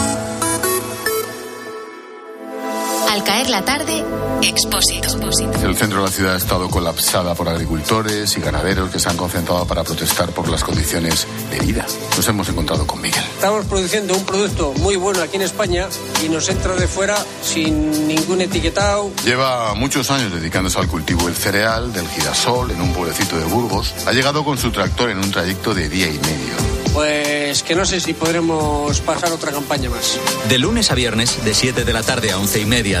Al 3.12 3.22
caer 3.24 3.50
la 3.50 3.62
tarde, 3.62 4.02
Expósito. 4.40 5.18
El 5.62 5.76
centro 5.76 5.98
de 5.98 6.04
la 6.06 6.10
ciudad 6.10 6.32
ha 6.32 6.38
estado 6.38 6.70
colapsada 6.70 7.34
por 7.34 7.46
agricultores 7.46 8.34
y 8.38 8.40
ganaderos 8.40 8.90
que 8.90 8.98
se 8.98 9.06
han 9.10 9.18
concentrado 9.18 9.66
para 9.66 9.84
protestar 9.84 10.30
por 10.30 10.48
las 10.48 10.64
condiciones 10.64 11.26
de 11.50 11.58
vida. 11.60 11.86
Nos 12.16 12.26
hemos 12.26 12.48
encontrado 12.48 12.86
con 12.86 13.02
Miguel. 13.02 13.22
Estamos 13.34 13.66
produciendo 13.66 14.14
un 14.14 14.24
producto 14.24 14.72
muy 14.78 14.96
bueno 14.96 15.20
aquí 15.20 15.36
en 15.36 15.42
España 15.42 15.88
y 16.24 16.30
nos 16.30 16.48
entra 16.48 16.74
de 16.74 16.88
fuera 16.88 17.22
sin 17.42 18.08
ningún 18.08 18.40
etiquetado. 18.40 19.10
Lleva 19.26 19.74
muchos 19.74 20.10
años 20.10 20.32
dedicándose 20.32 20.78
al 20.78 20.88
cultivo 20.88 21.26
del 21.26 21.36
cereal, 21.36 21.92
del 21.92 22.08
girasol, 22.08 22.70
en 22.70 22.80
un 22.80 22.94
pueblecito 22.94 23.36
de 23.36 23.44
Burgos. 23.44 23.92
Ha 24.06 24.12
llegado 24.12 24.42
con 24.42 24.56
su 24.56 24.72
tractor 24.72 25.10
en 25.10 25.18
un 25.18 25.30
trayecto 25.30 25.74
de 25.74 25.90
día 25.90 26.06
y 26.06 26.18
medio. 26.18 26.72
Pues 26.92 27.62
que 27.62 27.74
no 27.74 27.86
sé 27.86 28.00
si 28.00 28.12
podremos 28.12 29.00
pasar 29.00 29.32
otra 29.32 29.50
campaña 29.50 29.88
más. 29.88 30.18
De 30.48 30.58
lunes 30.58 30.90
a 30.90 30.94
viernes, 30.94 31.42
de 31.42 31.54
7 31.54 31.84
de 31.84 31.92
la 31.92 32.02
tarde 32.02 32.32
a 32.32 32.38
11 32.38 32.60
y 32.60 32.66
media 32.66 33.00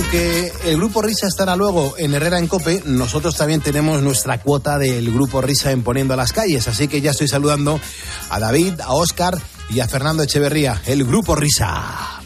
Aunque 0.00 0.50
el 0.64 0.78
grupo 0.78 1.02
Risa 1.02 1.26
estará 1.26 1.56
luego 1.56 1.94
en 1.98 2.14
Herrera 2.14 2.38
en 2.38 2.46
Cope, 2.46 2.82
nosotros 2.86 3.36
también 3.36 3.60
tenemos 3.60 4.00
nuestra 4.00 4.40
cuota 4.40 4.78
del 4.78 5.12
grupo 5.12 5.42
Risa 5.42 5.72
en 5.72 5.82
Poniendo 5.82 6.14
a 6.14 6.16
las 6.16 6.32
Calles. 6.32 6.66
Así 6.68 6.88
que 6.88 7.02
ya 7.02 7.10
estoy 7.10 7.28
saludando 7.28 7.78
a 8.30 8.40
David, 8.40 8.80
a 8.80 8.94
Óscar 8.94 9.38
y 9.68 9.80
a 9.80 9.88
Fernando 9.88 10.22
Echeverría, 10.22 10.80
el 10.86 11.04
grupo 11.04 11.36
Risa. 11.36 12.22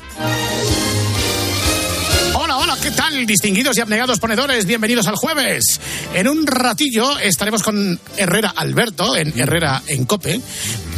Hola, 2.34 2.58
hola, 2.58 2.78
¿qué 2.80 2.92
tal, 2.92 3.26
distinguidos 3.26 3.76
y 3.76 3.80
abnegados 3.80 4.20
ponedores? 4.20 4.66
Bienvenidos 4.66 5.08
al 5.08 5.16
jueves. 5.16 5.80
En 6.14 6.28
un 6.28 6.46
ratillo 6.46 7.18
estaremos 7.18 7.64
con 7.64 7.98
Herrera 8.16 8.54
Alberto, 8.54 9.16
en 9.16 9.36
Herrera 9.36 9.82
en 9.88 10.04
Cope. 10.04 10.40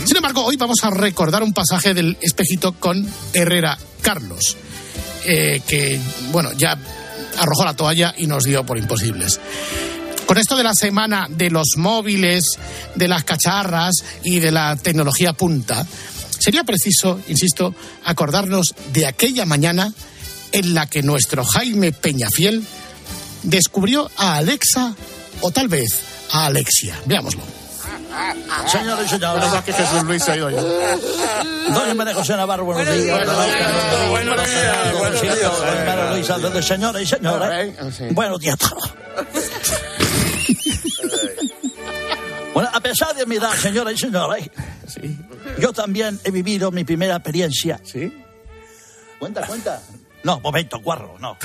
Sin 0.04 0.16
embargo, 0.16 0.44
hoy 0.44 0.56
vamos 0.58 0.84
a 0.84 0.90
recordar 0.90 1.42
un 1.42 1.54
pasaje 1.54 1.94
del 1.94 2.18
espejito 2.20 2.72
con 2.72 3.08
Herrera 3.32 3.78
Carlos, 4.02 4.58
eh, 5.26 5.60
que, 5.66 6.00
bueno, 6.30 6.52
ya 6.52 6.78
arrojó 7.38 7.64
la 7.64 7.74
toalla 7.74 8.14
y 8.16 8.26
nos 8.26 8.44
dio 8.44 8.64
por 8.64 8.78
imposibles. 8.78 9.40
Con 10.26 10.38
esto 10.38 10.56
de 10.56 10.64
la 10.64 10.74
semana 10.74 11.28
de 11.30 11.50
los 11.50 11.76
móviles, 11.76 12.58
de 12.94 13.08
las 13.08 13.24
cacharras 13.24 13.94
y 14.24 14.40
de 14.40 14.50
la 14.50 14.76
tecnología 14.76 15.32
punta, 15.32 15.86
sería 16.38 16.64
preciso, 16.64 17.20
insisto, 17.28 17.74
acordarnos 18.04 18.74
de 18.92 19.06
aquella 19.06 19.46
mañana 19.46 19.92
en 20.52 20.74
la 20.74 20.86
que 20.86 21.02
nuestro 21.02 21.44
Jaime 21.44 21.92
Peñafiel 21.92 22.64
descubrió 23.42 24.10
a 24.16 24.36
Alexa 24.36 24.94
o 25.40 25.50
tal 25.50 25.68
vez 25.68 26.00
a 26.32 26.46
Alexia. 26.46 26.98
Veámoslo. 27.06 27.65
Señores 28.66 29.06
y 29.06 29.08
señores. 29.08 29.50
Mal 29.50 29.64
que 29.64 29.72
Jesús 29.72 30.02
Luis 30.04 30.22
se 30.24 30.32
ha 30.32 30.36
ido 30.36 30.50
ya. 30.50 30.60
Doña 31.72 31.94
María 31.94 32.14
José 32.14 32.36
Navarro, 32.36 32.64
buenos 32.64 32.86
días. 32.94 33.18
Buenos 33.18 33.46
días. 33.46 34.98
Buenos 34.98 35.22
días. 35.22 35.52
María 35.86 36.10
Luisa, 36.10 36.38
de 36.38 36.62
señoras 36.62 37.02
y 37.02 37.06
señores. 37.06 37.74
Buenos 38.12 38.40
días 38.40 38.54
a 38.54 38.68
todos. 38.68 38.94
Bueno, 42.54 42.70
a 42.72 42.80
pesar 42.80 43.14
de 43.14 43.26
mi 43.26 43.36
edad, 43.36 43.52
señoras 43.52 43.92
y 43.94 43.98
señores, 43.98 44.50
yo 45.58 45.72
también 45.74 46.18
he 46.24 46.30
vivido 46.30 46.70
mi 46.70 46.84
primera 46.84 47.16
experiencia. 47.16 47.78
¿Sí? 47.84 48.24
Cuenta, 49.18 49.46
cuenta. 49.46 49.82
No, 50.22 50.40
momento, 50.40 50.80
guarro, 50.80 51.16
no. 51.20 51.36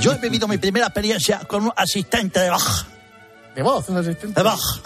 Yo 0.00 0.12
he 0.12 0.18
vivido 0.18 0.46
mi 0.46 0.58
primera 0.58 0.86
experiencia 0.86 1.40
con 1.40 1.64
un 1.64 1.72
asistente 1.74 2.40
de 2.40 2.50
voz. 2.50 2.86
¿De 3.54 3.62
voz? 3.62 3.88
¿Un 3.88 3.96
asistente? 3.96 4.40
De 4.40 4.48
voz. 4.48 4.82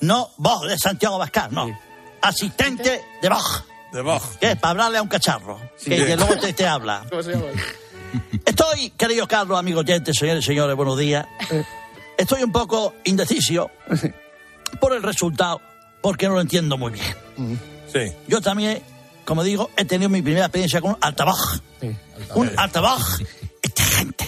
No 0.00 0.30
voz 0.36 0.68
de 0.68 0.78
Santiago 0.78 1.18
Bascar, 1.18 1.52
no. 1.52 1.78
Asistente 2.22 3.02
de 3.22 3.28
voz. 3.28 3.64
De 3.92 4.02
voz. 4.02 4.22
Que 4.40 4.52
es 4.52 4.56
para 4.56 4.70
hablarle 4.70 4.98
a 4.98 5.02
un 5.02 5.08
cacharro. 5.08 5.58
Que, 5.84 5.98
Sí. 5.98 6.04
que 6.06 6.16
luego 6.16 6.36
te, 6.38 6.52
te 6.52 6.66
habla. 6.66 7.04
¿Cómo 7.10 7.22
se 7.22 7.32
llama? 7.32 7.44
Estoy, 8.44 8.90
querido 8.90 9.26
Carlos, 9.28 9.58
amigos 9.58 9.80
oyentes, 9.84 10.16
señores 10.18 10.44
y 10.44 10.46
señores, 10.48 10.76
buenos 10.76 10.98
días. 10.98 11.26
Estoy 12.18 12.42
un 12.42 12.52
poco 12.52 12.94
indeciso 13.04 13.70
por 14.80 14.92
el 14.94 15.02
resultado, 15.02 15.60
porque 16.02 16.26
no 16.28 16.34
lo 16.34 16.40
entiendo 16.40 16.76
muy 16.76 16.92
bien. 16.92 17.60
Sí. 17.92 18.12
Yo 18.28 18.40
también, 18.40 18.82
como 19.24 19.42
digo, 19.44 19.70
he 19.76 19.84
tenido 19.84 20.08
mi 20.10 20.22
primera 20.22 20.46
experiencia 20.46 20.80
con 20.80 20.90
un 20.92 20.98
altavoz. 21.00 21.62
Un 22.34 22.50
altavoz 22.58 23.20
Inteligente. 23.62 24.26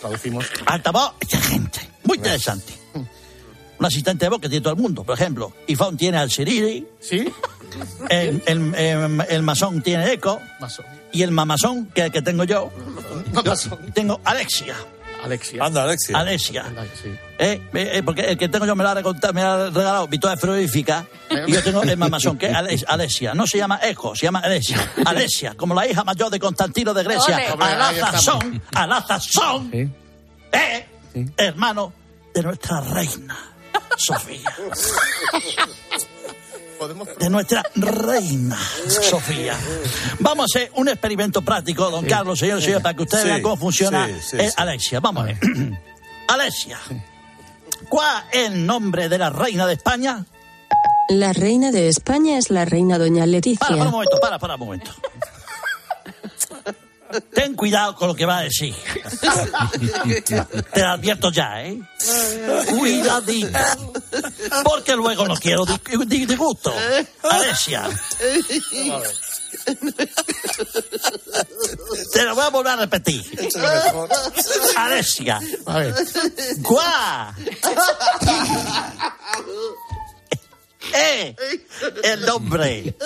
Traducimos. 0.00 0.46
altavoz 0.66 1.12
inteligente. 1.20 1.80
Muy 2.04 2.16
interesante. 2.16 2.72
Un 3.82 3.86
asistente 3.86 4.24
de 4.26 4.28
voz 4.30 4.40
que 4.40 4.48
tiene 4.48 4.62
todo 4.62 4.74
el 4.74 4.80
mundo. 4.80 5.02
Por 5.02 5.14
ejemplo, 5.18 5.52
iPhone 5.68 5.96
tiene 5.96 6.18
al. 6.18 6.30
¿Sí? 6.30 6.44
El, 8.08 8.42
el, 8.46 8.74
el- 8.76 9.26
el 9.28 9.42
masón 9.42 9.82
tiene 9.82 10.12
Echo. 10.12 10.38
Y 11.10 11.22
el 11.22 11.32
mamazón, 11.32 11.86
que 11.86 12.02
es 12.02 12.06
el 12.06 12.12
que 12.12 12.22
tengo 12.22 12.44
yo, 12.44 12.70
yo 13.44 13.54
tengo 13.92 14.20
Alexia. 14.24 14.76
Alexia. 15.24 15.64
Anda, 15.64 15.82
Alexia. 15.82 16.16
Alexia. 16.18 16.64
Eh, 17.38 17.60
eh, 17.74 17.90
eh, 17.94 18.02
porque 18.04 18.22
el 18.22 18.38
que 18.38 18.48
tengo 18.48 18.66
yo 18.66 18.74
me 18.76 18.84
la 18.84 18.92
ha, 18.92 18.94
recortado- 18.94 19.32
me 19.32 19.40
la 19.42 19.54
ha 19.54 19.70
regalado 19.70 20.06
Victoria 20.08 20.36
Frigorífica 20.36 21.04
y 21.46 21.52
yo 21.52 21.62
tengo 21.62 21.82
el 21.82 21.96
mamazón, 21.96 22.38
que 22.38 22.46
es 22.46 22.54
Ale- 22.54 22.84
Alexia. 22.86 23.34
No 23.34 23.46
se 23.48 23.58
llama 23.58 23.80
Eco, 23.82 24.14
se 24.14 24.26
llama 24.26 24.38
Alexia. 24.40 24.78
Alexia, 25.06 25.54
como 25.56 25.74
la 25.74 25.86
hija 25.88 26.04
mayor 26.04 26.30
de 26.30 26.38
Constantino 26.38 26.94
de 26.94 27.02
Grecia. 27.04 27.36
Alazazón, 27.58 28.62
Alazazón, 28.74 29.70
eh, 30.52 30.86
hermano 31.36 31.92
de 32.34 32.42
nuestra 32.42 32.80
reina, 32.80 33.51
Sofía. 33.96 34.52
de 37.18 37.30
nuestra 37.30 37.62
reina 37.76 38.58
Sofía. 38.88 39.56
Vamos 40.18 40.44
a 40.44 40.58
hacer 40.58 40.72
un 40.74 40.88
experimento 40.88 41.42
práctico, 41.42 41.90
don 41.90 42.04
Carlos, 42.06 42.38
señor 42.38 42.58
y 42.58 42.62
señores, 42.62 42.82
para 42.82 42.96
que 42.96 43.02
ustedes 43.02 43.22
Sí, 43.24 43.28
vean 43.28 43.42
cómo 43.42 43.56
funciona 43.56 44.06
sí, 44.08 44.14
sí, 44.30 44.36
eh, 44.38 44.48
sí. 44.48 44.54
Alexia. 44.56 45.00
Vamos 45.00 45.22
a 45.22 45.26
ver. 45.26 45.38
Alexia, 46.28 46.78
¿cuál 47.88 48.24
es 48.32 48.50
el 48.50 48.66
nombre 48.66 49.08
de 49.08 49.18
la 49.18 49.30
reina 49.30 49.66
de 49.66 49.74
España? 49.74 50.24
La 51.08 51.32
reina 51.32 51.70
de 51.70 51.88
España 51.88 52.38
es 52.38 52.50
la 52.50 52.64
reina 52.64 52.96
doña 52.98 53.20
Para, 53.22 53.26
Leticia. 53.26 53.66
para 53.68 53.82
un 53.84 53.90
momento, 53.90 54.18
para, 54.20 54.38
para 54.38 54.54
un 54.54 54.60
momento. 54.60 54.90
Ten 57.34 57.54
cuidado 57.54 57.94
con 57.94 58.08
lo 58.08 58.14
que 58.14 58.24
va 58.26 58.38
a 58.38 58.42
decir. 58.42 58.74
Te 60.72 60.80
lo 60.80 60.88
advierto 60.88 61.30
ya, 61.30 61.62
¿eh? 61.64 61.78
Cuidadito. 62.68 63.58
Porque 64.64 64.94
luego 64.96 65.26
no 65.26 65.34
quiero 65.36 65.64
di- 65.64 65.78
di- 66.06 66.26
disgusto. 66.26 66.72
Alexia. 67.22 67.88
Te 72.12 72.24
lo 72.24 72.34
voy 72.34 72.44
a 72.44 72.48
volver 72.50 72.72
a 72.72 72.76
repetir. 72.76 73.22
Alexia. 74.76 75.40
A 75.66 75.78
ver. 75.78 75.94
¡Guau! 76.58 77.32
¡Eh! 80.94 81.34
El 82.02 82.26
nombre 82.26 82.96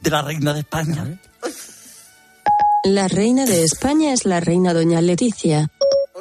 de 0.00 0.10
la 0.10 0.22
reina 0.22 0.52
de 0.52 0.60
España. 0.60 1.18
La 2.84 3.08
reina 3.08 3.46
de 3.46 3.64
España 3.64 4.12
es 4.12 4.26
la 4.26 4.40
reina 4.40 4.74
doña 4.74 5.00
Leticia. 5.00 5.70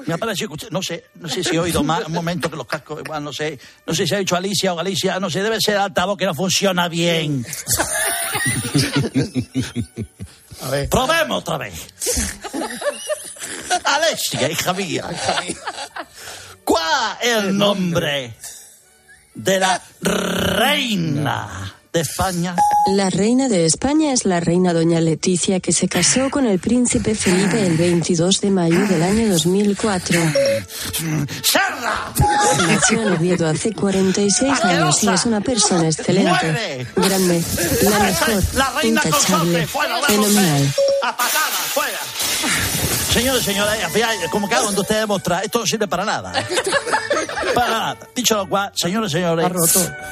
Me 0.06 0.14
ha 0.14 0.18
parecido 0.18 0.48
que 0.48 0.54
usted, 0.54 0.70
no 0.72 0.82
sé, 0.82 1.04
no 1.16 1.28
sé 1.28 1.44
si 1.44 1.58
he 1.58 1.60
oído 1.60 1.84
más, 1.84 2.06
un 2.08 2.14
momento 2.14 2.50
que 2.50 2.56
los 2.56 2.66
cascos, 2.68 3.02
igual 3.04 3.22
no 3.22 3.34
sé, 3.34 3.60
no 3.86 3.94
sé 3.94 4.08
si 4.08 4.16
ha 4.16 4.18
dicho 4.18 4.38
Alicia 4.38 4.72
o 4.74 4.76
Galicia, 4.78 5.20
no 5.20 5.30
sé, 5.30 5.44
debe 5.44 5.60
ser 5.60 5.78
altavoz 5.78 6.18
que 6.18 6.26
no 6.26 6.34
funciona 6.34 6.88
bien. 6.88 7.46
A 10.62 10.70
ver. 10.70 10.88
Probemos 10.90 11.40
otra 11.40 11.58
vez. 11.58 11.74
Alexia, 13.84 14.50
hija 14.50 14.74
mía. 14.74 15.10
¿Cuál 16.64 17.18
es 17.22 17.38
el 17.38 17.58
nombre 17.58 18.36
de 19.36 19.60
la 19.60 19.82
reina 20.02 21.83
de 21.94 22.02
España? 22.02 22.56
La 22.96 23.10
reina 23.10 23.48
de 23.48 23.66
España 23.66 24.12
es 24.12 24.26
la 24.26 24.40
reina 24.40 24.74
doña 24.74 25.00
Leticia 25.00 25.60
que 25.60 25.72
se 25.72 25.88
casó 25.88 26.30
con 26.32 26.46
el 26.46 26.60
príncipe 26.60 27.16
Felipe 27.16 27.66
el 27.66 27.78
22 27.78 28.42
de 28.42 28.50
mayo 28.50 28.80
del 28.88 29.04
año 29.04 29.30
2004. 29.30 30.20
¡Serra! 31.44 32.12
Nació 32.68 33.04
en 33.04 33.14
Oviedo 33.14 33.48
hace 33.48 33.74
46 33.74 34.64
años 34.64 35.04
y 35.04 35.10
es 35.10 35.26
una 35.26 35.42
persona 35.42 35.86
excelente, 35.86 36.88
grande, 36.96 37.44
la 37.84 38.00
mejor, 38.00 38.44
La 38.56 38.70
reina 38.72 39.02
intachable, 39.06 39.68
fenomenal. 39.68 40.74
A 41.04 41.14
fuera. 41.74 42.93
Señores 43.14 43.44
y 43.44 43.46
señores, 43.46 43.84
al 43.84 43.92
final, 43.92 44.18
como 44.32 44.50
que 44.50 44.56
cuando 44.56 44.82
ustedes 44.82 45.02
demostrar, 45.02 45.44
esto 45.46 45.60
no 45.60 45.68
sirve 45.68 45.88
para 45.88 46.04
nada. 46.04 46.34
Para 47.54 47.70
nada. 47.70 47.98
Dicho 48.16 48.36
lo 48.36 48.50
cual, 48.50 48.72
señores 48.74 49.12
y 49.12 49.14
señores, 49.14 49.52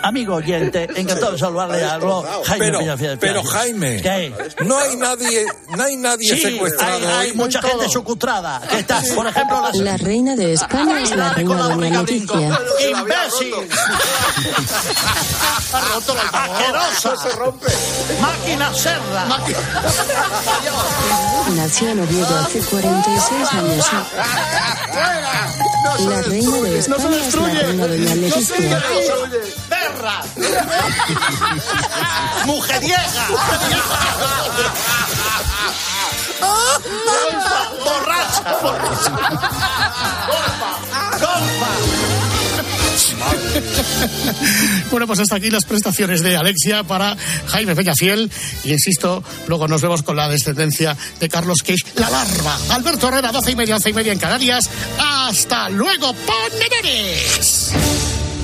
amigo 0.03 0.35
oyente, 0.35 0.87
encantado 0.95 1.31
de 1.31 1.39
saludarle 1.39 1.83
a 1.83 1.97
los 1.97 2.23
Jaime 2.47 2.71
Pero, 2.97 3.17
pero 3.19 3.43
Jaime, 3.43 4.01
¿Qué? 4.03 4.31
no 4.65 4.77
hay 4.77 4.95
nadie, 4.97 5.45
no 5.75 5.83
hay 5.83 5.95
nadie 5.95 6.35
Sí, 6.35 6.41
secuestrado 6.41 7.07
hay, 7.07 7.29
hay 7.29 7.33
mucha 7.33 7.59
gente 7.63 7.89
secuestrada. 7.89 8.61
Que 8.69 8.79
está, 8.79 9.01
por 9.15 9.25
ejemplo, 9.25 9.61
la, 9.73 9.81
La 9.81 9.97
reina 9.97 10.35
de 10.35 10.53
España 10.53 11.01
es 11.01 11.15
la 11.15 11.33
reina 11.33 11.55
doña 11.55 12.01
Leticia. 12.01 12.59
¡Imbécil! 12.87 13.53
¡Asquerosa! 15.73 17.17
se 17.17 17.29
rompe! 17.35 17.67
¡Máquina 18.21 18.71
cerda! 18.75 19.25
Nació 21.55 21.89
en 21.89 21.99
Oviedo 21.99 22.37
hace 22.37 22.59
46 22.59 22.90
96 22.91 23.53
años. 23.53 23.85
La 25.99 26.21
reina 26.23 26.57
de 26.57 26.79
España 26.79 27.17
es 27.21 27.35
la 27.35 27.47
reina 27.47 27.87
doña 27.87 28.15
Leticia. 28.15 28.81
¡Perra! 29.69 30.21
¡Mujeriega! 32.45 33.27
¡Borracha! 37.83 38.59
¡Borracha! 38.61 39.11
¡Golfa! 41.19 41.71
Bueno, 44.91 45.07
pues 45.07 45.19
hasta 45.19 45.37
aquí 45.37 45.49
las 45.49 45.65
prestaciones 45.65 46.21
de 46.21 46.35
Alexia 46.35 46.83
para 46.83 47.15
Jaime 47.47 47.75
Peñafiel. 47.75 48.29
Y 48.63 48.71
insisto, 48.71 49.23
luego 49.47 49.67
nos 49.67 49.81
vemos 49.81 50.03
con 50.03 50.15
la 50.15 50.27
descendencia 50.27 50.97
de 51.19 51.29
Carlos 51.29 51.63
Cage, 51.63 51.83
la 51.95 52.09
larva. 52.09 52.57
Alberto 52.69 53.07
Herrera, 53.07 53.31
12 53.31 53.51
y 53.51 53.55
media, 53.55 53.75
11 53.75 53.89
y 53.89 53.93
media 53.93 54.11
en 54.11 54.19
Canarias. 54.19 54.69
¡Hasta 54.99 55.69
luego, 55.69 56.13
ponedores! 56.13 57.71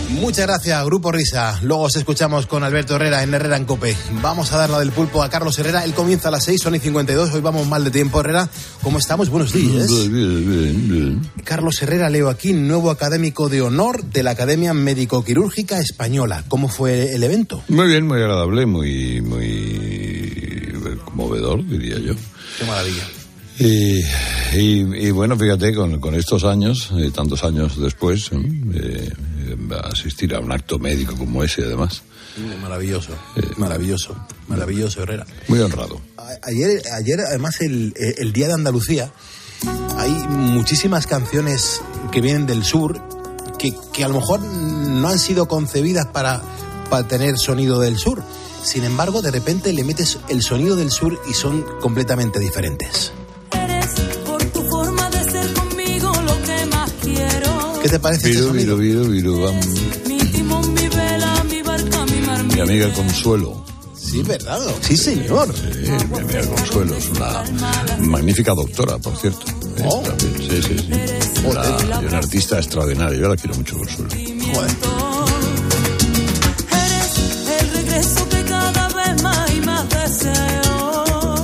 Muchas 0.09 0.47
gracias, 0.47 0.85
Grupo 0.85 1.11
Risa. 1.11 1.59
Luego 1.63 1.83
os 1.83 1.95
escuchamos 1.95 2.47
con 2.47 2.63
Alberto 2.63 2.95
Herrera 2.95 3.23
en 3.23 3.33
Herrera 3.33 3.57
en 3.57 3.65
Cope. 3.65 3.95
Vamos 4.21 4.51
a 4.53 4.57
dar 4.57 4.69
la 4.69 4.79
del 4.79 4.91
pulpo 4.91 5.21
a 5.21 5.29
Carlos 5.29 5.59
Herrera. 5.59 5.83
Él 5.83 5.93
comienza 5.93 6.29
a 6.29 6.31
las 6.31 6.45
6, 6.45 6.61
son 6.61 6.75
y 6.75 6.79
52. 6.79 7.33
Hoy 7.33 7.41
vamos 7.41 7.67
mal 7.67 7.83
de 7.83 7.91
tiempo, 7.91 8.21
Herrera. 8.21 8.49
¿Cómo 8.81 8.99
estamos? 8.99 9.29
Buenos 9.29 9.51
días. 9.51 9.87
Bien, 9.87 10.11
bien, 10.11 10.89
bien. 10.89 11.31
Carlos 11.43 11.81
Herrera 11.81 12.09
Leo 12.09 12.29
aquí, 12.29 12.53
nuevo 12.53 12.89
académico 12.89 13.49
de 13.49 13.61
honor 13.61 14.03
de 14.05 14.23
la 14.23 14.31
Academia 14.31 14.73
Médico-Quirúrgica 14.73 15.79
Española. 15.79 16.45
¿Cómo 16.47 16.69
fue 16.69 17.13
el 17.13 17.23
evento? 17.23 17.63
Muy 17.67 17.87
bien, 17.87 18.07
muy 18.07 18.17
agradable, 18.17 18.65
muy, 18.65 19.21
muy 19.21 20.73
conmovedor, 21.03 21.67
diría 21.67 21.99
yo. 21.99 22.13
Qué 22.57 22.65
maravilla. 22.65 23.03
Y, 23.59 23.99
y, 24.55 25.07
y 25.07 25.11
bueno, 25.11 25.35
fíjate, 25.35 25.73
con, 25.73 25.99
con 25.99 26.15
estos 26.15 26.43
años, 26.43 26.91
eh, 26.97 27.11
tantos 27.13 27.43
años 27.43 27.79
después, 27.81 28.31
¿eh? 28.31 29.11
Eh, 29.47 29.55
asistir 29.83 30.33
a 30.35 30.39
un 30.39 30.51
acto 30.51 30.77
médico 30.79 31.15
como 31.15 31.43
ese, 31.43 31.63
además. 31.63 32.01
Maravilloso, 32.61 33.11
maravilloso, 33.57 34.15
maravilloso, 34.47 35.01
Herrera. 35.01 35.25
Muy 35.47 35.59
honrado. 35.59 35.99
A- 36.17 36.27
Ayer, 36.43 36.83
ayer 36.93 37.19
además, 37.21 37.61
el, 37.61 37.93
el 37.97 38.31
Día 38.33 38.47
de 38.47 38.53
Andalucía, 38.53 39.11
hay 39.97 40.11
muchísimas 40.29 41.07
canciones 41.07 41.81
que 42.11 42.21
vienen 42.21 42.45
del 42.45 42.63
sur 42.63 43.01
que, 43.57 43.73
que 43.93 44.03
a 44.03 44.07
lo 44.07 44.15
mejor 44.15 44.41
no 44.41 45.07
han 45.07 45.17
sido 45.17 45.47
concebidas 45.47 46.05
para, 46.07 46.41
para 46.89 47.07
tener 47.07 47.37
sonido 47.39 47.79
del 47.79 47.97
sur. 47.97 48.21
Sin 48.63 48.83
embargo, 48.83 49.21
de 49.21 49.31
repente 49.31 49.71
le 49.73 49.83
metes 49.83 50.19
el 50.29 50.41
sonido 50.43 50.75
del 50.75 50.91
sur 50.91 51.19
y 51.29 51.33
son 51.33 51.63
completamente 51.79 52.39
diferentes. 52.39 53.11
¿Qué 57.87 57.91
te 57.93 57.99
parece 58.01 58.27
este 58.27 58.41
Viru, 58.41 58.47
sonido? 58.49 58.75
viru, 58.75 59.07
viru, 59.07 59.13
viru, 59.13 59.41
vamos. 59.45 59.65
Mi 62.53 62.59
amiga 62.59 62.91
Consuelo. 62.91 63.63
Sí, 63.95 64.21
¿verdad? 64.23 64.59
Sí, 64.81 64.97
señor. 64.97 65.55
Sí, 65.55 65.89
mi 66.11 66.17
amiga 66.19 66.45
Consuelo 66.47 66.97
es 66.97 67.09
una 67.11 67.43
magnífica 67.99 68.53
doctora, 68.53 68.97
por 68.97 69.15
cierto. 69.15 69.45
Oh. 69.85 70.03
Sí, 70.19 70.61
sí, 70.67 70.79
sí. 70.79 70.89
Una, 71.45 72.01
y 72.01 72.05
una 72.07 72.17
artista 72.17 72.57
extraordinaria. 72.57 73.17
Yo 73.19 73.29
la 73.29 73.37
quiero 73.37 73.55
mucho, 73.55 73.77
Consuelo. 73.77 74.09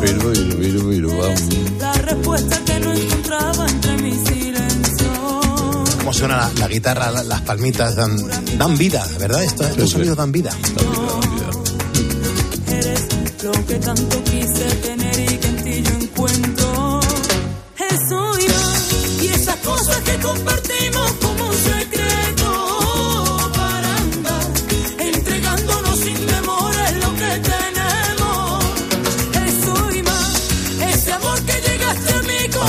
Viru, 0.02 0.30
viru, 0.32 0.58
viru, 0.58 0.89
viru, 0.89 1.18
vamos. 1.18 1.41
La 1.80 1.94
respuesta 1.94 2.60
que 2.66 2.73
Suena 6.14 6.38
la, 6.38 6.51
la 6.59 6.68
guitarra, 6.68 7.11
la- 7.11 7.24
las 7.24 7.41
palmitas, 7.41 7.95
dan, 7.95 8.16
dan 8.57 8.78
vida, 8.78 9.05
¿verdad? 9.20 9.43
Estos, 9.43 9.68
estos 9.68 9.86
sí. 9.89 9.93
sonidos 9.93 10.18
dan 10.18 10.32
vida. 10.32 10.51
Lo 13.43 13.51
que 13.66 13.76
tanto 13.76 14.24
quise 14.24 14.66
tener 14.84 15.20
y 15.20 15.38
que 15.38 15.47
en 15.47 15.64
ti 15.64 15.84
yo 15.84 15.91
encuentro. 16.05 16.99
Eso 17.78 18.39
y 18.39 18.47
más. 18.47 19.22
Y 19.22 19.28
esas 19.28 19.57
cosas 19.57 19.97
que 20.01 20.18
compartimos 20.20 20.73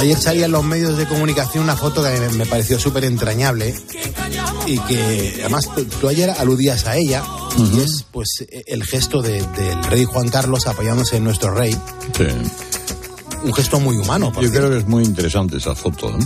Ayer 0.05 0.21
salía 0.21 0.45
en 0.47 0.53
los 0.53 0.63
medios 0.65 0.99
de 0.99 1.07
comunicación 1.07 1.65
una 1.65 1.77
foto 1.77 2.03
que 2.03 2.11
me, 2.37 2.45
pareció 2.45 2.79
súper 2.79 3.05
entrañable 3.05 3.75
y 4.67 4.79
que 4.81 5.37
además 5.41 5.71
tú, 5.75 5.83
tú 5.85 6.09
ayer 6.09 6.29
aludías 6.29 6.87
a 6.87 6.97
ella 6.99 7.23
y 7.57 7.81
es 7.81 8.05
pues 8.13 8.45
el 8.67 8.85
gesto 8.85 9.23
de- 9.23 9.41
del 9.41 9.83
rey 9.85 10.05
Juan 10.05 10.29
Carlos 10.29 10.67
apoyándose 10.67 11.17
en 11.17 11.25
nuestro 11.25 11.55
rey. 11.55 11.73
Sí. 12.17 12.27
Un 13.45 13.55
gesto 13.55 13.81
muy 13.81 13.97
humano. 13.97 14.31
por 14.31 14.43
Yo 14.45 14.51
cierto. 14.51 14.69
creo 14.69 14.79
que 14.79 14.83
es 14.85 14.89
muy 14.89 15.05
interesante 15.05 15.57
esa 15.57 15.75
foto. 15.75 16.11
¿eh? 16.11 16.19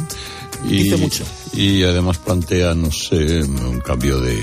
Y, 0.65 0.83
Dice 0.83 0.97
mucho. 0.97 1.25
Y 1.53 1.85
además 1.85 2.19
plantea, 2.19 2.75
no 2.75 2.91
sé, 2.91 3.43
un 3.45 3.81
cambio 3.81 4.21
de 4.21 4.43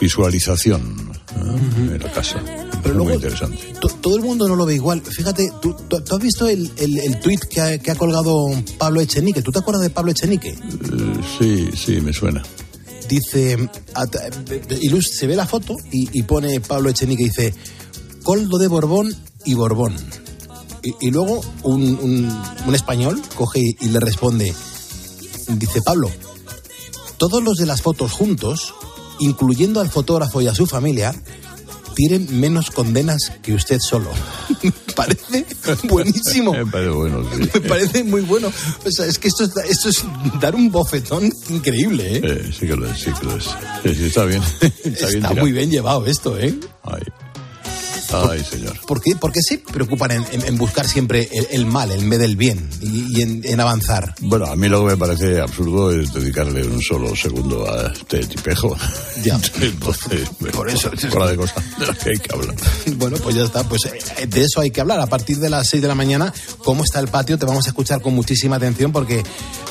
visualización. 0.00 1.13
En 1.36 1.98
la 2.02 2.12
casa. 2.12 2.40
Pero 2.44 2.62
Es 2.70 2.84
muy 2.84 2.92
luego- 2.94 3.14
interesante. 3.14 3.58
To- 3.80 3.88
Todo 3.88 4.16
el 4.16 4.22
mundo 4.22 4.46
no 4.48 4.56
lo 4.56 4.66
ve 4.66 4.74
igual. 4.74 5.00
Fíjate, 5.02 5.50
¿tú, 5.60 5.74
tú- 5.88 6.00
tú 6.00 6.14
has 6.16 6.20
visto 6.22 6.46
el, 6.48 6.70
el, 6.76 6.98
el 6.98 7.20
tuit 7.20 7.40
que 7.44 7.60
ha, 7.60 7.78
que 7.78 7.90
ha 7.90 7.94
colgado 7.96 8.46
Pablo 8.78 9.00
Echenique? 9.00 9.42
¿Tú 9.42 9.50
te 9.52 9.58
acuerdas 9.58 9.82
de 9.82 9.90
Pablo 9.90 10.12
Echenique? 10.12 10.50
Eh, 10.50 11.20
sí, 11.38 11.70
sí, 11.76 12.00
me 12.00 12.12
suena. 12.12 12.42
dice, 13.08 13.68
se 15.00 15.26
ve 15.26 15.36
la 15.36 15.46
foto 15.46 15.76
y, 15.92 16.08
y 16.18 16.22
pone 16.22 16.60
Pablo 16.60 16.90
Echenique, 16.90 17.24
dice, 17.24 17.54
coldo 18.22 18.58
de 18.58 18.68
Borbón 18.68 19.14
y 19.44 19.54
Borbón. 19.54 19.94
Y, 20.82 20.94
y 21.08 21.10
luego 21.10 21.40
un, 21.62 21.82
un- 21.82 22.42
un 22.66 22.74
español 22.74 23.20
coge 23.36 23.60
y, 23.60 23.76
y 23.80 23.88
le 23.88 24.00
responde, 24.00 24.54
dice 25.48 25.80
Pablo, 25.82 26.10
todos 27.16 27.42
los 27.42 27.56
de 27.56 27.66
las 27.66 27.80
fotos 27.82 28.12
juntos, 28.12 28.74
incluyendo 29.20 29.80
al 29.80 29.90
fotógrafo 29.90 30.40
y 30.40 30.48
a 30.48 30.54
su 30.54 30.66
familia, 30.66 31.14
tienen 31.94 32.40
menos 32.40 32.70
condenas 32.72 33.32
que 33.42 33.54
usted 33.54 33.78
solo. 33.80 34.10
Me 34.62 34.72
parece 34.96 35.46
buenísimo. 35.84 36.52
Me 36.56 36.66
parece 36.66 36.90
bueno, 36.90 37.24
sí. 37.32 37.48
Me 37.54 37.60
parece 37.60 38.04
muy 38.04 38.20
bueno. 38.22 38.48
O 38.84 38.90
sea, 38.90 39.06
es 39.06 39.18
que 39.18 39.28
esto 39.28 39.44
es, 39.44 39.52
esto 39.68 39.88
es 39.88 40.04
dar 40.40 40.54
un 40.54 40.70
bofetón 40.70 41.30
increíble, 41.50 42.16
¿eh? 42.16 42.20
Eh, 42.24 42.50
sí 42.58 42.66
que 42.66 42.76
lo 42.76 42.86
es, 42.90 42.98
sí 42.98 43.10
que 43.18 43.26
lo 43.26 43.36
es. 43.36 43.44
Sí, 43.84 43.94
sí, 43.94 44.04
está 44.06 44.24
bien. 44.24 44.42
está 44.42 44.66
bien 44.66 44.94
Está 44.94 45.08
tirado. 45.08 45.36
muy 45.36 45.52
bien 45.52 45.70
llevado 45.70 46.04
esto, 46.06 46.38
¿eh? 46.38 46.54
Ay. 46.82 47.02
Ay, 48.30 48.44
señor. 48.44 48.78
¿Por 48.86 49.00
qué, 49.00 49.16
por 49.16 49.32
qué 49.32 49.40
se 49.42 49.58
preocupan 49.58 50.10
en, 50.12 50.24
en- 50.32 50.44
en 50.46 50.58
buscar 50.58 50.86
siempre 50.86 51.28
el, 51.32 51.46
el 51.50 51.66
mal 51.66 51.90
en 51.90 52.08
vez 52.10 52.18
del 52.18 52.36
bien 52.36 52.68
y, 52.80 53.18
y 53.18 53.22
en, 53.22 53.40
en 53.44 53.60
avanzar? 53.60 54.14
Bueno, 54.20 54.46
a 54.46 54.56
mí 54.56 54.68
lo 54.68 54.80
que 54.84 54.92
me 54.92 54.96
parece 54.96 55.40
absurdo 55.40 55.90
es 55.90 56.12
dedicarle 56.12 56.66
un 56.66 56.80
solo 56.82 57.14
segundo 57.16 57.70
a 57.70 57.92
este 57.92 58.20
tipejo. 58.26 58.76
Ya. 59.22 59.38
Entonces, 59.60 60.28
Por 60.52 60.68
eso. 60.68 60.90
Fuera 61.10 61.28
de 61.28 61.36
cosas 61.36 61.64
de 61.78 61.86
las 61.86 61.98
que 61.98 62.10
hay 62.10 62.18
que 62.18 62.34
hablar. 62.34 62.54
Bueno, 62.96 63.16
pues 63.22 63.34
ya 63.36 63.44
está. 63.44 63.62
Pues 63.68 63.84
eh, 63.86 64.26
de 64.26 64.42
eso 64.44 64.60
hay 64.60 64.70
que 64.70 64.80
hablar. 64.80 65.00
A 65.00 65.06
partir 65.06 65.38
de 65.38 65.50
las 65.50 65.68
6 65.68 65.82
de 65.82 65.88
la 65.88 65.94
mañana, 65.94 66.32
¿cómo 66.58 66.84
está 66.84 67.00
el 67.00 67.08
patio? 67.08 67.38
Te 67.38 67.46
vamos 67.46 67.66
a 67.66 67.68
escuchar 67.70 68.00
con 68.00 68.14
muchísima 68.14 68.56
atención 68.56 68.92
porque 68.92 69.22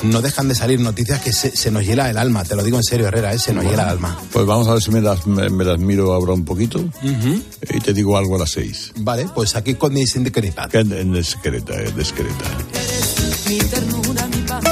no 0.02 0.20
dejan 0.20 0.48
de 0.48 0.54
salir 0.54 0.80
noticias 0.80 1.20
que 1.20 1.32
se, 1.32 1.56
se 1.56 1.70
nos 1.70 1.84
hiela 1.86 2.10
el 2.10 2.18
alma. 2.18 2.44
Te 2.44 2.56
lo 2.56 2.62
digo 2.62 2.76
en 2.76 2.82
serio, 2.84 3.06
Herrera, 3.08 3.32
¿eh? 3.32 3.38
se 3.38 3.52
nos 3.52 3.64
hiela 3.64 3.84
el 3.84 3.88
alma. 3.90 4.18
Pues 4.32 4.44
vamos 4.46 4.66
a 4.68 4.74
ver 4.74 4.82
si 4.82 4.90
me 4.90 5.00
las, 5.00 5.26
me, 5.26 5.48
me 5.50 5.64
las 5.64 5.78
miro 5.78 6.12
ahora 6.12 6.32
un 6.32 6.44
poquito 6.44 6.84
y 7.02 7.80
te 7.80 7.92
digo 7.92 8.16
algo 8.18 8.33
a 8.36 8.40
las 8.40 8.50
seis. 8.50 8.92
Vale, 8.96 9.28
pues 9.34 9.56
aquí 9.56 9.74
con 9.74 9.92
mi. 9.92 10.04
Que 10.04 10.78
en 10.78 11.12
discreta, 11.12 11.76
discreta. 11.96 12.44
mi 13.48 13.58
ternura, 13.58 14.26
mi 14.26 14.42
paz. 14.42 14.64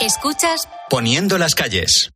Escuchas 0.00 0.68
Poniendo 0.88 1.36
las 1.36 1.54
calles. 1.54 2.10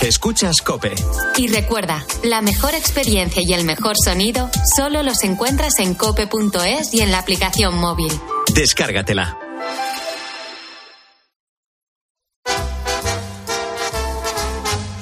Escuchas 0.00 0.56
Cope. 0.62 0.94
y 1.36 1.48
recuerda, 1.48 2.04
la 2.24 2.40
mejor 2.40 2.74
experiencia 2.74 3.42
y 3.46 3.52
el 3.52 3.64
mejor 3.64 3.94
sonido 4.02 4.50
solo 4.74 5.02
los 5.02 5.22
encuentras 5.22 5.78
en 5.78 5.94
cope.es 5.94 6.92
y 6.94 7.02
en 7.02 7.12
la 7.12 7.18
aplicación 7.18 7.76
móvil. 7.78 8.12
Descárgatela. 8.54 9.38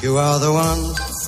You 0.02 0.18
are 0.18 0.38
the 0.40 0.50
one 0.50 0.99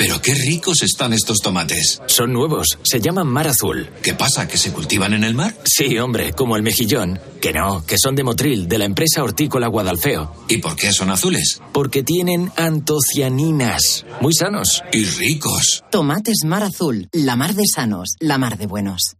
Pero 0.00 0.22
qué 0.22 0.32
ricos 0.32 0.82
están 0.82 1.12
estos 1.12 1.40
tomates. 1.40 2.00
Son 2.06 2.32
nuevos, 2.32 2.78
se 2.82 3.02
llaman 3.02 3.26
mar 3.26 3.46
azul. 3.46 3.86
¿Qué 4.02 4.14
pasa? 4.14 4.48
¿Que 4.48 4.56
se 4.56 4.72
cultivan 4.72 5.12
en 5.12 5.24
el 5.24 5.34
mar? 5.34 5.54
Sí, 5.62 5.98
hombre, 5.98 6.32
como 6.32 6.56
el 6.56 6.62
mejillón. 6.62 7.20
Que 7.38 7.52
no, 7.52 7.84
que 7.84 7.98
son 7.98 8.16
de 8.16 8.24
Motril, 8.24 8.66
de 8.66 8.78
la 8.78 8.86
empresa 8.86 9.22
hortícola 9.22 9.66
Guadalfeo. 9.66 10.32
¿Y 10.48 10.56
por 10.56 10.74
qué 10.74 10.90
son 10.90 11.10
azules? 11.10 11.60
Porque 11.74 12.02
tienen 12.02 12.50
antocianinas. 12.56 14.06
Muy 14.22 14.32
sanos. 14.32 14.82
Y 14.90 15.04
ricos. 15.04 15.84
Tomates 15.90 16.44
mar 16.46 16.62
azul, 16.62 17.10
la 17.12 17.36
mar 17.36 17.52
de 17.52 17.64
sanos, 17.66 18.14
la 18.20 18.38
mar 18.38 18.56
de 18.56 18.66
buenos. 18.66 19.16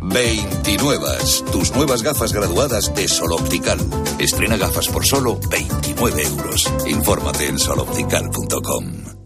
29. 0.00 1.06
Tus 1.52 1.70
nuevas 1.70 2.02
gafas 2.02 2.32
graduadas 2.32 2.92
de 2.96 3.06
Sol 3.06 3.30
Optical. 3.30 3.78
Estrena 4.18 4.56
gafas 4.56 4.88
por 4.88 5.06
solo 5.06 5.38
29 5.48 6.22
euros. 6.24 6.68
Infórmate 6.88 7.46
en 7.46 7.60
soloptical.com. 7.60 9.25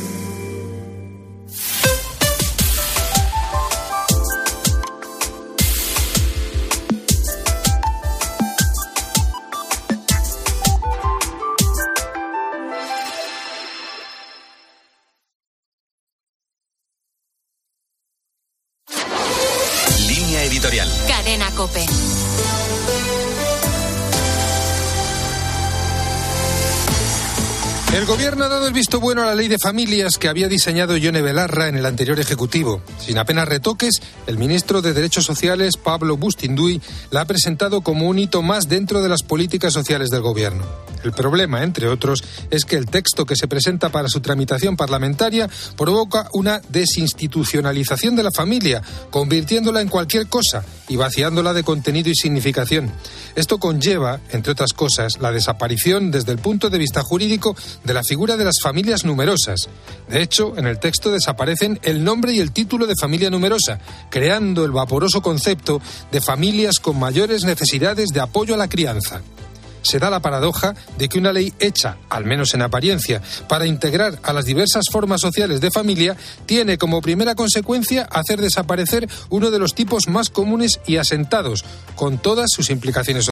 El 28.41 28.49
gobierno 28.49 28.55
ha 28.55 28.60
dado 28.61 28.67
el 28.67 28.75
visto 28.75 28.99
bueno 28.99 29.23
a 29.23 29.25
la 29.25 29.33
ley 29.33 29.47
de 29.47 29.57
familias 29.57 30.19
que 30.19 30.27
había 30.27 30.47
diseñado 30.47 30.95
Yone 30.95 31.23
Belarra 31.23 31.67
en 31.67 31.77
el 31.77 31.85
anterior 31.87 32.19
ejecutivo. 32.19 32.83
Sin 32.99 33.17
apenas 33.17 33.47
retoques, 33.47 33.95
el 34.27 34.37
ministro 34.37 34.83
de 34.83 34.93
Derechos 34.93 35.25
Sociales, 35.25 35.77
Pablo 35.83 36.15
Bustinduy, 36.15 36.79
la 37.09 37.21
ha 37.21 37.25
presentado 37.25 37.81
como 37.81 38.07
un 38.07 38.19
hito 38.19 38.43
más 38.43 38.69
dentro 38.69 39.01
de 39.01 39.09
las 39.09 39.23
políticas 39.23 39.73
sociales 39.73 40.11
del 40.11 40.21
gobierno. 40.21 40.63
El 41.03 41.13
problema, 41.13 41.63
entre 41.63 41.87
otros, 41.87 42.23
es 42.51 42.65
que 42.65 42.75
el 42.75 42.85
texto 42.85 43.25
que 43.25 43.35
se 43.35 43.47
presenta 43.47 43.89
para 43.89 44.09
su 44.09 44.19
tramitación 44.19 44.77
parlamentaria 44.77 45.49
provoca 45.75 46.29
una 46.33 46.61
desinstitucionalización 46.69 48.15
de 48.15 48.23
la 48.23 48.31
familia, 48.31 48.83
convirtiéndola 49.09 49.81
en 49.81 49.89
cualquier 49.89 50.27
cosa 50.27 50.63
y 50.87 50.97
vaciándola 50.97 51.53
de 51.53 51.63
contenido 51.63 52.11
y 52.11 52.15
significación. 52.15 52.91
Esto 53.35 53.57
conlleva, 53.57 54.19
entre 54.31 54.51
otras 54.51 54.73
cosas, 54.73 55.19
la 55.19 55.31
desaparición 55.31 56.11
desde 56.11 56.33
el 56.33 56.37
punto 56.37 56.69
de 56.69 56.77
vista 56.77 57.01
jurídico 57.01 57.55
de 57.83 57.93
la 57.93 58.03
figura 58.03 58.37
de 58.37 58.45
familias 58.61 59.05
numerosas. 59.05 59.69
De 60.09 60.21
hecho, 60.21 60.57
en 60.57 60.65
el 60.65 60.79
texto 60.79 61.11
desaparecen 61.11 61.79
el 61.83 62.03
nombre 62.03 62.33
y 62.33 62.39
el 62.39 62.51
título 62.51 62.87
de 62.87 62.95
familia 62.99 63.29
numerosa, 63.29 63.79
creando 64.09 64.65
el 64.65 64.71
vaporoso 64.71 65.21
concepto 65.21 65.81
de 66.11 66.21
familias 66.21 66.79
con 66.79 66.99
mayores 66.99 67.43
necesidades 67.43 68.09
de 68.09 68.21
apoyo 68.21 68.55
a 68.55 68.57
la 68.57 68.69
crianza 68.69 69.21
se 69.81 69.99
da 69.99 70.09
la 70.09 70.19
paradoja 70.19 70.75
de 70.97 71.09
que 71.09 71.19
una 71.19 71.33
ley 71.33 71.53
hecha, 71.59 71.97
al 72.09 72.25
menos 72.25 72.53
en 72.53 72.61
apariencia, 72.61 73.21
para 73.47 73.65
integrar 73.65 74.19
a 74.23 74.33
las 74.33 74.45
diversas 74.45 74.85
formas 74.91 75.21
sociales 75.21 75.61
de 75.61 75.71
familia, 75.71 76.15
tiene 76.45 76.77
como 76.77 77.01
primera 77.01 77.35
consecuencia 77.35 78.03
hacer 78.03 78.41
desaparecer 78.41 79.09
uno 79.29 79.51
de 79.51 79.59
los 79.59 79.73
tipos 79.73 80.07
más 80.07 80.29
comunes 80.29 80.79
y 80.85 80.97
asentados, 80.97 81.65
con 81.95 82.17
todas 82.17 82.47
sus 82.51 82.69
implicaciones 82.69 83.11